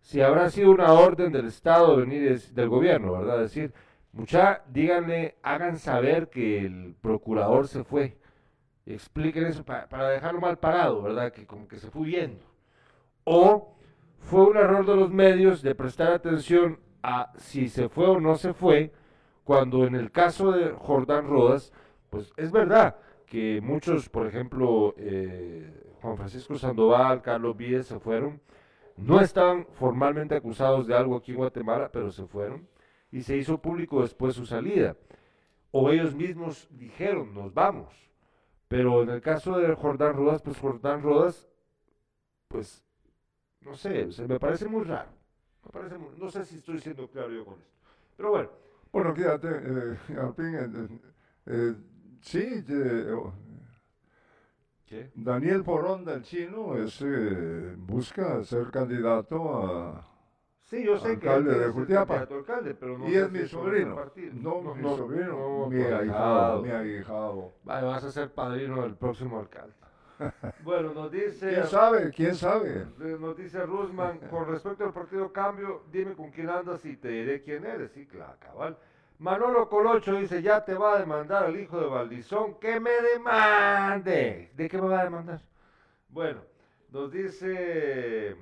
Si 0.00 0.20
habrá 0.20 0.50
sido 0.50 0.70
una 0.70 0.92
orden 0.92 1.32
del 1.32 1.46
Estado 1.46 1.96
venir 1.96 2.26
es- 2.30 2.54
del 2.54 2.68
gobierno, 2.68 3.12
¿verdad? 3.12 3.38
Decir, 3.40 3.72
mucha, 4.12 4.62
díganle, 4.68 5.36
hagan 5.42 5.78
saber 5.78 6.28
que 6.28 6.58
el 6.58 6.94
procurador 7.00 7.68
se 7.68 7.84
fue. 7.84 8.18
Expliquen 8.84 9.46
eso 9.46 9.64
pa- 9.64 9.88
para 9.88 10.08
dejarlo 10.10 10.40
mal 10.40 10.58
parado, 10.58 11.02
¿verdad? 11.02 11.32
Que 11.32 11.46
como 11.46 11.68
que 11.68 11.78
se 11.78 11.88
fue 11.90 12.02
huyendo. 12.02 12.44
O 13.24 13.76
fue 14.18 14.44
un 14.44 14.56
error 14.56 14.84
de 14.84 14.96
los 14.96 15.10
medios 15.10 15.62
de 15.62 15.74
prestar 15.74 16.12
atención 16.12 16.80
a 17.02 17.32
si 17.36 17.68
se 17.68 17.88
fue 17.88 18.08
o 18.08 18.20
no 18.20 18.36
se 18.36 18.54
fue, 18.54 18.92
cuando 19.44 19.86
en 19.86 19.94
el 19.94 20.10
caso 20.10 20.52
de 20.52 20.70
Jordán 20.70 21.28
Rodas, 21.28 21.72
pues 22.10 22.32
es 22.36 22.52
verdad 22.52 22.96
que 23.26 23.60
muchos, 23.62 24.08
por 24.08 24.26
ejemplo, 24.26 24.94
eh, 24.98 25.94
Juan 26.00 26.16
Francisco 26.16 26.56
Sandoval, 26.56 27.22
Carlos 27.22 27.56
Víez 27.56 27.86
se 27.86 27.98
fueron, 27.98 28.40
no 28.96 29.20
estaban 29.20 29.66
formalmente 29.72 30.36
acusados 30.36 30.86
de 30.86 30.94
algo 30.94 31.16
aquí 31.16 31.32
en 31.32 31.38
Guatemala, 31.38 31.90
pero 31.90 32.10
se 32.10 32.26
fueron 32.26 32.68
y 33.10 33.22
se 33.22 33.36
hizo 33.36 33.60
público 33.60 34.02
después 34.02 34.34
su 34.34 34.46
salida. 34.46 34.96
O 35.70 35.90
ellos 35.90 36.14
mismos 36.14 36.68
dijeron, 36.70 37.32
nos 37.34 37.54
vamos. 37.54 37.94
Pero 38.68 39.02
en 39.02 39.10
el 39.10 39.20
caso 39.20 39.58
de 39.58 39.74
Jordán 39.74 40.14
Rodas, 40.14 40.42
pues 40.42 40.58
Jordán 40.58 41.02
Rodas, 41.02 41.48
pues, 42.48 42.84
no 43.60 43.74
sé, 43.74 44.08
me 44.28 44.38
parece 44.38 44.66
muy 44.66 44.84
raro. 44.84 45.10
No 46.18 46.30
sé 46.30 46.44
si 46.44 46.56
estoy 46.56 46.78
siendo 46.80 47.08
claro 47.08 47.30
yo 47.30 47.44
con 47.44 47.60
esto. 47.60 47.72
Pero 48.16 48.30
bueno, 48.30 48.50
Bueno, 48.92 49.14
fíjate, 49.14 49.48
eh, 49.48 49.98
Alpín, 50.20 50.54
eh, 50.54 51.00
eh, 51.46 51.74
sí, 52.20 52.64
eh, 52.68 53.12
oh, 53.12 53.32
¿qué? 54.86 55.10
Daniel 55.14 55.62
Porón 55.64 56.04
del 56.04 56.22
Chino 56.22 56.76
es, 56.76 57.00
eh, 57.02 57.74
busca 57.78 58.42
ser 58.44 58.70
candidato 58.70 59.62
a... 59.66 60.08
Sí, 60.64 60.84
yo 60.84 60.98
sé 60.98 61.18
que 61.18 61.26
Alcalde 61.26 61.36
él 61.36 61.44
de 61.44 61.52
quiere 61.52 61.64
ser 61.64 61.72
Jutiapa. 61.72 62.14
alcalde, 62.34 62.74
pero 62.74 62.98
no 62.98 63.08
y 63.08 63.14
es 63.14 63.30
mi 63.30 63.46
sobrino. 63.46 63.94
partido. 63.94 64.32
No, 64.34 64.74
mi 64.74 64.88
sobrino, 64.96 65.26
no, 65.38 65.70
mi 65.70 65.82
ahijado, 65.82 66.62
mi 66.62 66.70
ahijado. 66.70 67.52
Vale, 67.64 67.86
vas 67.86 68.04
a 68.04 68.10
ser 68.12 68.32
padrino 68.32 68.82
del 68.82 68.94
próximo 68.96 69.38
alcalde. 69.38 69.74
bueno, 70.64 70.92
nos 70.94 71.10
dice... 71.10 71.50
¿Quién 71.50 71.66
sabe? 71.66 72.10
¿Quién 72.10 72.34
sabe? 72.34 72.86
Nos 72.98 73.36
dice 73.36 73.64
Rusman, 73.64 74.18
con 74.30 74.46
respecto 74.48 74.84
al 74.84 74.92
partido 74.92 75.32
Cambio, 75.32 75.82
dime 75.90 76.14
con 76.14 76.30
quién 76.30 76.48
andas 76.50 76.84
y 76.84 76.96
te 76.96 77.08
diré 77.08 77.42
quién 77.42 77.64
eres. 77.64 77.92
Sí, 77.92 78.06
claro, 78.06 78.36
cabal. 78.38 78.78
Manolo 79.18 79.68
Colocho 79.68 80.14
dice, 80.16 80.42
ya 80.42 80.64
te 80.64 80.74
va 80.74 80.94
a 80.96 80.98
demandar 80.98 81.48
el 81.48 81.60
hijo 81.60 81.78
de 81.80 81.86
Valdizón, 81.86 82.58
que 82.58 82.80
me 82.80 82.90
demande. 82.90 84.50
¿De 84.54 84.68
qué 84.68 84.80
me 84.80 84.88
va 84.88 85.00
a 85.00 85.04
demandar? 85.04 85.40
Bueno, 86.08 86.42
nos 86.90 87.10
dice 87.12 88.36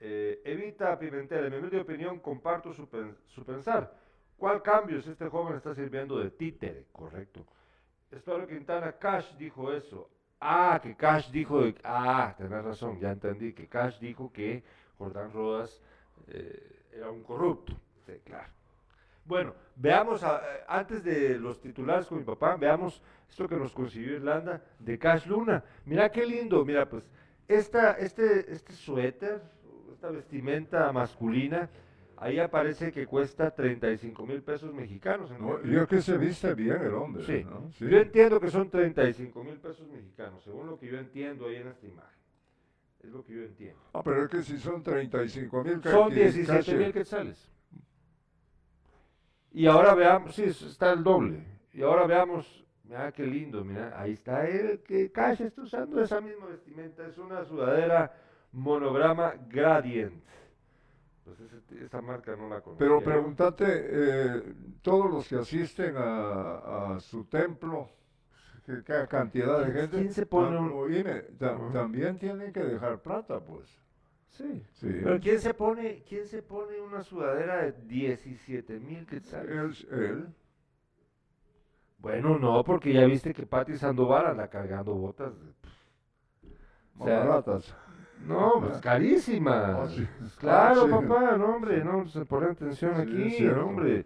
eh, 0.00 0.40
Evita 0.44 0.98
Pimentel, 0.98 1.44
en 1.46 1.52
mi 1.52 1.58
humilde 1.58 1.80
opinión 1.80 2.18
comparto 2.20 2.72
su, 2.72 2.88
pen- 2.88 3.16
su 3.26 3.44
pensar. 3.44 3.92
¿Cuál 4.36 4.62
cambios 4.62 5.06
este 5.06 5.28
joven 5.28 5.56
está 5.56 5.74
sirviendo 5.74 6.18
de 6.18 6.30
títere? 6.30 6.86
Correcto. 6.92 7.46
Espero 8.10 8.46
Quintana 8.46 8.92
Cash 8.92 9.34
dijo 9.36 9.72
eso. 9.72 10.10
Ah, 10.48 10.78
que 10.80 10.94
Cash 10.94 11.32
dijo, 11.32 11.60
ah, 11.82 12.32
tenés 12.38 12.62
razón, 12.62 13.00
ya 13.00 13.10
entendí, 13.10 13.52
que 13.52 13.66
Cash 13.66 13.98
dijo 13.98 14.32
que 14.32 14.62
Jordán 14.96 15.32
Rodas 15.32 15.82
eh, 16.28 16.84
era 16.92 17.10
un 17.10 17.24
corrupto. 17.24 17.76
Claro. 18.24 18.48
Bueno, 19.24 19.54
veamos, 19.74 20.22
eh, 20.22 20.26
antes 20.68 21.02
de 21.02 21.36
los 21.36 21.60
titulares 21.60 22.06
con 22.06 22.18
mi 22.18 22.24
papá, 22.24 22.54
veamos 22.54 23.02
esto 23.28 23.48
que 23.48 23.56
nos 23.56 23.72
consiguió 23.72 24.14
Irlanda 24.14 24.62
de 24.78 24.96
Cash 24.96 25.26
Luna. 25.26 25.64
Mira 25.84 26.12
qué 26.12 26.24
lindo, 26.24 26.64
mira, 26.64 26.88
pues, 26.88 27.10
esta, 27.48 27.94
este, 27.94 28.52
este 28.52 28.72
suéter, 28.72 29.42
esta 29.92 30.10
vestimenta 30.10 30.92
masculina, 30.92 31.68
ahí 32.18 32.38
aparece 32.38 32.92
que 32.92 33.06
cuesta 33.06 33.50
35 33.54 34.26
mil 34.26 34.42
pesos 34.42 34.72
mexicanos. 34.74 35.30
No, 35.38 35.62
yo 35.64 35.86
que 35.86 36.00
se 36.00 36.16
viste 36.18 36.54
bien 36.54 36.80
el 36.82 36.94
hombre. 36.94 37.22
Sí. 37.24 37.44
¿no? 37.44 37.70
Sí. 37.72 37.86
Yo 37.88 37.98
entiendo 37.98 38.40
que 38.40 38.50
son 38.50 38.70
35 38.70 39.44
mil 39.44 39.56
pesos 39.58 39.86
mexicanos, 39.88 40.42
según 40.44 40.66
lo 40.66 40.78
que 40.78 40.86
yo 40.86 40.98
entiendo 40.98 41.46
ahí 41.48 41.56
en 41.56 41.68
esta 41.68 41.86
imagen. 41.86 42.16
Es 43.00 43.10
lo 43.10 43.24
que 43.24 43.34
yo 43.34 43.42
entiendo. 43.42 43.78
Ah, 43.92 44.02
pero 44.02 44.24
es 44.24 44.28
que 44.30 44.42
si 44.42 44.58
son 44.58 44.82
35 44.82 45.62
mil 45.62 45.82
Son 45.82 46.12
17 46.12 46.76
mil 46.76 46.92
quetzales. 46.92 47.52
Y 49.52 49.66
ahora 49.66 49.94
veamos, 49.94 50.34
sí, 50.34 50.44
es- 50.44 50.62
está 50.62 50.92
el 50.92 51.02
doble. 51.02 51.44
Y 51.72 51.82
ahora 51.82 52.06
veamos, 52.06 52.64
mira 52.84 53.12
qué 53.12 53.26
lindo, 53.26 53.64
mira, 53.64 53.98
ahí 54.00 54.12
está 54.12 54.46
él, 54.48 54.80
que 54.84 55.10
Cash 55.12 55.40
está 55.42 55.62
usando 55.62 56.02
esa 56.02 56.20
misma 56.20 56.46
vestimenta, 56.46 57.06
es 57.06 57.16
una 57.18 57.44
sudadera 57.44 58.12
monograma 58.52 59.34
Gradient. 59.48 60.22
Pues 61.26 61.40
ese- 61.40 61.84
esa 61.84 62.00
marca 62.00 62.36
no 62.36 62.48
la 62.48 62.60
conozco. 62.60 62.78
Pero 62.78 63.00
pregúntate, 63.00 63.64
eh, 63.68 64.42
todos 64.80 65.10
los 65.10 65.28
que 65.28 65.34
asisten 65.34 65.96
a, 65.96 66.94
a 66.94 67.00
su 67.00 67.24
templo, 67.24 67.88
que, 68.64 68.84
qué 68.84 69.06
cantidad 69.08 69.58
de 69.58 69.64
¿Quién- 69.64 69.76
gente, 69.76 69.96
quién 69.98 70.12
se 70.12 70.24
pone 70.24 70.56
un- 70.56 70.70
oíme, 70.70 71.24
Ajá. 71.40 71.72
también 71.72 72.16
tienen 72.16 72.52
que 72.52 72.60
dejar 72.60 73.02
plata, 73.02 73.40
pues. 73.40 73.68
Sí. 74.28 74.64
Sí. 74.74 74.86
Pero 75.02 75.18
¿quién 75.18 75.40
se 75.40 75.52
pone, 75.52 76.04
quién 76.08 76.26
se 76.28 76.42
pone 76.42 76.80
una 76.80 77.02
sudadera 77.02 77.62
de 77.62 77.72
17 77.72 78.78
mil 78.78 79.04
quetzales? 79.04 79.84
Él, 79.90 79.98
él. 80.00 80.26
Bueno, 81.98 82.38
no, 82.38 82.62
porque 82.62 82.92
ya 82.92 83.04
viste 83.04 83.34
que 83.34 83.46
Pati 83.46 83.76
Sandoval 83.76 84.26
anda 84.26 84.46
cargando 84.48 84.94
botas. 84.94 85.32
de- 85.40 85.52
O 86.98 87.04
sea, 87.04 87.18
baratas. 87.18 87.76
No, 88.26 88.60
pues 88.60 88.78
carísimas. 88.78 89.76
Ah, 89.78 89.88
sí. 89.88 90.08
Claro, 90.38 90.86
sí. 90.86 90.90
papá, 90.90 91.36
no, 91.36 91.54
hombre, 91.54 91.84
no 91.84 92.06
se 92.08 92.24
pone 92.24 92.46
atención 92.50 92.94
aquí, 93.00 93.46
hombre. 93.46 94.04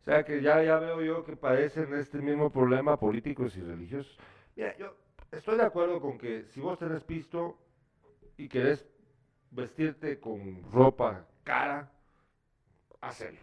O 0.00 0.04
sea 0.04 0.24
que 0.24 0.40
ya, 0.40 0.62
ya 0.62 0.78
veo 0.78 1.02
yo 1.02 1.24
que 1.24 1.36
padecen 1.36 1.92
este 1.94 2.18
mismo 2.18 2.50
problema 2.50 2.98
políticos 2.98 3.56
y 3.56 3.60
religiosos. 3.60 4.18
Mira, 4.56 4.74
yo 4.78 4.94
estoy 5.30 5.58
de 5.58 5.64
acuerdo 5.64 6.00
con 6.00 6.16
que 6.16 6.44
si 6.44 6.60
vos 6.60 6.78
tenés 6.78 7.04
pisto 7.04 7.58
y 8.38 8.48
querés 8.48 8.86
vestirte 9.50 10.18
con 10.18 10.62
ropa 10.72 11.26
cara, 11.44 11.90
hacelo. 13.02 13.40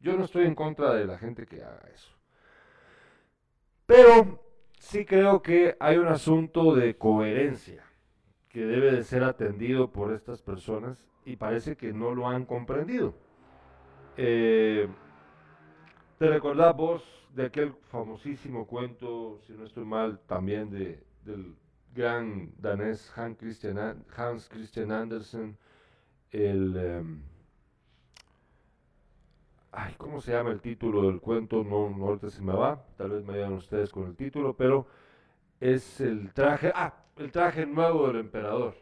Yo 0.00 0.16
no 0.16 0.24
estoy 0.24 0.46
en 0.46 0.54
contra 0.54 0.94
de 0.94 1.06
la 1.06 1.16
gente 1.18 1.46
que 1.46 1.62
haga 1.62 1.88
eso. 1.94 2.10
Pero 3.86 4.40
sí 4.78 5.04
creo 5.04 5.42
que 5.42 5.76
hay 5.78 5.98
un 5.98 6.08
asunto 6.08 6.74
de 6.74 6.96
coherencia 6.96 7.84
que 8.50 8.64
debe 8.64 8.92
de 8.92 9.04
ser 9.04 9.24
atendido 9.24 9.90
por 9.90 10.12
estas 10.12 10.42
personas 10.42 11.06
y 11.24 11.36
parece 11.36 11.76
que 11.76 11.92
no 11.92 12.14
lo 12.14 12.28
han 12.28 12.44
comprendido. 12.44 13.14
Eh, 14.16 14.88
¿Te 16.18 16.28
recordás 16.28 16.76
vos 16.76 17.02
de 17.34 17.46
aquel 17.46 17.72
famosísimo 17.90 18.66
cuento, 18.66 19.38
si 19.46 19.52
no 19.52 19.64
estoy 19.64 19.84
mal, 19.84 20.20
también 20.26 20.68
de, 20.68 21.02
del 21.24 21.54
gran 21.94 22.52
danés 22.58 23.12
Hans 23.16 23.38
Christian, 23.38 24.92
Andersen, 24.92 25.56
el... 26.32 26.76
em, 26.76 27.22
ay, 29.72 29.94
¿cómo 29.96 30.20
se 30.20 30.32
llama 30.32 30.50
el 30.50 30.60
título 30.60 31.02
del 31.02 31.20
cuento? 31.20 31.62
No, 31.62 31.88
no 31.90 32.06
ahorita 32.06 32.30
se 32.30 32.42
me 32.42 32.52
va, 32.52 32.84
tal 32.96 33.10
vez 33.10 33.24
me 33.24 33.34
ayudan 33.34 33.52
ustedes 33.54 33.90
con 33.90 34.06
el 34.06 34.16
título, 34.16 34.56
pero 34.56 34.86
es 35.60 36.00
el 36.00 36.32
traje, 36.32 36.72
ah, 36.74 36.94
el 37.20 37.30
traje 37.30 37.66
nuevo 37.66 38.06
del 38.06 38.20
emperador. 38.20 38.74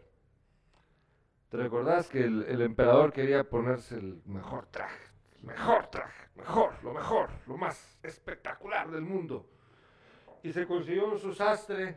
¿Te 1.50 1.56
recordás 1.56 2.08
que 2.08 2.20
el, 2.20 2.44
el 2.44 2.62
emperador 2.62 3.12
quería 3.12 3.42
ponerse 3.42 3.96
el 3.96 4.22
mejor 4.26 4.66
traje? 4.66 5.08
Mejor 5.42 5.88
traje, 5.88 6.28
mejor, 6.36 6.72
lo 6.84 6.92
mejor, 6.92 7.30
lo 7.46 7.56
más 7.56 7.98
espectacular 8.02 8.90
del 8.90 9.02
mundo. 9.02 9.48
Y 10.42 10.52
se 10.52 10.66
consiguió 10.66 11.08
un 11.08 11.18
su 11.18 11.34
sastre, 11.34 11.96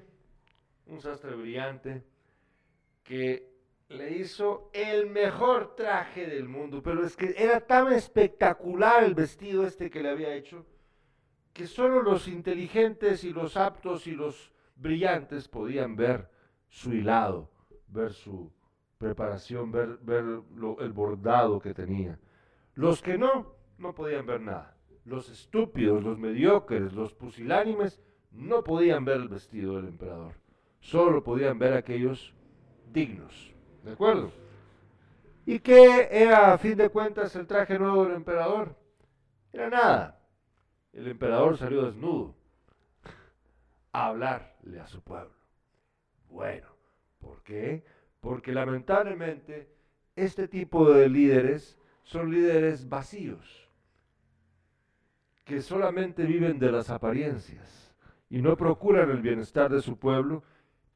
un 0.88 1.00
sastre 1.00 1.36
brillante, 1.36 2.04
que 3.04 3.52
le 3.90 4.12
hizo 4.12 4.72
el 4.74 5.08
mejor 5.08 5.76
traje 5.76 6.26
del 6.26 6.48
mundo. 6.48 6.82
Pero 6.82 7.06
es 7.06 7.16
que 7.16 7.36
era 7.38 7.60
tan 7.60 7.94
espectacular 7.94 9.04
el 9.04 9.14
vestido 9.14 9.68
este 9.68 9.92
que 9.92 10.02
le 10.02 10.10
había 10.10 10.34
hecho, 10.34 10.66
que 11.54 11.68
solo 11.68 12.02
los 12.02 12.28
inteligentes 12.28 13.24
y 13.24 13.32
los 13.32 13.58
aptos 13.58 14.08
y 14.08 14.12
los 14.12 14.51
brillantes 14.82 15.48
podían 15.48 15.96
ver 15.96 16.30
su 16.70 16.94
hilado, 16.94 17.50
ver 17.88 18.14
su 18.14 18.52
preparación, 18.98 19.72
ver, 19.72 20.00
lo- 20.56 20.80
el 20.80 20.94
bordado 20.94 21.60
que 21.60 21.74
tenía. 21.74 22.20
Los 22.76 23.02
que 23.02 23.18
no, 23.18 23.56
no 23.78 23.94
podían 23.94 24.26
ver 24.26 24.42
nada. 24.42 24.76
Los 25.06 25.30
estúpidos, 25.30 26.04
los 26.04 26.18
mediocres, 26.18 26.94
los 26.94 27.14
pusilánimes, 27.14 28.00
no 28.32 28.64
podían 28.64 29.04
ver 29.04 29.18
el 29.18 29.28
vestido 29.30 29.76
del 29.78 29.88
emperador. 29.88 30.34
Solo 30.80 31.24
podían 31.24 31.60
ver 31.60 31.74
aquellos 31.74 32.34
dignos. 32.94 33.52
¿De 33.84 33.92
acuerdo? 33.94 34.32
¿Y 35.46 35.60
qué 35.60 36.08
era, 36.12 36.54
a 36.54 36.58
fin 36.58 36.78
de 36.78 36.90
cuentas, 36.90 37.36
el 37.36 37.48
traje 37.48 37.78
nuevo 37.80 38.06
del 38.06 38.14
emperador? 38.16 38.76
Era 39.52 39.70
nada. 39.70 40.20
El 40.94 41.08
emperador 41.08 41.58
salió 41.58 41.84
desnudo 41.86 42.36
a 43.92 44.08
a 44.82 44.88
su 44.88 45.02
pueblo. 45.02 45.36
Bueno, 46.30 46.68
¿por 47.20 47.44
qué? 47.44 47.84
Porque 48.20 48.54
lamentablemente 48.54 49.70
este 50.16 50.48
tipo 50.48 50.92
de 50.92 51.10
líderes 51.10 51.78
son 52.04 52.32
líderes 52.32 52.88
vacíos, 52.88 53.70
que 55.44 55.62
solamente 55.62 56.24
viven 56.24 56.60
de 56.60 56.72
las 56.72 56.90
apariencias 56.90 57.94
y 58.30 58.42
no 58.42 58.56
procuran 58.56 59.10
el 59.10 59.22
bienestar 59.22 59.72
de 59.72 59.82
su 59.82 59.98
pueblo 59.98 60.44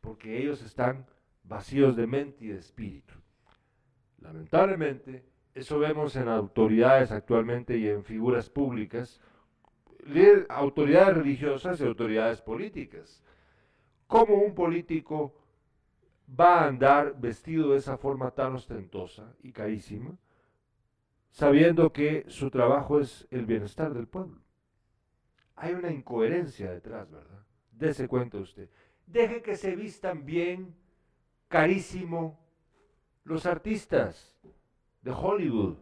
porque 0.01 0.37
ellos 0.37 0.61
están 0.61 1.05
vacíos 1.43 1.95
de 1.95 2.07
mente 2.07 2.45
y 2.45 2.47
de 2.49 2.59
espíritu. 2.59 3.13
Lamentablemente, 4.19 5.25
eso 5.53 5.79
vemos 5.79 6.15
en 6.15 6.27
autoridades 6.27 7.11
actualmente 7.11 7.77
y 7.77 7.87
en 7.87 8.03
figuras 8.03 8.49
públicas, 8.49 9.21
autoridades 10.49 11.17
religiosas 11.17 11.79
y 11.79 11.85
autoridades 11.85 12.41
políticas. 12.41 13.23
¿Cómo 14.07 14.35
un 14.35 14.53
político 14.53 15.33
va 16.39 16.61
a 16.61 16.67
andar 16.67 17.19
vestido 17.19 17.71
de 17.71 17.77
esa 17.77 17.97
forma 17.97 18.31
tan 18.31 18.55
ostentosa 18.55 19.35
y 19.41 19.51
carísima, 19.51 20.17
sabiendo 21.31 21.91
que 21.91 22.25
su 22.27 22.49
trabajo 22.49 22.99
es 22.99 23.27
el 23.31 23.45
bienestar 23.45 23.93
del 23.93 24.07
pueblo? 24.07 24.41
Hay 25.55 25.73
una 25.73 25.91
incoherencia 25.91 26.71
detrás, 26.71 27.09
¿verdad? 27.09 27.45
Dese 27.71 28.07
cuenta 28.07 28.37
usted. 28.37 28.69
Deje 29.07 29.41
que 29.41 29.55
se 29.55 29.75
vistan 29.75 30.25
bien, 30.25 30.75
carísimo, 31.47 32.39
los 33.23 33.45
artistas 33.45 34.35
de 35.01 35.11
Hollywood, 35.11 35.77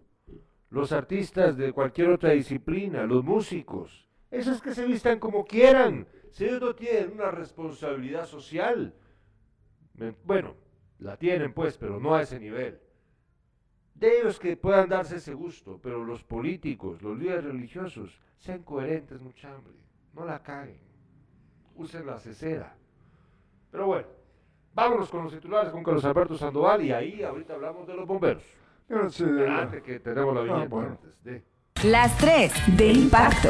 los 0.70 0.92
artistas 0.92 1.56
de 1.58 1.72
cualquier 1.72 2.10
otra 2.10 2.32
disciplina, 2.32 3.06
los 3.06 3.24
músicos, 3.24 4.08
esos 4.32 4.62
que 4.62 4.74
se 4.74 4.86
vistan 4.86 5.20
como 5.20 5.46
quieran, 5.46 6.08
si 6.34 6.46
ellos 6.46 6.62
no 6.62 6.74
tienen 6.76 7.12
una 7.14 7.30
responsabilidad 7.30 8.26
social, 8.26 8.94
bueno, 10.26 10.56
la 10.98 11.16
tienen 11.16 11.54
pues, 11.54 11.78
pero 11.78 12.00
no 12.00 12.16
a 12.16 12.24
ese 12.24 12.40
nivel. 12.40 12.80
De 13.94 14.20
ellos 14.20 14.40
que 14.40 14.58
puedan 14.58 14.90
darse 14.90 15.18
ese 15.18 15.36
gusto, 15.36 15.80
pero 15.82 16.04
los 16.04 16.24
políticos, 16.24 17.04
los 17.04 17.18
líderes 17.20 17.44
religiosos, 17.46 18.20
sean 18.40 18.64
coherentes, 18.64 19.22
mucha 19.22 19.54
hambre, 19.54 19.76
no 20.14 20.26
la 20.26 20.42
caguen, 20.42 20.82
usen 21.76 22.08
la 22.08 22.18
cesera. 22.20 22.76
Pero 23.72 23.86
bueno, 23.86 24.08
vámonos 24.74 25.10
con 25.10 25.26
los 25.26 25.34
titulares 25.34 25.72
con 25.72 25.84
Carlos 25.84 26.04
Alberto 26.04 26.36
Sandoval 26.36 26.84
y 26.84 26.92
ahí 26.92 27.22
ahorita 27.22 27.54
hablamos 27.54 27.88
de 27.88 27.94
los 27.94 28.08
bomberos. 28.08 28.44
Fíjense, 28.88 29.24
Adelante 29.24 29.84
que 29.84 30.00
tenemos 30.00 30.34
la 30.34 30.42
Ah, 30.42 30.44
viñeta 30.46 30.68
bueno. 30.68 30.90
antes 31.00 31.24
de... 31.24 31.44
Las 31.84 32.18
tres 32.18 32.52
de 32.76 32.88
impacto. 32.92 33.50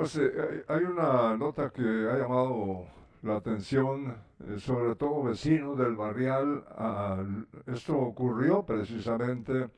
Pues 0.00 0.16
eh, 0.16 0.64
hay 0.66 0.84
una 0.84 1.36
nota 1.36 1.68
que 1.68 1.82
ha 1.82 2.16
llamado 2.16 2.86
la 3.20 3.36
atención, 3.36 4.16
eh, 4.48 4.58
sobre 4.58 4.94
todo 4.94 5.24
vecinos 5.24 5.76
del 5.76 5.94
barrial. 5.94 6.64
esto 7.66 7.98
ocurrió 7.98 8.62
precisamente 8.64 9.68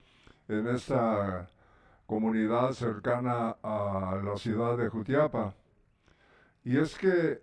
en 0.47 0.69
esta 0.69 1.51
comunidad 2.07 2.71
cercana 2.71 3.57
a 3.65 4.21
la 4.25 4.37
ciudad 4.37 4.79
de 4.79 4.89
Jutiapa. 4.89 5.57
Y 6.63 6.79
es 6.79 6.97
que 6.97 7.43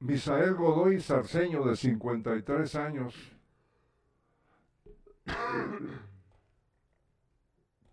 Misael 0.00 0.54
Godoy 0.54 1.00
Sarceño, 1.00 1.64
de 1.64 1.76
53 1.76 2.74
años, 2.74 3.14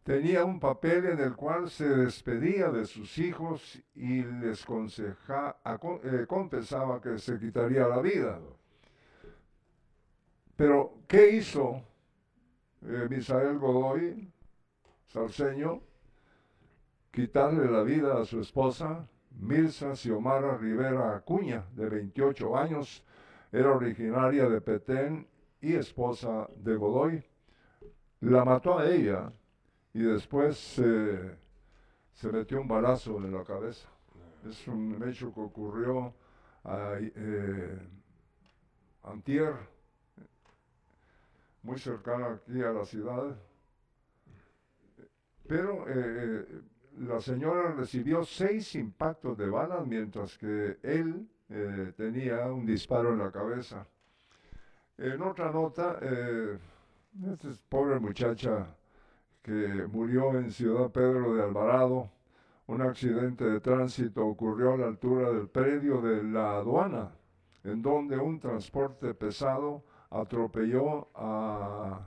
tenía 0.03 0.43
un 0.43 0.59
papel 0.59 1.05
en 1.05 1.19
el 1.19 1.35
cual 1.35 1.69
se 1.69 1.87
despedía 1.87 2.69
de 2.69 2.85
sus 2.85 3.17
hijos 3.17 3.81
y 3.95 4.23
les 4.23 4.65
conseja- 4.65 5.57
eh, 6.03 6.25
confesaba 6.27 7.01
que 7.01 7.17
se 7.17 7.39
quitaría 7.39 7.87
la 7.87 8.01
vida. 8.01 8.39
Pero, 10.55 10.99
¿qué 11.07 11.31
hizo 11.31 11.81
eh, 12.85 13.07
Misael 13.09 13.57
Godoy, 13.57 14.29
Sarceño? 15.07 15.81
Quitarle 17.11 17.71
la 17.71 17.83
vida 17.83 18.19
a 18.19 18.25
su 18.25 18.41
esposa, 18.41 19.07
Mirza 19.39 19.95
Xiomara 19.95 20.57
Rivera 20.57 21.15
Acuña, 21.15 21.65
de 21.75 21.87
28 21.87 22.57
años, 22.57 23.05
era 23.51 23.71
originaria 23.71 24.49
de 24.49 24.61
Petén 24.61 25.27
y 25.61 25.75
esposa 25.75 26.49
de 26.55 26.75
Godoy. 26.75 27.23
La 28.21 28.43
mató 28.43 28.79
a 28.79 28.89
ella 28.89 29.31
y 29.93 30.03
después 30.03 30.57
se 30.57 32.31
metió 32.31 32.61
un 32.61 32.67
balazo 32.67 33.17
en 33.17 33.33
la 33.33 33.43
cabeza. 33.43 33.87
Es 34.49 34.67
un 34.67 35.01
hecho 35.07 35.33
que 35.33 35.39
ocurrió 35.39 36.13
ahí, 36.63 37.11
eh, 37.15 37.79
antier, 39.03 39.55
muy 41.63 41.79
cercano 41.79 42.27
aquí 42.27 42.61
a 42.61 42.71
la 42.71 42.85
ciudad. 42.85 43.35
Pero 45.47 45.87
eh, 45.87 45.93
eh, 45.95 46.61
la 46.99 47.19
señora 47.19 47.71
recibió 47.71 48.23
seis 48.23 48.75
impactos 48.75 49.37
de 49.37 49.49
balas 49.49 49.85
mientras 49.85 50.37
que 50.37 50.77
él 50.83 51.27
eh, 51.49 51.93
tenía 51.97 52.45
un 52.47 52.65
disparo 52.65 53.13
en 53.13 53.19
la 53.19 53.31
cabeza. 53.31 53.85
En 54.97 55.21
otra 55.21 55.51
nota, 55.51 55.99
esta 57.31 57.49
es 57.49 57.57
pobre 57.67 57.99
muchacha 57.99 58.67
que 59.43 59.87
murió 59.91 60.37
en 60.39 60.51
Ciudad 60.51 60.89
Pedro 60.89 61.35
de 61.35 61.43
Alvarado. 61.43 62.09
Un 62.65 62.81
accidente 62.81 63.43
de 63.43 63.59
tránsito 63.59 64.25
ocurrió 64.25 64.73
a 64.73 64.77
la 64.77 64.87
altura 64.87 65.31
del 65.31 65.49
predio 65.49 66.01
de 66.01 66.23
la 66.23 66.55
aduana, 66.55 67.11
en 67.65 67.81
donde 67.81 68.17
un 68.17 68.39
transporte 68.39 69.13
pesado 69.13 69.83
atropelló 70.09 71.09
a 71.13 71.99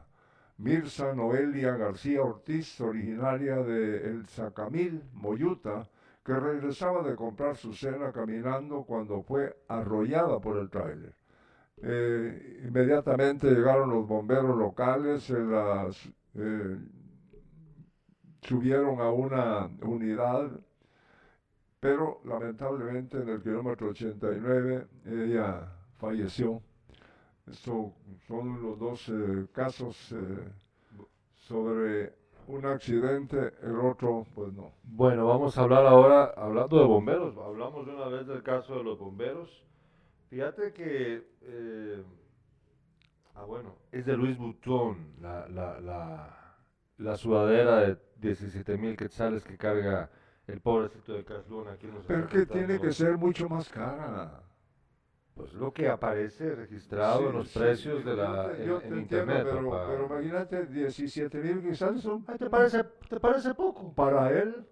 Mirza 0.56 1.14
Noelia 1.14 1.76
García 1.76 2.22
Ortiz, 2.22 2.80
originaria 2.80 3.56
de 3.56 4.08
El 4.08 4.26
Zacamil, 4.26 5.02
Moyuta, 5.12 5.86
que 6.24 6.34
regresaba 6.34 7.02
de 7.02 7.14
comprar 7.14 7.56
su 7.56 7.74
cena 7.74 8.12
caminando 8.12 8.84
cuando 8.84 9.22
fue 9.22 9.54
arrollada 9.68 10.40
por 10.40 10.56
el 10.56 10.70
tráiler. 10.70 11.14
Eh, 11.82 12.62
inmediatamente 12.66 13.50
llegaron 13.50 13.90
los 13.90 14.08
bomberos 14.08 14.56
locales, 14.56 15.24
se 15.24 15.38
las 15.38 16.08
eh, 16.34 16.78
subieron 18.46 19.00
a 19.00 19.10
una 19.10 19.68
unidad, 19.82 20.50
pero 21.80 22.20
lamentablemente 22.24 23.18
en 23.18 23.28
el 23.28 23.42
kilómetro 23.42 23.88
89 23.88 24.86
ella 25.04 25.72
falleció. 25.98 26.62
Esto 27.50 27.92
son 28.26 28.62
los 28.62 28.78
dos 28.78 29.08
eh, 29.08 29.46
casos 29.52 30.12
eh, 30.12 30.48
sobre 31.34 32.14
un 32.48 32.64
accidente, 32.66 33.52
el 33.62 33.76
otro, 33.80 34.26
pues 34.34 34.52
no. 34.52 34.72
Bueno, 34.84 35.26
vamos 35.26 35.58
a 35.58 35.62
hablar 35.62 35.86
ahora, 35.86 36.32
hablando 36.36 36.78
de 36.78 36.86
bomberos, 36.86 37.36
hablamos 37.36 37.86
de 37.86 37.94
una 37.94 38.06
vez 38.06 38.26
del 38.26 38.42
caso 38.42 38.76
de 38.76 38.84
los 38.84 38.98
bomberos. 38.98 39.64
Fíjate 40.30 40.72
que, 40.72 41.26
eh, 41.42 42.02
ah 43.34 43.44
bueno, 43.44 43.74
es 43.90 44.06
de 44.06 44.16
Luis 44.16 44.36
Butón, 44.38 45.14
la, 45.20 45.48
la, 45.48 45.80
la, 45.80 46.45
la 46.98 47.16
sudadera 47.16 47.78
de 47.80 47.98
17 48.16 48.76
mil 48.78 48.96
quetzales 48.96 49.44
que 49.44 49.56
carga 49.56 50.10
el 50.46 50.60
pobrecito 50.60 51.12
de 51.14 51.24
nos 51.88 52.04
Pero 52.06 52.28
que 52.28 52.46
tiene 52.46 52.80
que 52.80 52.92
ser 52.92 53.18
mucho 53.18 53.48
más 53.48 53.68
cara. 53.68 54.42
Pues 55.34 55.52
lo 55.52 55.70
que 55.72 55.88
aparece 55.88 56.54
registrado 56.54 57.28
en 57.28 57.36
los 57.36 57.48
sí, 57.48 57.58
precios 57.58 58.04
de 58.04 58.16
la, 58.16 58.50
te- 58.56 58.66
yo 58.66 58.76
en 58.80 58.88
te 58.88 58.98
internet. 58.98 59.42
entiendo, 59.44 59.68
pero, 59.68 59.70
papá. 59.70 59.86
pero 59.92 60.06
imagínate, 60.06 60.66
17 60.66 61.38
mil 61.38 61.62
quizás 61.62 62.00
son 62.00 62.24
¿te, 62.24 62.48
parece, 62.50 62.84
¿Te 63.08 63.20
parece 63.20 63.54
poco? 63.54 63.94
para 63.94 64.30
él. 64.30 64.66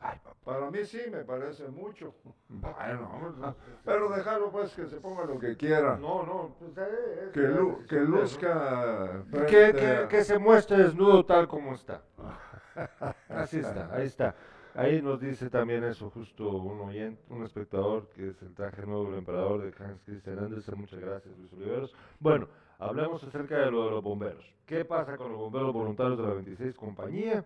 Ay. 0.00 0.18
Para 0.44 0.70
mí 0.70 0.84
sí 0.84 1.00
me 1.10 1.24
parece 1.24 1.68
mucho. 1.68 2.14
Bueno, 2.48 3.32
no, 3.38 3.54
Pero 3.84 4.08
déjalo 4.10 4.50
pues 4.50 4.72
que 4.74 4.86
se 4.86 4.96
ponga 5.00 5.24
lo 5.24 5.38
que 5.38 5.56
quiera. 5.56 5.96
no, 5.96 6.24
no, 6.24 6.56
pues, 6.58 6.76
eh, 6.78 7.24
es 7.26 7.32
Que, 7.32 7.40
lu- 7.40 7.84
que 7.86 7.96
luzca. 8.00 9.22
Que, 9.46 9.72
que, 9.72 10.06
que 10.08 10.24
se 10.24 10.38
muestre 10.38 10.78
desnudo 10.78 11.24
tal 11.26 11.46
como 11.48 11.74
está. 11.74 12.02
Así 13.28 13.58
está, 13.58 13.94
ahí 13.94 14.06
está. 14.06 14.34
Ahí 14.74 15.02
nos 15.02 15.20
dice 15.20 15.50
también 15.50 15.82
eso 15.84 16.08
justo 16.10 16.48
un 16.50 16.80
oyente, 16.80 17.20
un 17.30 17.42
espectador, 17.42 18.08
que 18.10 18.28
es 18.28 18.40
el 18.42 18.54
traje 18.54 18.86
nuevo 18.86 19.06
del 19.10 19.18
emperador 19.18 19.60
de 19.62 19.84
Hans 19.84 20.00
Christian 20.04 20.38
Andersen. 20.38 20.78
Muchas 20.78 21.00
gracias, 21.00 21.36
Luis 21.36 21.52
Oliveros. 21.52 21.94
Bueno, 22.20 22.46
hablemos 22.78 23.22
acerca 23.24 23.58
de 23.58 23.70
lo 23.72 23.84
de 23.86 23.90
los 23.90 24.02
bomberos. 24.04 24.54
¿Qué 24.64 24.84
pasa 24.84 25.16
con 25.16 25.30
los 25.32 25.38
bomberos 25.40 25.72
voluntarios 25.72 26.16
de 26.18 26.24
la 26.24 26.34
26 26.34 26.74
compañía? 26.76 27.44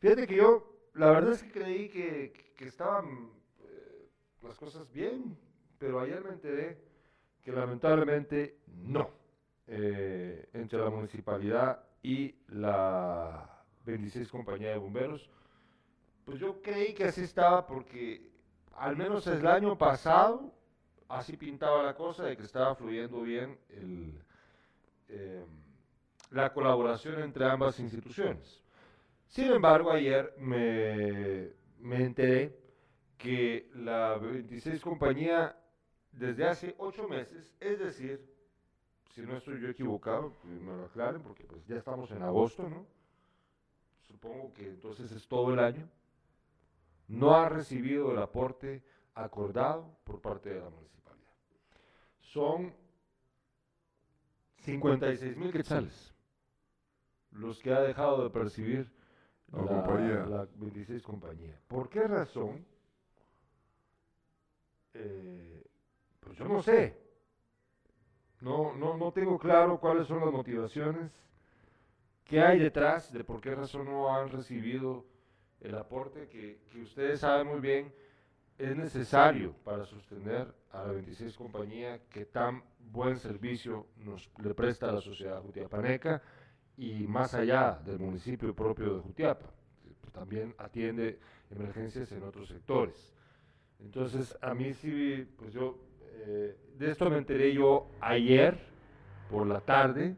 Fíjate 0.00 0.26
que 0.26 0.36
yo, 0.36 0.62
la 0.94 1.10
verdad 1.10 1.32
es 1.32 1.42
que 1.42 1.52
creí 1.52 1.88
que, 1.88 2.52
que 2.56 2.66
estaban 2.66 3.30
eh, 3.62 4.08
las 4.42 4.58
cosas 4.58 4.90
bien, 4.92 5.36
pero 5.78 6.00
ayer 6.00 6.22
me 6.22 6.30
enteré 6.30 6.78
que 7.42 7.52
lamentablemente 7.52 8.58
no. 8.66 9.10
Eh, 9.72 10.48
entre 10.52 10.80
la 10.80 10.90
municipalidad 10.90 11.84
y 12.02 12.34
la 12.48 13.62
26 13.84 14.28
compañía 14.28 14.70
de 14.70 14.78
bomberos, 14.78 15.30
pues 16.24 16.40
yo 16.40 16.60
creí 16.60 16.92
que 16.92 17.04
así 17.04 17.20
estaba 17.20 17.64
porque 17.66 18.32
al 18.72 18.96
menos 18.96 19.28
el 19.28 19.46
año 19.46 19.78
pasado 19.78 20.52
así 21.08 21.36
pintaba 21.36 21.84
la 21.84 21.94
cosa 21.94 22.24
de 22.24 22.36
que 22.36 22.42
estaba 22.42 22.74
fluyendo 22.74 23.20
bien 23.22 23.56
eh, 25.08 25.44
la 26.30 26.52
colaboración 26.52 27.22
entre 27.22 27.44
ambas 27.44 27.78
instituciones. 27.78 28.60
Sin 29.30 29.44
embargo, 29.44 29.92
ayer 29.92 30.34
me, 30.38 31.52
me 31.78 32.04
enteré 32.04 32.58
que 33.16 33.70
la 33.76 34.18
26 34.18 34.82
compañía 34.82 35.56
desde 36.10 36.48
hace 36.48 36.74
ocho 36.78 37.06
meses, 37.06 37.54
es 37.60 37.78
decir, 37.78 38.28
si 39.14 39.22
no 39.22 39.36
estoy 39.36 39.60
yo 39.60 39.68
equivocado, 39.68 40.36
me 40.42 40.76
lo 40.76 40.86
aclaren, 40.86 41.22
porque 41.22 41.44
pues 41.44 41.64
ya 41.68 41.76
estamos 41.76 42.10
en 42.10 42.22
agosto, 42.22 42.68
¿no? 42.68 42.84
Supongo 44.00 44.52
que 44.52 44.68
entonces 44.68 45.12
es 45.12 45.28
todo 45.28 45.52
el 45.52 45.60
año. 45.60 45.88
No 47.06 47.32
ha 47.32 47.48
recibido 47.48 48.10
el 48.10 48.18
aporte 48.18 48.82
acordado 49.14 49.96
por 50.02 50.20
parte 50.20 50.50
de 50.50 50.60
la 50.60 50.70
municipalidad. 50.70 51.34
Son 52.18 52.74
56 54.56 55.36
mil 55.36 55.52
quetzales 55.52 56.12
los 57.30 57.60
que 57.60 57.72
ha 57.72 57.80
dejado 57.80 58.24
de 58.24 58.30
percibir 58.30 58.90
La 59.52 59.66
compañía. 59.66 60.26
la 60.26 60.46
26 60.56 61.02
compañía. 61.02 61.60
¿Por 61.66 61.88
qué 61.88 62.02
razón? 62.04 62.64
Eh, 64.94 65.64
pues 66.20 66.36
yo 66.36 66.44
no 66.46 66.62
sé. 66.62 66.96
No, 68.40 68.74
no, 68.74 68.96
no 68.96 69.12
tengo 69.12 69.38
claro 69.38 69.78
cuáles 69.78 70.06
son 70.06 70.20
las 70.20 70.32
motivaciones, 70.32 71.12
qué 72.24 72.40
hay 72.40 72.58
detrás 72.58 73.12
de 73.12 73.22
por 73.22 73.40
qué 73.40 73.54
razón 73.54 73.84
no 73.84 74.14
han 74.14 74.30
recibido 74.30 75.04
el 75.60 75.74
aporte 75.76 76.28
que, 76.28 76.60
que 76.72 76.80
ustedes 76.80 77.20
saben 77.20 77.48
muy 77.48 77.60
bien 77.60 77.92
es 78.60 78.76
necesario 78.76 79.54
para 79.64 79.86
sostener 79.86 80.54
a 80.72 80.84
la 80.84 80.92
26 80.92 81.34
compañía 81.36 81.98
que 82.10 82.26
tan 82.26 82.62
buen 82.78 83.18
servicio 83.18 83.86
nos 83.96 84.30
le 84.42 84.54
presta 84.54 84.90
a 84.90 84.92
la 84.92 85.00
sociedad 85.00 85.40
jutiapaneca 85.40 86.22
y 86.80 87.06
más 87.06 87.34
allá 87.34 87.78
del 87.84 87.98
municipio 87.98 88.54
propio 88.54 88.94
de 88.94 89.00
Jutiapa. 89.00 89.44
También 90.12 90.54
atiende 90.56 91.20
emergencias 91.50 92.10
en 92.10 92.22
otros 92.22 92.48
sectores. 92.48 93.14
Entonces, 93.80 94.36
a 94.40 94.54
mí 94.54 94.72
sí, 94.72 95.28
pues 95.36 95.52
yo, 95.52 95.78
eh, 96.24 96.56
de 96.78 96.90
esto 96.90 97.10
me 97.10 97.18
enteré 97.18 97.52
yo 97.52 97.90
ayer 98.00 98.58
por 99.30 99.46
la 99.46 99.60
tarde 99.60 100.16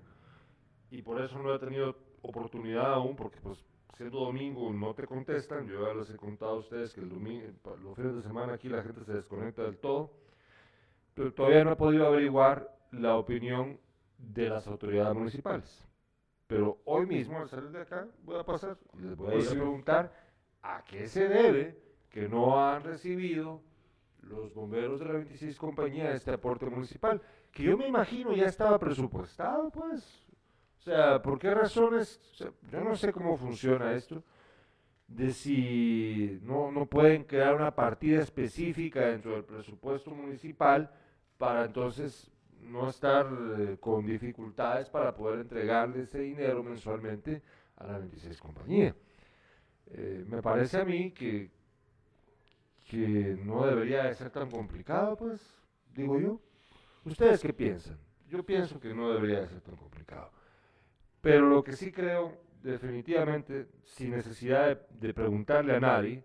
y 0.92 1.02
por 1.02 1.20
eso 1.20 1.36
no 1.42 1.52
he 1.52 1.58
tenido 1.58 1.96
oportunidad 2.22 2.94
aún, 2.94 3.16
porque 3.16 3.40
pues 3.40 3.58
siendo 3.96 4.20
domingo 4.20 4.72
no 4.72 4.94
te 4.94 5.04
contestan, 5.04 5.66
yo 5.66 5.88
ya 5.88 5.94
les 5.94 6.10
he 6.10 6.16
contado 6.16 6.52
a 6.52 6.58
ustedes 6.58 6.94
que 6.94 7.00
el 7.00 7.08
domingo, 7.08 7.48
los 7.82 7.96
fines 7.96 8.14
de 8.14 8.22
semana 8.22 8.52
aquí 8.52 8.68
la 8.68 8.84
gente 8.84 9.04
se 9.04 9.14
desconecta 9.14 9.64
del 9.64 9.78
todo, 9.78 10.12
pero 11.14 11.34
todavía 11.34 11.64
no 11.64 11.72
he 11.72 11.76
podido 11.76 12.06
averiguar 12.06 12.72
la 12.92 13.16
opinión 13.16 13.80
de 14.16 14.48
las 14.48 14.68
autoridades 14.68 15.16
municipales. 15.16 15.88
Pero 16.52 16.78
hoy 16.84 17.06
mismo, 17.06 17.38
al 17.38 17.48
salir 17.48 17.70
de 17.70 17.80
acá, 17.80 18.06
voy 18.24 18.38
a 18.38 18.44
pasar 18.44 18.76
y 18.98 19.02
les 19.02 19.16
voy 19.16 19.32
a 19.32 19.36
ir 19.36 19.46
a 19.46 19.50
sí. 19.50 19.54
preguntar 19.54 20.12
a 20.60 20.84
qué 20.84 21.08
se 21.08 21.26
debe 21.26 21.78
que 22.10 22.28
no 22.28 22.62
han 22.62 22.82
recibido 22.82 23.62
los 24.20 24.52
bomberos 24.52 25.00
de 25.00 25.06
la 25.06 25.12
26 25.12 25.56
compañía 25.56 26.12
este 26.12 26.30
aporte 26.30 26.66
municipal, 26.66 27.22
que 27.50 27.62
yo 27.62 27.76
me 27.78 27.88
imagino 27.88 28.34
ya 28.34 28.46
estaba 28.46 28.78
presupuestado, 28.78 29.70
pues. 29.70 30.26
O 30.78 30.82
sea, 30.82 31.22
¿por 31.22 31.38
qué 31.38 31.54
razones? 31.54 32.20
O 32.32 32.34
sea, 32.34 32.50
yo 32.70 32.80
no 32.80 32.96
sé 32.96 33.12
cómo 33.12 33.36
funciona 33.38 33.94
esto, 33.94 34.22
de 35.06 35.32
si 35.32 36.38
no, 36.42 36.70
no 36.70 36.84
pueden 36.84 37.24
crear 37.24 37.54
una 37.54 37.74
partida 37.74 38.20
específica 38.20 39.06
dentro 39.06 39.32
del 39.32 39.44
presupuesto 39.44 40.10
municipal 40.10 40.90
para 41.38 41.64
entonces 41.64 42.31
no 42.62 42.88
estar 42.88 43.26
eh, 43.58 43.76
con 43.80 44.06
dificultades 44.06 44.88
para 44.88 45.14
poder 45.14 45.40
entregarle 45.40 46.02
ese 46.02 46.18
dinero 46.20 46.62
mensualmente 46.62 47.42
a 47.76 47.86
la 47.86 47.98
26 47.98 48.38
compañía. 48.40 48.94
Eh, 49.90 50.24
me 50.26 50.40
parece 50.40 50.78
a 50.78 50.84
mí 50.84 51.10
que, 51.12 51.50
que 52.88 53.36
no 53.44 53.66
debería 53.66 54.04
de 54.04 54.14
ser 54.14 54.30
tan 54.30 54.50
complicado, 54.50 55.16
pues, 55.16 55.40
digo 55.94 56.18
yo. 56.18 56.40
¿Ustedes 57.04 57.40
qué 57.40 57.52
piensan? 57.52 57.98
Yo 58.28 58.44
pienso 58.44 58.80
que 58.80 58.94
no 58.94 59.12
debería 59.12 59.40
de 59.40 59.48
ser 59.48 59.60
tan 59.60 59.76
complicado. 59.76 60.30
Pero 61.20 61.48
lo 61.48 61.62
que 61.62 61.72
sí 61.72 61.92
creo, 61.92 62.40
definitivamente, 62.62 63.68
sin 63.84 64.12
necesidad 64.12 64.68
de, 64.68 65.08
de 65.08 65.14
preguntarle 65.14 65.76
a 65.76 65.80
nadie, 65.80 66.24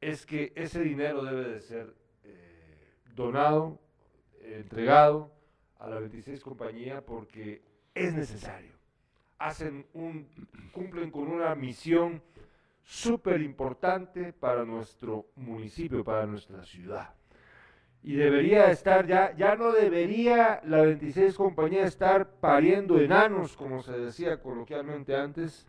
es 0.00 0.24
que 0.24 0.52
ese 0.54 0.80
dinero 0.80 1.24
debe 1.24 1.48
de 1.48 1.60
ser 1.60 1.94
eh, 2.24 2.94
donado, 3.14 3.80
entregado 4.42 5.39
a 5.80 5.88
la 5.88 5.98
26 5.98 6.40
compañía 6.40 7.00
porque 7.04 7.62
es 7.94 8.14
necesario. 8.14 8.72
Hacen 9.38 9.86
un, 9.94 10.28
cumplen 10.72 11.10
con 11.10 11.28
una 11.28 11.54
misión 11.54 12.22
súper 12.82 13.40
importante 13.40 14.32
para 14.32 14.64
nuestro 14.64 15.26
municipio, 15.36 16.04
para 16.04 16.26
nuestra 16.26 16.62
ciudad. 16.62 17.14
Y 18.02 18.14
debería 18.14 18.70
estar 18.70 19.06
ya, 19.06 19.34
ya 19.36 19.56
no 19.56 19.72
debería 19.72 20.60
la 20.64 20.82
26 20.82 21.34
compañía 21.34 21.84
estar 21.84 22.30
pariendo 22.40 22.98
enanos, 22.98 23.56
como 23.56 23.82
se 23.82 23.92
decía 23.92 24.40
coloquialmente 24.40 25.16
antes, 25.16 25.66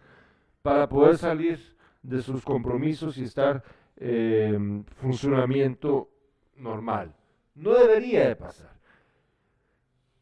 para 0.62 0.88
poder 0.88 1.18
salir 1.18 1.60
de 2.04 2.22
sus 2.22 2.44
compromisos 2.44 3.18
y 3.18 3.24
estar 3.24 3.64
en 3.98 4.86
funcionamiento 4.96 6.10
normal. 6.56 7.14
No 7.56 7.74
debería 7.74 8.28
de 8.28 8.36
pasar. 8.36 8.81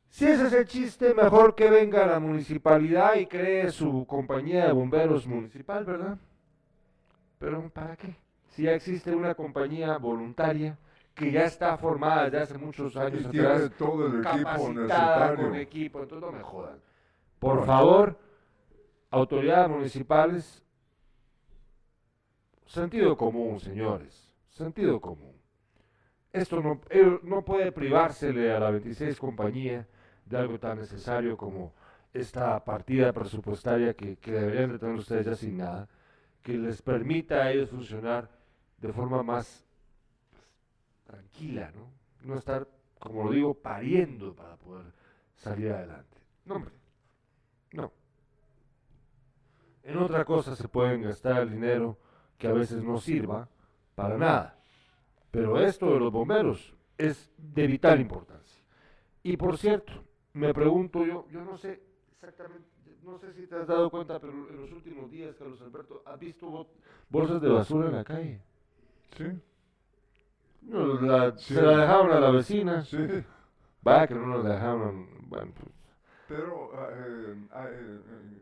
Si 0.09 0.25
ese 0.25 0.47
es 0.47 0.53
el 0.53 0.65
chiste, 0.65 1.13
mejor 1.13 1.55
que 1.55 1.69
venga 1.69 2.05
la 2.07 2.19
municipalidad 2.19 3.15
y 3.15 3.27
cree 3.27 3.69
su 3.71 4.05
compañía 4.07 4.65
de 4.65 4.73
bomberos 4.73 5.27
municipal, 5.27 5.85
¿verdad? 5.85 6.17
Pero 7.37 7.69
¿para 7.69 7.95
qué? 7.95 8.15
Si 8.47 8.63
ya 8.63 8.73
existe 8.73 9.15
una 9.15 9.35
compañía 9.35 9.97
voluntaria 9.97 10.77
que 11.13 11.31
ya 11.31 11.43
está 11.45 11.77
formada 11.77 12.25
desde 12.25 12.39
hace 12.39 12.57
muchos 12.57 12.95
años 12.97 13.21
Y 13.21 13.29
tiene 13.29 13.47
atrás, 13.47 13.71
todo 13.77 14.07
el 14.07 14.25
equipo 14.25 14.69
necesario. 14.73 15.35
con 15.45 15.55
equipo, 15.55 16.01
entonces 16.01 16.29
no 16.29 16.35
me 16.35 16.43
jodan. 16.43 16.79
Por 17.39 17.65
favor, 17.65 18.17
autoridades 19.11 19.69
municipales, 19.69 20.63
sentido 22.65 23.15
común, 23.15 23.59
señores, 23.59 24.33
sentido 24.49 24.99
común. 24.99 25.33
esto 26.33 26.61
no, 26.61 26.81
eh, 26.89 27.19
no 27.23 27.43
puede 27.45 27.71
privársele 27.71 28.53
a 28.53 28.59
la 28.59 28.71
26 28.71 29.17
compañía 29.19 29.87
de 30.29 30.37
algo 30.37 30.59
tan 30.59 30.77
necesario 30.77 31.35
como 31.35 31.73
esta 32.13 32.63
partida 32.63 33.11
presupuestaria 33.11 33.93
que, 33.95 34.17
deberían 34.23 34.71
de 34.71 34.79
tener 34.79 34.95
ustedes 34.95 35.25
ya 35.25 35.31
asignada, 35.33 35.87
que 36.41 36.57
les 36.57 36.81
permita 36.81 37.43
a 37.43 37.51
ellos 37.51 37.69
funcionar 37.69 38.29
de 38.77 38.93
forma 38.93 39.23
más 39.23 39.65
tranquila, 41.05 41.71
¿no? 41.75 41.91
No 42.23 42.37
estar, 42.37 42.67
como 42.99 43.25
lo 43.25 43.31
digo, 43.31 43.53
pariendo 43.53 44.35
para 44.35 44.55
poder 44.57 44.85
salir 45.35 45.71
adelante. 45.71 46.17
No, 46.45 46.55
hombre, 46.55 46.73
no. 47.73 47.91
En 49.83 49.97
otra 49.97 50.25
cosa 50.25 50.55
se 50.55 50.67
pueden 50.67 51.01
gastar 51.01 51.41
el 51.41 51.51
dinero 51.51 51.97
que 52.37 52.47
a 52.47 52.53
veces 52.53 52.83
no 52.83 52.99
sirva 52.99 53.49
para 53.95 54.17
nada. 54.17 54.59
Pero 55.31 55.59
esto 55.59 55.93
de 55.93 55.99
los 55.99 56.11
bomberos 56.11 56.75
es 56.97 57.31
de 57.37 57.67
vital 57.67 57.99
importancia. 57.99 58.63
Y 59.23 59.37
por 59.37 59.57
cierto, 59.57 60.08
me 60.33 60.53
pregunto 60.53 61.05
yo, 61.05 61.27
yo 61.31 61.43
no 61.43 61.57
sé 61.57 61.81
exactamente, 62.13 62.67
no 63.03 63.17
sé 63.19 63.33
si 63.33 63.47
te 63.47 63.55
has 63.55 63.67
dado 63.67 63.89
cuenta, 63.89 64.19
pero 64.19 64.33
en 64.49 64.57
los 64.61 64.71
últimos 64.71 65.09
días, 65.09 65.35
Carlos 65.37 65.61
Alberto, 65.61 66.03
¿has 66.05 66.19
visto 66.19 66.67
bolsas 67.09 67.41
de 67.41 67.49
basura 67.49 67.87
en 67.87 67.95
la 67.95 68.03
calle? 68.03 68.41
Sí. 69.17 69.25
No, 70.61 71.01
la- 71.01 71.37
Se 71.37 71.61
la 71.61 71.77
dejaron 71.77 72.11
a 72.11 72.19
la 72.19 72.31
vecina. 72.31 72.83
Sí. 72.83 72.97
Va, 73.87 74.05
que 74.07 74.13
no 74.13 74.43
la 74.43 74.49
dejaron. 74.53 75.07
Bueno, 75.29 75.51
pues, 75.55 75.73
Pero 76.27 76.71
eh, 76.91 77.35
eh, 77.55 78.01
eh, 78.05 78.41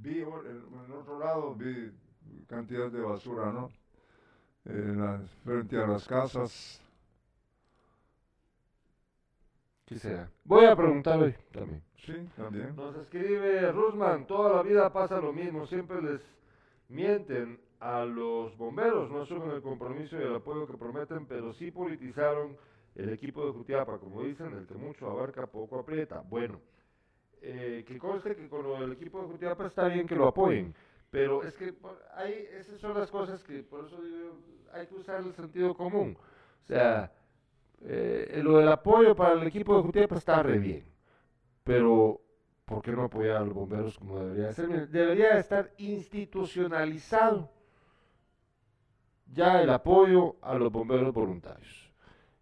vi 0.00 0.20
en, 0.20 0.92
otro 0.92 1.18
lado 1.18 1.54
vi 1.54 1.92
cantidad 2.46 2.90
de 2.90 3.00
basura, 3.00 3.52
¿no? 3.52 3.68
En 4.64 5.26
frente 5.44 5.76
a 5.76 5.86
las 5.86 6.06
casas. 6.06 6.80
Quisiera. 9.90 10.30
Voy 10.44 10.64
a 10.66 10.76
preguntar 10.76 11.18
hoy 11.20 11.34
también. 11.52 11.82
Sí, 12.06 12.14
también. 12.36 12.74
Nos 12.76 12.96
escribe 12.96 13.70
Rusman, 13.72 14.26
toda 14.26 14.54
la 14.56 14.62
vida 14.62 14.92
pasa 14.92 15.20
lo 15.20 15.32
mismo, 15.32 15.66
siempre 15.66 16.00
les 16.00 16.20
mienten 16.88 17.60
a 17.80 18.04
los 18.04 18.56
bomberos, 18.56 19.10
no 19.10 19.22
asumen 19.22 19.50
el 19.50 19.62
compromiso 19.62 20.16
y 20.18 20.22
el 20.22 20.34
apoyo 20.36 20.66
que 20.66 20.76
prometen, 20.76 21.26
pero 21.26 21.52
sí 21.52 21.70
politizaron 21.70 22.56
el 22.94 23.10
equipo 23.12 23.44
de 23.46 23.52
Jutiapa, 23.52 23.98
como 23.98 24.22
dicen, 24.22 24.52
el 24.54 24.66
que 24.66 24.74
mucho 24.74 25.10
abarca, 25.10 25.46
poco 25.46 25.78
aprieta. 25.78 26.22
Bueno, 26.28 26.60
eh, 27.42 27.84
que 27.86 27.98
conste 27.98 28.36
que 28.36 28.48
con 28.48 28.62
lo 28.62 28.80
del 28.80 28.92
equipo 28.92 29.20
de 29.22 29.28
Jutiapa 29.28 29.66
está 29.66 29.88
bien 29.88 30.06
que 30.06 30.14
lo 30.14 30.28
apoyen, 30.28 30.74
pero 31.10 31.42
es 31.42 31.54
que 31.54 31.72
por- 31.72 32.00
hay, 32.14 32.46
esas 32.58 32.78
son 32.80 32.94
las 32.98 33.10
cosas 33.10 33.42
que, 33.44 33.62
por 33.62 33.86
eso 33.86 34.00
digo, 34.00 34.38
hay 34.72 34.86
que 34.86 34.94
usar 34.94 35.20
el 35.22 35.34
sentido 35.34 35.74
común. 35.74 36.16
O 36.62 36.66
sea, 36.66 37.10
eh, 37.82 38.40
lo 38.42 38.58
del 38.58 38.68
apoyo 38.68 39.14
para 39.16 39.32
el 39.34 39.42
equipo 39.46 39.76
de 39.76 39.82
Jutiapa 39.82 40.16
está 40.16 40.42
re 40.42 40.58
bien, 40.58 40.84
pero 41.64 42.20
¿por 42.64 42.82
qué 42.82 42.92
no 42.92 43.04
apoyar 43.04 43.36
a 43.38 43.40
los 43.40 43.54
bomberos 43.54 43.98
como 43.98 44.18
debería 44.20 44.52
ser? 44.52 44.88
Debería 44.88 45.38
estar 45.38 45.72
institucionalizado 45.78 47.50
ya 49.32 49.62
el 49.62 49.70
apoyo 49.70 50.36
a 50.42 50.54
los 50.54 50.70
bomberos 50.72 51.12
voluntarios. 51.14 51.90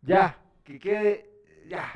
Ya, 0.03 0.39
que 0.65 0.79
quede 0.79 1.31
ya 1.69 1.87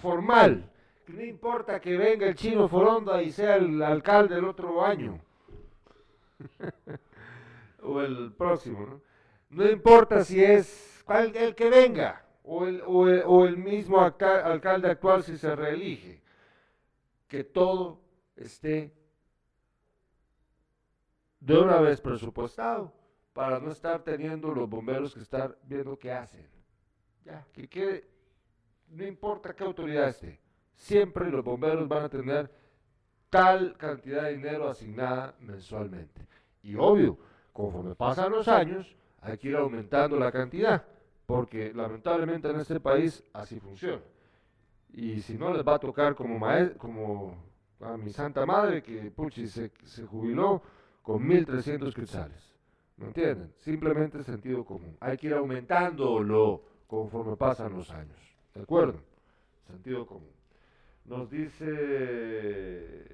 formal. 0.00 0.70
Que 1.04 1.12
no 1.12 1.22
importa 1.24 1.80
que 1.80 1.96
venga 1.96 2.26
el 2.26 2.34
chino 2.36 2.68
Foronda 2.68 3.20
y 3.22 3.32
sea 3.32 3.56
el 3.56 3.82
alcalde 3.82 4.36
el 4.38 4.44
otro 4.44 4.84
año. 4.84 5.18
o 7.82 8.00
el 8.00 8.32
próximo, 8.32 8.86
¿no? 8.86 9.00
No 9.50 9.68
importa 9.68 10.24
si 10.24 10.42
es 10.42 11.02
cual- 11.04 11.34
el 11.36 11.54
que 11.54 11.68
venga 11.68 12.24
o 12.42 12.66
el, 12.66 12.82
o 12.86 13.08
el, 13.08 13.22
o 13.26 13.46
el 13.46 13.56
mismo 13.56 14.00
alca- 14.00 14.44
alcalde 14.44 14.90
actual 14.90 15.22
si 15.22 15.36
se 15.38 15.54
reelige. 15.54 16.20
Que 17.28 17.44
todo 17.44 18.00
esté 18.36 18.92
de 21.40 21.58
una 21.58 21.80
vez 21.80 22.00
presupuestado 22.00 22.92
para 23.32 23.58
no 23.58 23.70
estar 23.70 24.02
teniendo 24.02 24.52
los 24.52 24.68
bomberos 24.68 25.14
que 25.14 25.20
estar 25.20 25.58
viendo 25.64 25.98
qué 25.98 26.12
hacen. 26.12 26.46
Ya, 27.24 27.46
que 27.52 28.06
no 28.88 29.04
importa 29.06 29.54
qué 29.54 29.64
autoridad 29.64 30.08
esté, 30.08 30.38
siempre 30.74 31.30
los 31.30 31.44
bomberos 31.44 31.88
van 31.88 32.04
a 32.04 32.08
tener 32.08 32.50
tal 33.30 33.76
cantidad 33.78 34.24
de 34.24 34.36
dinero 34.36 34.68
asignada 34.68 35.34
mensualmente. 35.40 36.26
Y 36.62 36.74
obvio, 36.74 37.18
conforme 37.52 37.94
pasan 37.94 38.30
los 38.30 38.46
años, 38.48 38.94
hay 39.20 39.38
que 39.38 39.48
ir 39.48 39.56
aumentando 39.56 40.18
la 40.18 40.30
cantidad, 40.30 40.84
porque 41.32 41.72
lamentablemente 41.72 42.50
en 42.50 42.60
este 42.60 42.78
país 42.78 43.24
así 43.32 43.58
funciona. 43.58 44.02
Y 44.92 45.22
si 45.22 45.38
no 45.38 45.50
les 45.50 45.66
va 45.66 45.76
a 45.76 45.78
tocar 45.78 46.14
como 46.14 46.38
como 46.76 47.42
a 47.80 47.96
mi 47.96 48.12
santa 48.12 48.44
madre 48.44 48.82
que 48.82 49.10
puchi 49.10 49.46
se, 49.46 49.72
se 49.82 50.04
jubiló 50.04 50.60
con 51.00 51.26
1300 51.26 51.94
quetzales. 51.94 52.54
¿Me 52.98 53.06
entienden? 53.06 53.50
Simplemente 53.56 54.22
sentido 54.22 54.62
común. 54.62 54.94
Hay 55.00 55.16
que 55.16 55.28
ir 55.28 55.32
aumentándolo 55.32 56.62
conforme 56.86 57.34
pasan 57.34 57.72
los 57.72 57.90
años. 57.90 58.20
¿De 58.54 58.60
acuerdo? 58.60 59.00
Sentido 59.66 60.06
común. 60.06 60.32
Nos 61.06 61.30
dice... 61.30 63.06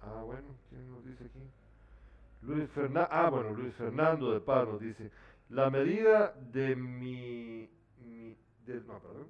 Ah, 0.00 0.22
bueno, 0.24 0.54
¿quién 0.68 0.88
nos 0.88 1.04
dice 1.04 1.24
aquí? 1.24 1.50
Luis 2.42 2.70
Fernando, 2.70 3.08
ah, 3.10 3.28
bueno, 3.28 3.50
Luis 3.52 3.74
Fernando 3.74 4.32
de 4.32 4.40
Paz 4.40 4.66
nos 4.66 4.80
dice, 4.80 5.10
la 5.50 5.70
medida 5.70 6.32
de 6.52 6.74
mi, 6.76 7.68
de- 8.66 8.80
no, 8.86 8.98
perdón, 9.00 9.28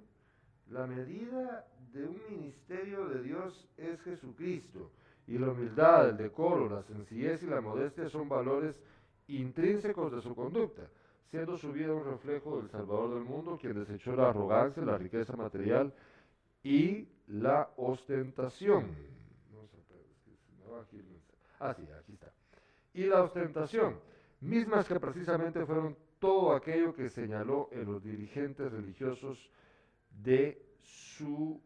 la 0.69 0.87
medida 0.87 1.67
de 1.93 2.05
un 2.07 2.21
ministerio 2.29 3.09
de 3.09 3.23
Dios 3.23 3.69
es 3.77 4.01
Jesucristo, 4.03 4.93
y 5.27 5.39
la 5.39 5.51
humildad, 5.51 6.09
el 6.11 6.17
decoro, 6.17 6.69
la 6.69 6.83
sencillez 6.83 7.43
y 7.43 7.47
la 7.47 7.61
modestia 7.61 8.09
son 8.09 8.29
valores 8.29 8.81
intrínsecos 9.29 10.13
de 10.13 10.21
su 10.21 10.35
conducta, 10.35 10.83
siendo 11.31 11.57
su 11.57 11.73
vida 11.73 11.93
un 11.93 12.05
reflejo 12.05 12.59
del 12.59 12.69
Salvador 12.71 13.15
del 13.15 13.25
mundo, 13.25 13.57
quien 13.61 13.75
desechó 13.75 14.15
la 14.17 14.31
arrogancia, 14.31 14.83
la 14.85 14.99
riqueza 14.99 15.37
material 15.37 15.93
y 16.63 17.09
la 17.29 17.71
ostentación. 17.77 18.89
No 19.53 19.67
sé, 19.69 19.77
va 20.73 20.83
aquí. 20.83 21.01
Ah, 21.61 21.75
sí, 21.75 21.83
aquí 21.99 22.13
está. 22.13 22.33
Y 22.95 23.05
la 23.05 23.23
ostentación, 23.23 24.01
mismas 24.41 24.89
que 24.89 24.99
precisamente 24.99 25.65
fueron 25.65 25.97
todo 26.21 26.53
aquello 26.55 26.95
que 26.95 27.09
señaló 27.11 27.69
en 27.73 27.87
los 27.87 28.03
dirigentes 28.05 28.71
religiosos 28.71 29.51
de 30.23 30.63
su 30.83 31.61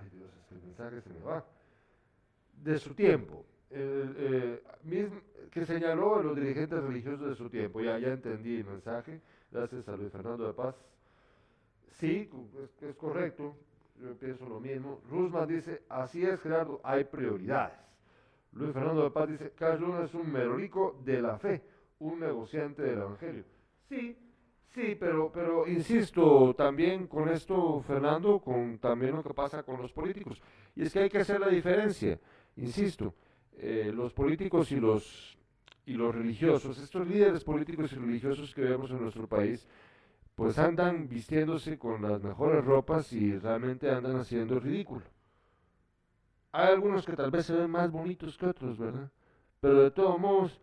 Ay 0.00 0.08
Dios, 0.10 0.30
es 0.40 0.46
que 0.46 0.54
el 0.54 0.62
mensaje 0.62 1.00
se 1.00 1.10
me 1.10 1.20
va. 1.20 1.44
De 2.64 2.78
su 2.78 2.94
tiempo. 2.94 3.44
eh, 3.70 4.60
eh, 4.84 5.10
que 5.50 5.64
señaló 5.66 6.16
a 6.16 6.22
los 6.22 6.36
dirigentes 6.36 6.82
religiosos 6.82 7.28
de 7.28 7.34
su 7.34 7.48
tiempo. 7.48 7.80
Ya, 7.80 7.98
ya 7.98 8.08
entendí 8.08 8.56
el 8.56 8.64
mensaje. 8.64 9.20
Gracias 9.50 9.88
a 9.88 9.96
Luis 9.96 10.12
Fernando 10.12 10.46
de 10.46 10.52
Paz. 10.54 10.74
Sí, 11.98 12.30
es, 12.62 12.82
es 12.82 12.96
correcto. 12.96 13.56
Yo 14.00 14.14
pienso 14.16 14.48
lo 14.48 14.60
mismo. 14.60 15.00
Rusman 15.10 15.48
dice, 15.48 15.82
así 15.88 16.24
es 16.24 16.40
Gerardo, 16.40 16.80
hay 16.84 17.04
prioridades. 17.04 17.78
Luis 18.52 18.72
Fernando 18.72 19.04
de 19.04 19.10
Paz 19.10 19.28
dice, 19.28 19.52
Carlos 19.54 19.88
Luna 19.88 20.04
es 20.04 20.14
un 20.14 20.32
merolico 20.32 21.00
de 21.04 21.20
la 21.20 21.38
fe, 21.38 21.62
un 21.98 22.20
negociante 22.20 22.82
del 22.82 22.98
Evangelio. 22.98 23.44
Sí, 23.88 24.16
sí, 24.74 24.96
pero, 24.98 25.30
pero 25.32 25.68
insisto 25.68 26.54
también 26.54 27.06
con 27.06 27.28
esto, 27.28 27.80
Fernando, 27.86 28.38
con 28.38 28.78
también 28.78 29.16
lo 29.16 29.22
que 29.22 29.34
pasa 29.34 29.62
con 29.62 29.80
los 29.82 29.92
políticos. 29.92 30.40
Y 30.74 30.82
es 30.82 30.92
que 30.92 31.00
hay 31.00 31.08
que 31.08 31.18
hacer 31.18 31.40
la 31.40 31.48
diferencia, 31.48 32.18
insisto, 32.56 33.14
eh, 33.56 33.90
los 33.94 34.12
políticos 34.12 34.70
y 34.72 34.76
los, 34.76 35.36
y 35.86 35.94
los 35.94 36.14
religiosos, 36.14 36.78
estos 36.78 37.06
líderes 37.06 37.44
políticos 37.44 37.92
y 37.92 37.96
religiosos 37.96 38.54
que 38.54 38.62
vemos 38.62 38.90
en 38.90 39.00
nuestro 39.00 39.26
país, 39.26 39.66
pues 40.38 40.56
andan 40.56 41.08
vistiéndose 41.08 41.76
con 41.76 42.00
las 42.00 42.22
mejores 42.22 42.64
ropas 42.64 43.12
y 43.12 43.36
realmente 43.36 43.90
andan 43.90 44.18
haciendo 44.18 44.60
ridículo. 44.60 45.02
Hay 46.52 46.68
algunos 46.74 47.04
que 47.04 47.16
tal 47.16 47.32
vez 47.32 47.46
se 47.46 47.56
ven 47.56 47.68
más 47.68 47.90
bonitos 47.90 48.38
que 48.38 48.46
otros, 48.46 48.78
¿verdad? 48.78 49.10
Pero 49.58 49.82
de 49.82 49.90
todos 49.90 50.16
modos 50.20 50.60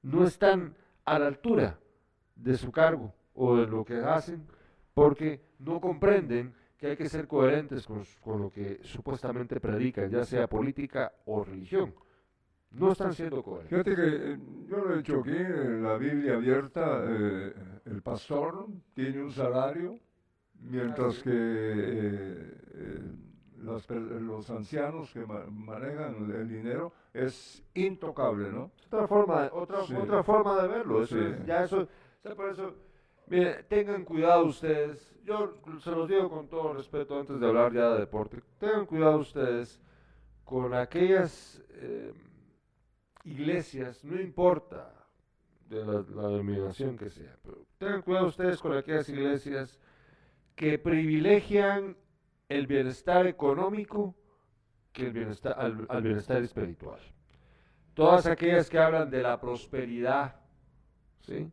no 0.00 0.24
están 0.24 0.74
a 1.04 1.18
la 1.18 1.26
altura 1.26 1.78
de 2.36 2.56
su 2.56 2.72
cargo 2.72 3.12
o 3.34 3.56
de 3.56 3.66
lo 3.66 3.84
que 3.84 3.96
hacen 3.96 4.46
porque 4.94 5.42
no 5.58 5.78
comprenden 5.78 6.54
que 6.78 6.86
hay 6.86 6.96
que 6.96 7.10
ser 7.10 7.28
coherentes 7.28 7.86
con 7.86 8.40
lo 8.40 8.48
que 8.48 8.80
supuestamente 8.82 9.60
predican, 9.60 10.08
ya 10.08 10.24
sea 10.24 10.46
política 10.46 11.12
o 11.26 11.44
religión. 11.44 11.94
No 12.70 12.92
están 12.92 13.14
siendo 13.14 13.42
coherentes. 13.42 13.70
Fíjate 13.70 13.96
que 13.96 14.32
eh, 14.32 14.38
yo 14.68 14.76
lo 14.78 14.94
he 14.94 15.00
hecho 15.00 15.20
aquí 15.20 15.30
en 15.36 15.82
la 15.82 15.96
Biblia 15.96 16.34
abierta. 16.34 17.02
eh, 17.08 17.54
el 17.86 18.02
pastor 18.02 18.66
tiene 18.94 19.22
un 19.22 19.32
salario, 19.32 19.98
mientras 20.60 21.22
que 21.22 21.30
eh, 21.32 23.16
las 23.62 23.88
los 23.90 24.50
ancianos 24.50 25.10
que 25.12 25.24
ma- 25.26 25.46
manejan 25.50 26.30
el 26.30 26.48
dinero 26.48 26.92
es 27.14 27.64
intocable, 27.74 28.50
¿no? 28.52 28.70
Otra 28.86 29.08
forma, 29.08 29.48
otra, 29.52 29.82
Sí. 29.84 29.94
otra 29.94 30.22
forma 30.22 30.62
de 30.62 30.68
verlo. 30.68 31.02
Eso 31.02 31.16
Sí. 31.16 31.24
es- 31.24 31.46
ya 31.46 31.64
eso, 31.64 31.80
o 31.80 31.88
sea, 32.22 32.34
por 32.36 32.50
eso, 32.50 32.74
mire, 33.28 33.62
tengan 33.64 34.04
cuidado 34.04 34.44
ustedes. 34.44 35.14
Yo 35.24 35.54
se 35.80 35.90
los 35.90 36.08
digo 36.08 36.28
con 36.30 36.48
todo 36.48 36.74
respeto 36.74 37.18
antes 37.18 37.40
de 37.40 37.46
hablar 37.46 37.72
ya 37.72 37.90
de 37.94 38.00
deporte. 38.00 38.42
Tengan 38.58 38.84
cuidado 38.86 39.18
ustedes 39.18 39.80
con 40.44 40.72
aquellas 40.74 41.62
eh, 41.70 42.12
iglesias, 43.30 44.04
no 44.04 44.20
importa 44.20 44.92
de 45.68 45.84
la, 45.84 45.92
la 46.14 46.28
denominación 46.28 46.96
que 46.96 47.10
sea, 47.10 47.36
pero 47.42 47.66
tengan 47.78 48.02
cuidado 48.02 48.26
ustedes 48.26 48.60
con 48.60 48.76
aquellas 48.76 49.08
iglesias 49.08 49.78
que 50.54 50.78
privilegian 50.78 51.96
el 52.48 52.66
bienestar 52.66 53.26
económico 53.26 54.14
que 54.92 55.06
el 55.06 55.12
bienestar, 55.12 55.54
al- 55.58 56.02
bienestar 56.02 56.42
espiritual 56.42 57.00
todas 57.94 58.26
aquellas 58.26 58.70
que 58.70 58.78
hablan 58.78 59.10
de 59.10 59.22
la 59.22 59.40
prosperidad, 59.40 60.36
¿sí? 61.20 61.50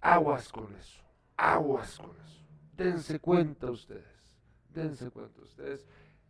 Aguas 0.00 0.50
con 0.52 0.74
eso, 0.74 1.02
aguas 1.36 1.98
con 1.98 2.10
eso. 2.24 2.42
Dense 2.76 3.18
cuenta 3.18 3.70
ustedes, 3.70 4.34
dense 4.68 5.10
cuenta 5.10 5.40
ustedes, 5.40 5.86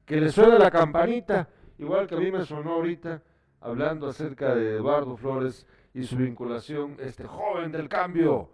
que 0.06 0.20
les 0.20 0.32
suena 0.32 0.56
la 0.58 0.70
campanita, 0.70 1.48
igual 1.78 2.06
que 2.06 2.14
a 2.14 2.18
mí 2.18 2.30
me 2.30 2.44
sonó 2.44 2.74
ahorita, 2.74 3.20
hablando 3.62 4.08
acerca 4.08 4.54
de 4.54 4.76
Eduardo 4.76 5.16
Flores 5.16 5.66
y 5.94 6.02
su 6.04 6.16
vinculación, 6.16 6.96
este 6.98 7.24
joven 7.24 7.70
del 7.72 7.88
cambio, 7.88 8.50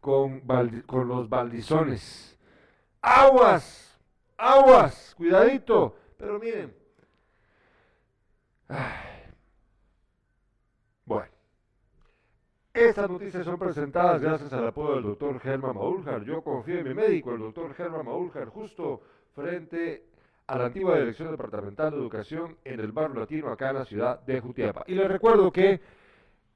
con, 0.00 0.40
con 0.86 1.08
los 1.08 1.28
baldizones. 1.28 2.38
Aguas, 3.02 3.98
aguas, 4.36 5.14
cuidadito, 5.16 5.96
pero 6.16 6.38
miren. 6.38 6.74
Bueno, 11.04 11.30
estas 12.74 13.08
noticias 13.08 13.44
son 13.44 13.58
presentadas 13.58 14.20
gracias 14.20 14.52
al 14.52 14.66
apoyo 14.66 14.94
del 14.94 15.04
doctor 15.04 15.38
Germán 15.40 15.76
Maúljar. 15.76 16.24
Yo 16.24 16.42
confío 16.42 16.80
en 16.80 16.88
mi 16.88 16.94
médico, 16.94 17.32
el 17.32 17.40
doctor 17.40 17.74
Germán 17.74 18.06
Maúljar, 18.06 18.48
justo 18.48 19.02
frente 19.34 20.15
a 20.46 20.58
la 20.58 20.66
antigua 20.66 20.98
Dirección 20.98 21.30
Departamental 21.30 21.90
de 21.90 21.96
Educación 21.96 22.56
en 22.64 22.80
el 22.80 22.92
barrio 22.92 23.20
latino 23.20 23.50
acá 23.50 23.70
en 23.70 23.76
la 23.76 23.84
ciudad 23.84 24.20
de 24.20 24.40
Jutiapa. 24.40 24.84
Y 24.86 24.94
les 24.94 25.08
recuerdo 25.08 25.50
que 25.50 25.80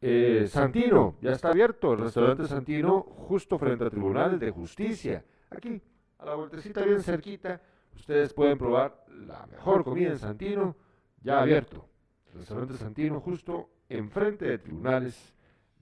eh, 0.01 0.47
Santino 0.49 1.16
ya 1.20 1.32
está 1.32 1.49
abierto, 1.49 1.93
el 1.93 2.01
restaurante 2.01 2.47
Santino, 2.47 3.03
justo 3.03 3.59
frente 3.59 3.84
a 3.84 3.91
Tribunales 3.91 4.38
de 4.38 4.51
Justicia. 4.51 5.24
Aquí, 5.51 5.80
a 6.18 6.24
la 6.24 6.34
vueltecita 6.34 6.82
bien 6.82 7.03
cerquita, 7.03 7.61
ustedes 7.97 8.32
pueden 8.32 8.57
probar 8.57 9.05
la 9.09 9.47
mejor 9.47 9.82
comida 9.84 10.11
en 10.11 10.18
Santino, 10.18 10.76
ya 11.22 11.41
abierto. 11.41 11.88
El 12.32 12.38
restaurante 12.38 12.74
Santino, 12.74 13.20
justo 13.20 13.70
enfrente 13.88 14.45
de 14.47 14.59
Tribunales 14.59 15.34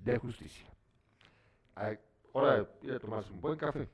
de 0.02 0.18
Justicia. 0.18 0.66
Ay, 1.74 1.98
Hora 2.32 2.60
a 2.60 2.98
tomarse 2.98 3.32
un 3.32 3.40
buen 3.40 3.58
café. 3.58 3.88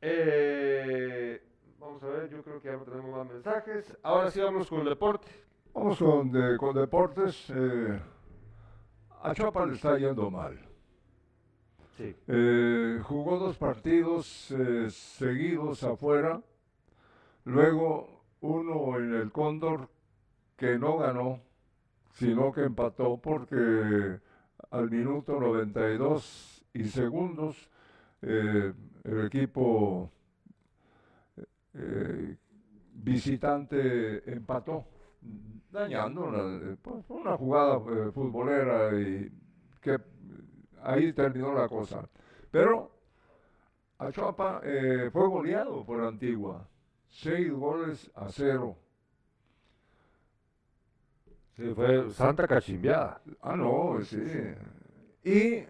Eh, 0.00 1.42
vamos 1.80 2.02
a 2.02 2.06
ver, 2.06 2.28
yo 2.30 2.42
creo 2.42 2.60
que 2.60 2.68
ya 2.68 2.76
no 2.76 2.84
tenemos 2.84 3.10
más 3.16 3.26
mensajes. 3.32 3.96
Ahora 4.02 4.30
sí 4.30 4.40
vamos 4.40 4.68
con 4.68 4.80
el 4.80 4.88
deporte. 4.88 5.28
Vamos 5.74 5.98
con, 5.98 6.30
de- 6.30 6.56
con 6.56 6.74
deportes. 6.74 7.50
eh, 7.50 8.00
a 9.22 9.34
Chapa 9.34 9.66
le 9.66 9.74
está 9.74 9.98
yendo 9.98 10.30
mal. 10.30 10.58
Sí. 11.96 12.14
Eh, 12.28 13.00
jugó 13.02 13.38
dos 13.38 13.56
partidos 13.56 14.50
eh, 14.50 14.88
seguidos 14.90 15.82
afuera, 15.82 16.40
luego 17.44 18.22
uno 18.40 18.98
en 18.98 19.14
el 19.14 19.32
Cóndor 19.32 19.88
que 20.56 20.78
no 20.78 20.98
ganó, 20.98 21.40
sino 22.12 22.52
que 22.52 22.62
empató 22.64 23.16
porque 23.18 24.18
al 24.70 24.90
minuto 24.90 25.38
92 25.40 26.64
y 26.74 26.84
segundos 26.84 27.70
eh, 28.22 28.72
el 29.04 29.26
equipo 29.26 30.10
eh, 31.76 32.36
visitante 32.94 34.30
empató, 34.32 34.86
dañando 35.70 36.24
una, 36.24 36.76
pues, 36.82 37.04
una 37.08 37.36
jugada 37.36 37.76
eh, 37.76 38.10
futbolera 38.12 38.98
y 38.98 39.30
que 39.80 39.98
ahí 40.82 41.12
terminó 41.12 41.52
la 41.54 41.68
cosa. 41.68 42.08
Pero 42.50 42.90
Achuapa 43.98 44.60
eh, 44.64 45.10
fue 45.12 45.28
goleado 45.28 45.84
por 45.84 46.02
Antigua, 46.02 46.68
seis 47.08 47.52
goles 47.52 48.10
a 48.14 48.28
cero. 48.28 48.76
Sí, 51.56 51.72
fue 51.74 52.10
Santa 52.10 52.46
Cachimbiada. 52.46 53.22
Ah, 53.40 53.56
no, 53.56 53.98
sí. 54.02 54.18
Y 55.24 55.64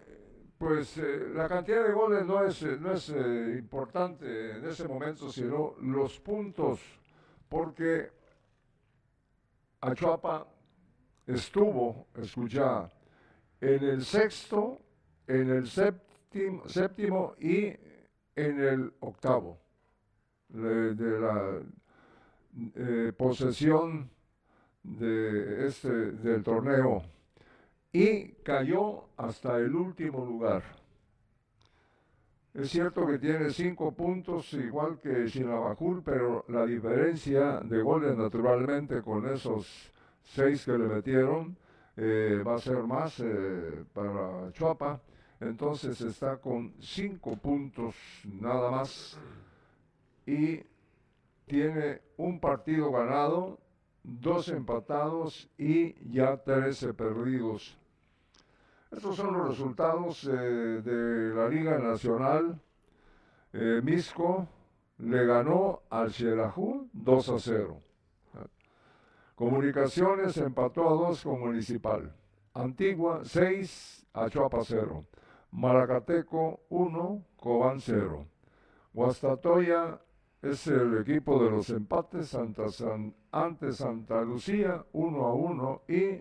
pues 0.57 0.97
eh, 0.97 1.29
la 1.33 1.47
cantidad 1.47 1.85
de 1.85 1.93
goles 1.93 2.25
no 2.25 2.43
es, 2.43 2.63
eh, 2.63 2.77
no 2.79 2.91
es 2.91 3.09
eh, 3.09 3.55
importante 3.59 4.57
en 4.57 4.65
ese 4.65 4.87
momento, 4.87 5.31
sino 5.31 5.75
los 5.81 6.19
puntos, 6.19 6.79
porque 7.47 8.09
Achuapa 9.81 10.47
estuvo, 11.27 12.07
escucha, 12.15 12.89
en 13.61 13.83
el 13.83 14.03
sexto, 14.03 14.81
en 15.27 15.51
el 15.51 15.67
séptimo, 15.67 16.67
séptimo 16.67 17.35
y 17.39 17.67
en 18.35 18.61
el 18.61 18.93
octavo 18.99 19.59
de, 20.49 20.95
la 20.95 21.61
posesión 23.15 24.09
de 24.83 25.67
este, 25.67 25.89
del 25.89 26.43
torneo 26.43 27.16
y 27.97 28.35
cayó 28.43 29.05
hasta 29.17 29.57
el 29.57 29.73
último 29.73 30.23
lugar. 30.23 30.61
Es 32.53 32.69
cierto 32.69 33.07
que 33.07 33.17
tiene 33.17 33.49
cinco 33.49 33.91
puntos 33.91 34.53
igual 34.53 34.99
que 34.99 35.25
Chinabajul, 35.25 36.03
pero 36.03 36.45
la 36.49 36.63
diferencia 36.67 37.59
de 37.61 37.81
goles 37.81 38.15
naturalmente 38.15 39.01
con 39.01 39.27
esos 39.27 39.91
seis 40.21 40.63
que 40.63 40.77
le 40.77 40.85
metieron 40.87 41.57
eh, 41.95 42.43
va 42.45 42.55
a 42.55 42.59
ser 42.59 42.83
más 42.83 43.19
eh, 43.19 43.83
para 43.91 44.51
Chuapa. 44.51 45.01
Entonces 45.39 45.99
está 46.01 46.37
con 46.37 46.75
cinco 46.79 47.35
puntos 47.35 47.95
nada 48.25 48.69
más 48.69 49.19
y 50.23 50.61
tiene 51.47 52.01
un 52.17 52.39
partido 52.39 52.91
ganado, 52.91 53.57
dos 54.03 54.49
empatados 54.49 55.49
y 55.57 55.95
ya 56.11 56.37
13 56.37 56.93
perdidos. 56.93 57.75
Estos 58.91 59.15
son 59.17 59.37
los 59.37 59.49
resultados 59.49 60.23
eh, 60.25 60.31
de 60.31 61.35
la 61.35 61.49
Liga 61.49 61.77
Nacional. 61.77 62.59
Eh, 63.53 63.81
Misco 63.83 64.47
le 64.99 65.25
ganó 65.25 65.81
al 65.89 66.11
Xelajú 66.11 66.89
2 66.93 67.29
a 67.29 67.39
0. 67.39 67.81
Comunicaciones 69.35 70.37
empató 70.37 70.87
a 70.87 70.93
2 71.09 71.23
con 71.23 71.39
Municipal. 71.39 72.11
Antigua 72.53 73.21
6 73.23 74.07
a 74.13 74.29
Chuapa 74.29 74.59
0. 74.63 75.05
Maracateco 75.51 76.61
1, 76.69 77.25
Cobán 77.35 77.79
0. 77.79 78.25
Guastatoya 78.93 79.99
es 80.41 80.65
el 80.67 80.97
equipo 80.99 81.43
de 81.43 81.51
los 81.51 81.69
empates 81.69 82.29
Santa 82.29 82.69
San- 82.69 83.13
ante 83.31 83.71
Santa 83.73 84.21
Lucía 84.21 84.83
1 84.93 85.25
a 85.25 85.33
1 85.33 85.81
y 85.87 86.19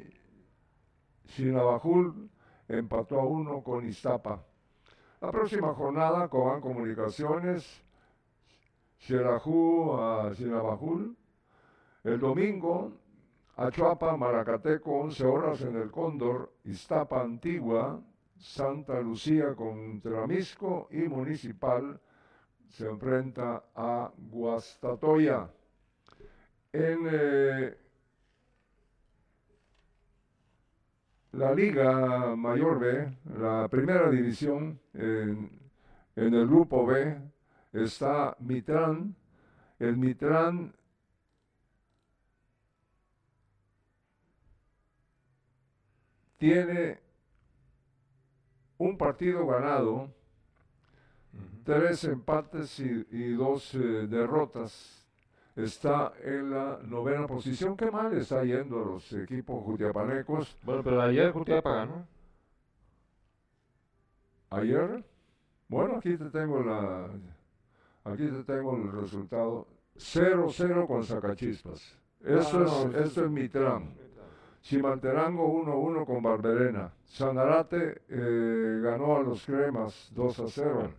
Sinabajul 1.24 2.28
empató 2.68 3.20
a 3.20 3.24
1 3.24 3.62
con 3.62 3.86
Iztapa. 3.86 4.42
La 5.20 5.30
próxima 5.30 5.72
jornada 5.74 6.28
Cobán 6.28 6.60
Comunicaciones, 6.60 7.82
Xelajú 8.98 9.94
a 9.94 10.34
Sinabajul. 10.34 11.16
El 12.04 12.20
domingo 12.20 12.92
Achuapa, 13.56 14.16
Maracateco, 14.16 15.00
11 15.00 15.24
horas 15.24 15.60
en 15.62 15.76
el 15.76 15.90
Cóndor, 15.90 16.52
Iztapa 16.64 17.22
Antigua, 17.22 18.00
Santa 18.38 19.00
Lucía 19.00 19.54
contra 19.54 20.26
Misco 20.26 20.88
y 20.90 21.08
Municipal 21.08 21.98
se 22.68 22.86
enfrenta 22.86 23.64
a 23.74 24.12
Guastatoya. 24.16 25.48
En 26.72 27.08
eh, 27.10 27.76
la 31.36 31.54
Liga 31.54 32.34
Mayor 32.34 32.78
B, 32.78 33.12
la 33.38 33.68
primera 33.68 34.10
división, 34.10 34.80
en, 34.94 35.50
en 36.16 36.34
el 36.34 36.46
grupo 36.46 36.86
B, 36.86 37.18
está 37.72 38.34
Mitrán. 38.40 39.14
El 39.78 39.98
Mitrán 39.98 40.74
tiene 46.38 47.00
un 48.78 48.96
partido 48.96 49.46
ganado, 49.46 50.10
tres 51.64 52.04
empates 52.04 52.80
y, 52.80 53.06
y 53.10 53.32
dos 53.32 53.74
eh, 53.74 54.06
derrotas. 54.06 55.05
Está 55.56 56.12
en 56.22 56.50
la 56.50 56.78
novena 56.84 57.26
posición. 57.26 57.76
Qué 57.76 57.90
mal 57.90 58.12
está 58.16 58.44
yendo 58.44 58.82
a 58.82 58.84
los 58.84 59.12
equipos 59.12 59.64
jutiapanecos. 59.64 60.56
Bueno, 60.62 60.82
pero 60.84 61.00
ayer 61.02 61.32
Jutiapa 61.32 61.74
ganó. 61.74 62.06
Ayer, 64.50 65.04
bueno, 65.68 65.96
aquí 65.96 66.16
te 66.16 66.30
tengo 66.30 66.62
la, 66.62 67.08
aquí 68.04 68.28
te 68.28 68.44
tengo 68.44 68.76
el 68.76 68.92
resultado. 68.92 69.66
0-0 69.96 70.86
con 70.86 71.02
Sacachispas. 71.02 71.98
Eso, 72.22 72.58
Ah, 72.58 72.64
es, 72.64 72.92
no, 72.92 72.98
eso 72.98 73.24
es 73.24 73.30
Mitrán. 73.30 73.94
Chimalterango 74.60 75.46
1-1 75.64 76.04
con 76.04 76.22
Barberena. 76.22 76.92
Sanarate 77.04 78.02
eh, 78.08 78.80
ganó 78.82 79.16
a 79.16 79.22
los 79.22 79.44
Cremas 79.46 80.12
2-0. 80.14 80.90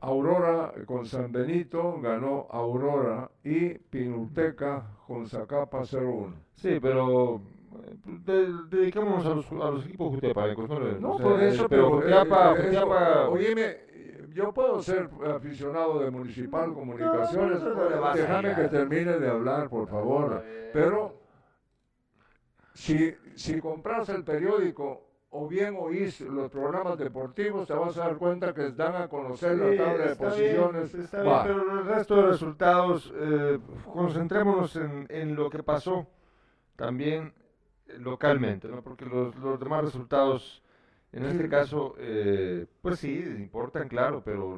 Aurora 0.00 0.72
con 0.86 1.04
San 1.04 1.32
Benito 1.32 2.00
ganó 2.00 2.46
Aurora 2.50 3.30
y 3.42 3.70
Pinulteca 3.70 4.86
con 5.06 5.26
Zacapa 5.26 5.80
0-1. 5.82 6.32
Sí, 6.54 6.78
pero 6.80 7.40
eh, 7.86 7.96
de- 8.24 8.92
a 8.96 9.34
los, 9.34 9.50
a 9.52 9.70
los 9.70 9.86
equipos 9.86 10.10
jutiapanecos, 10.14 10.68
¿no? 10.68 10.78
No, 10.78 11.10
o 11.10 11.16
sea, 11.18 11.26
por 11.26 11.42
eso, 11.42 11.68
pero 11.68 11.90
Jutiapa, 11.90 13.28
oíme, 13.28 13.76
yo 14.32 14.52
puedo 14.52 14.82
ser 14.82 15.08
aficionado 15.26 16.00
de 16.00 16.10
Municipal 16.10 16.72
Comunicaciones, 16.72 17.62
no, 17.62 17.74
no 17.74 18.14
déjame 18.14 18.54
que 18.54 18.68
termine 18.68 19.18
de 19.18 19.28
hablar, 19.28 19.68
por 19.68 19.88
favor, 19.88 20.42
pero 20.72 21.14
si, 22.72 23.14
si 23.34 23.60
compras 23.60 24.08
el 24.08 24.24
periódico 24.24 25.13
o 25.36 25.48
bien 25.48 25.74
oís 25.76 26.20
los 26.20 26.48
programas 26.48 26.96
deportivos, 26.96 27.66
te 27.66 27.74
vas 27.74 27.96
a 27.98 28.04
dar 28.04 28.16
cuenta 28.18 28.54
que 28.54 28.70
dan 28.70 28.94
a 28.94 29.08
conocer 29.08 29.54
Sí, 29.54 29.58
la 29.58 29.84
tabla 29.84 30.04
de 30.06 30.16
posiciones. 30.16 30.92
bien, 30.92 31.04
está 31.04 31.22
bien, 31.22 31.34
Va. 31.34 31.42
pero 31.42 31.80
el 31.80 31.86
resto 31.86 32.16
de 32.16 32.22
resultados, 32.28 33.12
eh, 33.16 33.58
concentrémonos 33.92 34.76
en, 34.76 35.06
en 35.10 35.34
lo 35.34 35.50
que 35.50 35.64
pasó 35.64 36.06
también 36.76 37.34
eh, 37.88 37.98
localmente, 37.98 38.68
¿no? 38.68 38.80
Porque 38.80 39.06
los, 39.06 39.34
los 39.34 39.58
demás 39.58 39.84
resultados, 39.84 40.62
en 41.10 41.24
este 41.24 41.48
caso, 41.48 41.96
eh, 41.98 42.66
pues 42.80 43.00
sí, 43.00 43.18
importan, 43.36 43.88
claro, 43.88 44.22
pero 44.24 44.56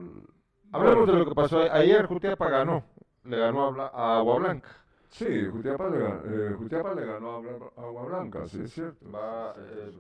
hablemos 0.73 1.07
de 1.07 1.13
lo 1.15 1.27
que 1.27 1.35
pasó. 1.35 1.61
Ayer 1.73 2.05
Jutiapa 2.05 2.51
ganó, 2.51 2.85
le 3.25 3.39
ganó 3.39 3.75
a, 3.81 4.19
Agua 4.19 4.37
Blanca. 4.41 4.69
Sí, 5.09 5.47
Jutiapa 5.47 5.89
le, 5.89 6.05
eh, 6.05 6.53
Jutiapa 6.59 6.93
le 6.93 7.07
ganó 7.07 7.37
a 7.77 7.81
Agua 7.81 8.05
Blanca, 8.05 8.47
sí, 8.47 8.61
es 8.63 8.75
cierto. 8.75 9.11
Va, 9.11 9.55
eh, 9.57 9.91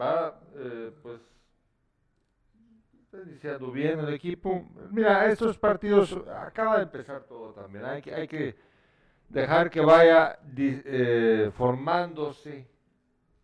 va, 0.00 0.40
eh, 0.54 0.92
pues, 1.02 1.20
iniciando 3.26 3.70
bien 3.70 3.98
el 4.00 4.12
equipo. 4.12 4.68
Mira, 4.90 5.26
estos 5.30 5.58
partidos, 5.58 6.16
acaba 6.28 6.76
de 6.76 6.82
empezar 6.84 7.22
todo 7.24 7.52
también. 7.52 7.84
Hay 7.84 8.02
que, 8.02 8.14
hay 8.14 8.28
que 8.28 8.56
dejar 9.28 9.70
que 9.70 9.80
vaya 9.80 10.38
eh, 10.56 11.50
formándose 11.54 12.66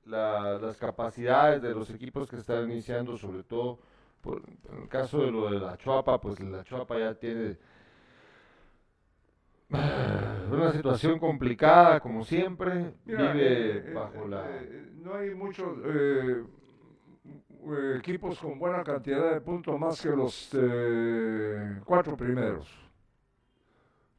la- 0.04 0.58
las 0.58 0.76
capacidades 0.76 1.62
de 1.62 1.74
los 1.74 1.88
equipos 1.90 2.28
que 2.28 2.36
están 2.36 2.70
iniciando, 2.70 3.16
sobre 3.16 3.44
todo 3.44 3.78
por, 4.20 4.42
en 4.70 4.82
el 4.82 4.88
caso 4.88 5.20
de 5.22 5.30
lo 5.30 5.50
de 5.50 5.58
la 5.58 5.76
Chuapa, 5.78 6.20
pues 6.20 6.38
la 6.40 6.62
Chuapa 6.64 6.98
ya 6.98 7.14
tiene 7.14 7.56
una 10.50 10.72
situación 10.72 11.18
complicada, 11.18 12.00
como 12.00 12.24
siempre, 12.24 12.94
Mira, 13.04 13.32
vive 13.32 13.76
eh, 13.78 13.82
eh, 13.86 13.92
bajo 13.94 14.28
la... 14.28 14.44
eh, 14.50 14.90
no 15.02 15.14
hay 15.14 15.34
muchos 15.34 15.78
eh, 15.84 16.44
equipos 17.96 18.38
con 18.38 18.58
buena 18.58 18.82
cantidad 18.82 19.32
de 19.32 19.40
puntos 19.40 19.78
más 19.78 20.00
que 20.00 20.10
los 20.10 20.50
eh, 20.54 21.80
cuatro 21.84 22.16
primeros. 22.16 22.68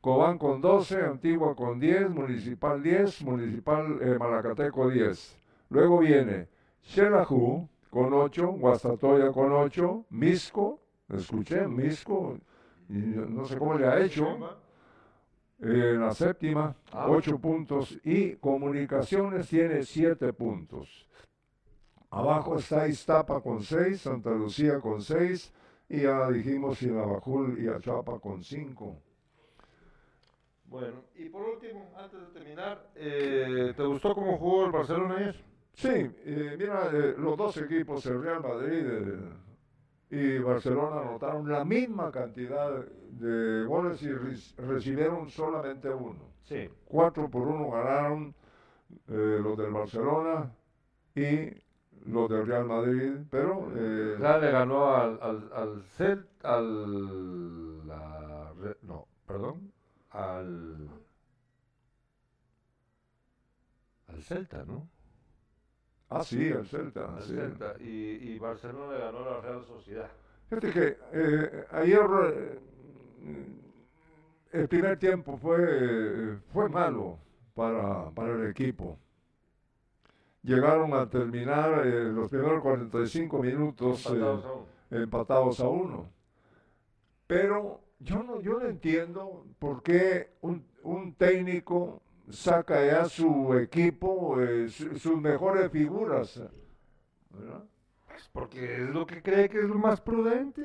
Cobán 0.01 0.37
con 0.37 0.59
12, 0.59 1.01
Antigua 1.01 1.55
con 1.55 1.79
10, 1.79 2.09
Municipal 2.09 2.81
10, 2.83 3.21
Municipal 3.23 3.99
eh, 4.01 4.17
Malacateco 4.19 4.89
10. 4.89 5.39
Luego 5.69 5.99
viene 5.99 6.49
Xelajú 6.81 7.69
con 7.89 8.13
8, 8.13 8.47
Guastatoya 8.47 9.31
con 9.31 9.53
8, 9.53 10.05
Misco, 10.09 10.79
escuché, 11.07 11.67
Misco, 11.67 12.37
y 12.89 12.93
no 12.95 13.45
sé 13.45 13.57
cómo 13.57 13.75
le 13.75 13.87
ha 13.87 13.99
hecho, 14.01 14.25
en 15.63 15.99
la 16.01 16.13
séptima, 16.13 16.75
Ah, 16.91 17.07
8 17.09 17.39
puntos 17.39 17.97
y 18.03 18.35
Comunicaciones 18.35 19.47
tiene 19.47 19.83
7 19.83 20.33
puntos. 20.33 21.07
Abajo 22.09 22.57
está 22.57 22.87
Iztapa 22.87 23.41
con 23.41 23.63
6, 23.63 24.01
Santa 24.01 24.29
Lucía 24.31 24.79
con 24.79 25.01
6 25.01 25.51
y 25.89 26.01
ya 26.01 26.29
dijimos 26.29 26.77
Sinabajul 26.77 27.57
y 27.63 27.67
Achapa 27.67 28.19
con 28.19 28.43
5. 28.43 28.97
Bueno, 30.65 31.03
y 31.15 31.29
por 31.29 31.43
último, 31.43 31.91
antes 31.97 32.19
de 32.19 32.27
terminar, 32.27 32.89
eh, 32.95 33.73
¿te 33.75 33.83
gustó 33.83 34.13
cómo 34.13 34.37
jugó 34.37 34.65
el 34.65 34.71
Barcelona 34.71 35.17
ayer? 35.17 35.43
Sí, 35.73 35.89
eh, 35.89 36.55
mira, 36.57 36.89
eh, 36.91 37.15
los 37.17 37.37
dos 37.37 37.57
equipos, 37.57 38.05
el 38.05 38.21
Real 38.21 38.41
Madrid 38.41 38.85
y 40.13 40.37
Barcelona, 40.37 41.01
anotaron 41.01 41.49
la 41.51 41.65
misma 41.65 42.11
cantidad 42.11 42.71
de 43.11 43.65
goles 43.65 44.01
y 44.03 44.11
re- 44.11 44.37
recibieron 44.67 45.27
solamente 45.29 45.89
uno. 45.89 46.19
Sí. 46.43 46.69
4 46.85 47.29
por 47.29 47.47
1 47.47 47.71
ganaron 47.71 48.35
eh, 49.07 49.39
los 49.41 49.57
del 49.57 49.71
Barcelona 49.71 50.51
y 51.15 51.49
los 52.05 52.29
del 52.29 52.45
Real 52.45 52.65
Madrid, 52.65 53.13
pero 53.31 53.71
eh, 53.75 54.17
sea, 54.19 54.37
le 54.37 54.51
ganó 54.51 54.95
al, 54.95 55.19
al, 55.21 55.49
al 55.53 55.83
Cel, 55.97 56.27
al, 56.43 57.87
la 57.87 58.53
no, 58.83 59.07
perdón, 59.25 59.71
al, 60.11 60.89
al 64.07 64.21
Celta, 64.23 64.63
¿no? 64.65 64.87
Ah 66.15 66.23
sí, 66.23 66.47
el 66.47 66.65
Celta. 66.67 67.19
Sí. 67.21 67.33
Celta, 67.35 67.75
y, 67.79 68.33
y 68.33 68.39
Barcelona 68.39 68.93
le 68.93 68.99
ganó 68.99 69.25
la 69.25 69.41
Real 69.41 69.63
Sociedad. 69.65 70.09
Fíjate 70.49 70.71
que 70.71 70.97
eh, 71.13 71.65
ayer 71.71 72.01
eh, 72.25 72.59
el 74.51 74.67
primer 74.67 74.97
tiempo 74.99 75.37
fue, 75.37 76.37
fue 76.53 76.69
malo 76.69 77.19
para, 77.55 78.11
para 78.11 78.33
el 78.35 78.49
equipo. 78.49 78.99
Llegaron 80.43 80.93
a 80.93 81.09
terminar 81.09 81.85
eh, 81.87 82.03
los 82.11 82.29
primeros 82.29 82.61
45 82.61 83.41
minutos 83.41 84.05
Empatados 84.05 84.45
a 84.45 84.51
uno. 84.53 84.67
empatados 84.91 85.59
a 85.61 85.67
uno. 85.69 86.09
Pero 87.27 87.81
yo 87.99 88.21
no, 88.23 88.41
yo 88.41 88.59
no 88.59 88.67
entiendo 88.67 89.47
por 89.59 89.81
qué 89.81 90.33
un, 90.41 90.65
un 90.83 91.15
técnico 91.15 92.02
saca 92.29 92.85
ya 92.85 93.05
su 93.05 93.53
equipo, 93.57 94.39
eh, 94.41 94.69
su- 94.69 94.97
sus 94.97 95.19
mejores 95.21 95.71
figuras. 95.71 96.41
¿verdad? 97.29 97.63
Pues 98.07 98.29
porque 98.31 98.83
es 98.83 98.89
lo 98.89 99.05
que 99.07 99.21
cree 99.23 99.49
que 99.49 99.59
es 99.59 99.65
lo 99.67 99.75
más 99.75 99.99
prudente. 99.99 100.61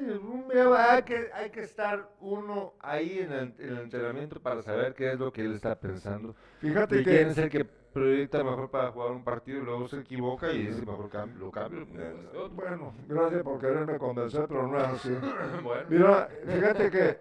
Hay 0.76 1.02
que, 1.02 1.28
hay 1.32 1.50
que 1.50 1.60
estar 1.62 2.08
uno 2.20 2.74
ahí 2.80 3.20
en 3.20 3.32
el, 3.32 3.54
en 3.58 3.68
el 3.70 3.78
entrenamiento 3.78 4.40
para 4.40 4.62
saber 4.62 4.92
qué 4.94 5.12
es 5.12 5.18
lo 5.18 5.32
que 5.32 5.42
él 5.46 5.54
está 5.54 5.74
pensando. 5.78 6.34
Fíjate 6.60 6.98
que- 6.98 7.04
quién 7.04 7.28
es 7.28 7.38
el 7.38 7.48
que 7.48 7.64
proyecta 7.64 8.44
mejor 8.44 8.70
para 8.70 8.92
jugar 8.92 9.12
un 9.12 9.24
partido 9.24 9.62
y 9.62 9.64
luego 9.64 9.88
se 9.88 10.00
equivoca 10.00 10.52
y 10.52 10.66
dice 10.66 10.84
mejor 10.84 11.08
cambio, 11.08 11.38
lo 11.46 11.50
cambio. 11.50 11.86
Eh, 11.94 12.14
Bueno, 12.52 12.92
gracias 13.08 13.42
por 13.42 13.58
quererme 13.60 13.98
convencer, 13.98 14.44
pero 14.46 14.68
no 14.68 14.78
es 14.78 14.84
así. 14.84 15.08
Bueno. 15.64 15.86
Mira, 15.88 16.28
fíjate 16.46 16.90
que 16.90 17.18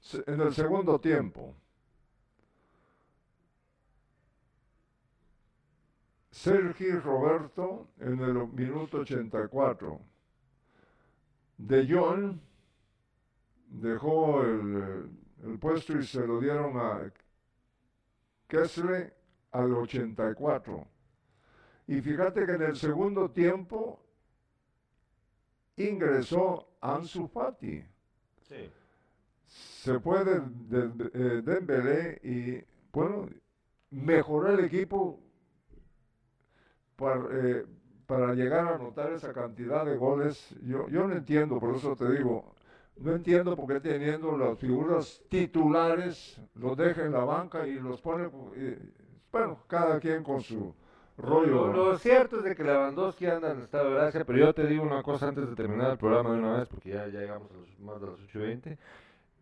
se- 0.00 0.22
en 0.26 0.40
el 0.40 0.52
segundo 0.54 1.00
tiempo. 1.00 1.54
Sergi 6.36 6.90
Roberto 6.92 7.88
en 7.98 8.20
el 8.20 8.34
minuto 8.48 8.98
84. 8.98 9.98
De 11.56 11.86
Jong 11.90 12.38
dejó 13.68 14.42
el, 14.42 15.08
el 15.44 15.58
puesto 15.58 15.96
y 15.98 16.04
se 16.04 16.26
lo 16.26 16.38
dieron 16.38 16.76
a 16.76 17.10
Kessler 18.48 19.16
al 19.52 19.72
84. 19.74 20.86
Y 21.88 22.02
fíjate 22.02 22.44
que 22.44 22.52
en 22.52 22.62
el 22.62 22.76
segundo 22.76 23.30
tiempo 23.30 24.04
ingresó 25.76 26.68
Ansu 26.82 27.28
Fati. 27.28 27.82
Sí. 28.46 28.70
Se 29.46 29.98
fue 30.00 30.22
de, 30.22 30.40
de- 30.68 30.88
de- 30.88 31.10
eh, 31.14 31.42
Dembélé 31.42 32.20
y, 32.22 32.62
bueno, 32.92 33.26
mejoró 33.90 34.50
el 34.52 34.64
equipo 34.66 35.22
para, 36.96 37.20
eh, 37.32 37.64
para 38.06 38.34
llegar 38.34 38.66
a 38.66 38.74
anotar 38.76 39.12
esa 39.12 39.32
cantidad 39.32 39.84
de 39.84 39.96
goles. 39.96 40.54
Yo, 40.62 40.88
yo 40.88 41.06
no 41.06 41.14
entiendo, 41.14 41.58
por 41.58 41.74
eso 41.74 41.94
te 41.96 42.10
digo, 42.12 42.54
no 42.98 43.14
entiendo 43.14 43.56
por 43.56 43.66
qué 43.66 43.80
teniendo 43.80 44.36
las 44.36 44.58
figuras 44.58 45.22
titulares 45.28 46.40
los 46.54 46.76
deja 46.76 47.02
en 47.02 47.12
la 47.12 47.24
banca 47.24 47.66
y 47.66 47.74
los 47.74 48.00
pone, 48.00 48.28
eh, 48.56 48.78
bueno, 49.30 49.58
cada 49.66 50.00
quien 50.00 50.22
con 50.22 50.40
su 50.40 50.74
rollo. 51.18 51.72
Lo, 51.72 51.98
cierto 51.98 52.38
es 52.38 52.44
de 52.44 52.54
que 52.54 52.64
Lewandowski 52.64 53.26
anda 53.26 53.52
en 53.52 53.60
estado 53.60 53.90
de 53.90 53.96
gracia, 53.96 54.24
pero 54.24 54.38
yo 54.38 54.54
te 54.54 54.66
digo 54.66 54.82
una 54.82 55.02
cosa 55.02 55.28
antes 55.28 55.48
de 55.48 55.54
terminar 55.54 55.92
el 55.92 55.98
programa 55.98 56.32
de 56.32 56.38
una 56.38 56.58
vez, 56.58 56.68
porque 56.68 56.90
ya, 56.90 57.06
llegamos 57.06 57.50
a 57.50 57.54
los, 57.54 57.78
más 57.80 58.00
de 58.00 58.06
las 58.06 58.20
8 58.20 58.38
y 58.38 58.42
20. 58.42 58.78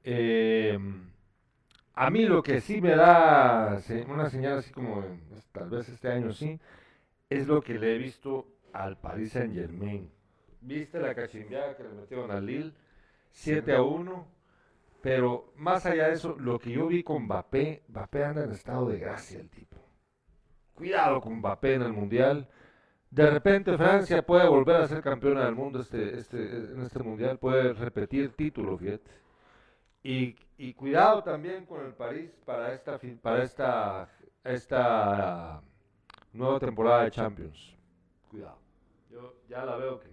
Eh, 0.04 0.78
a 1.94 2.10
mí 2.10 2.26
lo 2.26 2.42
que 2.42 2.60
sí 2.60 2.80
me 2.80 2.96
da 2.96 3.80
una 4.08 4.28
señal 4.30 4.58
así 4.58 4.72
como, 4.72 5.04
tal 5.52 5.70
vez 5.70 5.88
este 5.88 6.10
año 6.10 6.32
sí, 6.32 6.58
es 7.28 7.46
lo 7.46 7.62
que 7.62 7.74
le 7.74 7.94
he 7.94 7.98
visto 7.98 8.46
al 8.72 8.98
Paris 8.98 9.32
Saint 9.32 9.54
Germain. 9.54 10.10
¿Viste 10.60 10.98
la 10.98 11.14
cachimbeada 11.14 11.76
que 11.76 11.82
le 11.82 11.90
metieron 11.90 12.30
al 12.30 12.46
Lille? 12.46 12.72
7 13.30 13.74
a 13.74 13.82
1. 13.82 14.26
Pero 15.02 15.52
más 15.56 15.84
allá 15.84 16.08
de 16.08 16.14
eso, 16.14 16.36
lo 16.38 16.58
que 16.58 16.70
yo 16.70 16.86
vi 16.86 17.02
con 17.02 17.24
Mbappé, 17.24 17.82
Mbappé 17.88 18.24
anda 18.24 18.44
en 18.44 18.52
estado 18.52 18.88
de 18.88 18.98
gracia 18.98 19.38
el 19.38 19.50
tipo. 19.50 19.76
Cuidado 20.74 21.20
con 21.20 21.36
Mbappé 21.36 21.74
en 21.74 21.82
el 21.82 21.92
Mundial. 21.92 22.48
De 23.10 23.30
repente 23.30 23.76
Francia 23.76 24.24
puede 24.24 24.48
volver 24.48 24.76
a 24.76 24.88
ser 24.88 25.02
campeona 25.02 25.44
del 25.44 25.54
mundo 25.54 25.80
este, 25.80 26.18
este, 26.18 26.38
en 26.38 26.80
este 26.80 27.00
Mundial, 27.00 27.38
puede 27.38 27.74
repetir 27.74 28.32
título, 28.34 28.76
fíjate. 28.78 29.10
Y, 30.02 30.36
y 30.56 30.74
cuidado 30.74 31.22
también 31.22 31.66
con 31.66 31.84
el 31.84 31.92
París 31.92 32.30
para 32.44 32.72
esta, 32.72 32.98
para 33.22 33.42
esta, 33.42 34.08
esta 34.42 35.62
nueva 36.34 36.60
temporada 36.60 37.04
de 37.04 37.10
Champions. 37.10 37.74
Cuidado. 38.30 38.58
Yo 39.10 39.36
ya 39.48 39.64
la 39.64 39.76
veo 39.76 39.98
que 40.00 40.10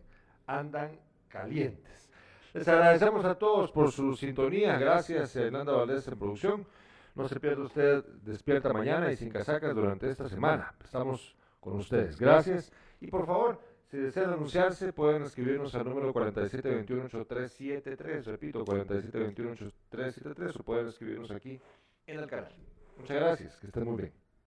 andan 0.47 0.97
calientes. 1.27 2.09
Les 2.53 2.65
agradecemos 2.67 3.23
a 3.25 3.35
todos 3.35 3.71
por 3.71 3.91
su 3.91 4.15
sintonía. 4.15 4.77
Gracias, 4.77 5.35
Hernanda 5.35 5.73
Valdés 5.73 6.07
en 6.07 6.19
producción. 6.19 6.67
No 7.15 7.27
se 7.27 7.39
pierda 7.39 7.63
usted 7.63 8.05
Despierta 8.23 8.71
Mañana 8.71 9.11
y 9.11 9.17
Sin 9.17 9.29
Casacas 9.29 9.75
durante 9.75 10.07
esta 10.09 10.29
semana. 10.29 10.73
Estamos 10.83 11.35
con 11.59 11.77
ustedes. 11.77 12.19
Gracias. 12.19 12.71
Y 12.99 13.07
por 13.07 13.25
favor, 13.25 13.59
si 13.89 13.97
desean 13.97 14.31
anunciarse, 14.31 14.93
pueden 14.93 15.23
escribirnos 15.23 15.73
al 15.75 15.85
número 15.85 16.13
4721-8373. 16.13 18.23
Repito, 18.23 18.63
4721-8373 18.65 20.59
o 20.59 20.63
pueden 20.63 20.87
escribirnos 20.87 21.31
aquí 21.31 21.59
en 22.05 22.19
el 22.19 22.27
canal. 22.27 22.53
Muchas 22.97 23.17
gracias. 23.17 23.57
Que 23.59 23.67
estén 23.67 23.85
muy 23.85 23.97
bien. 23.97 24.20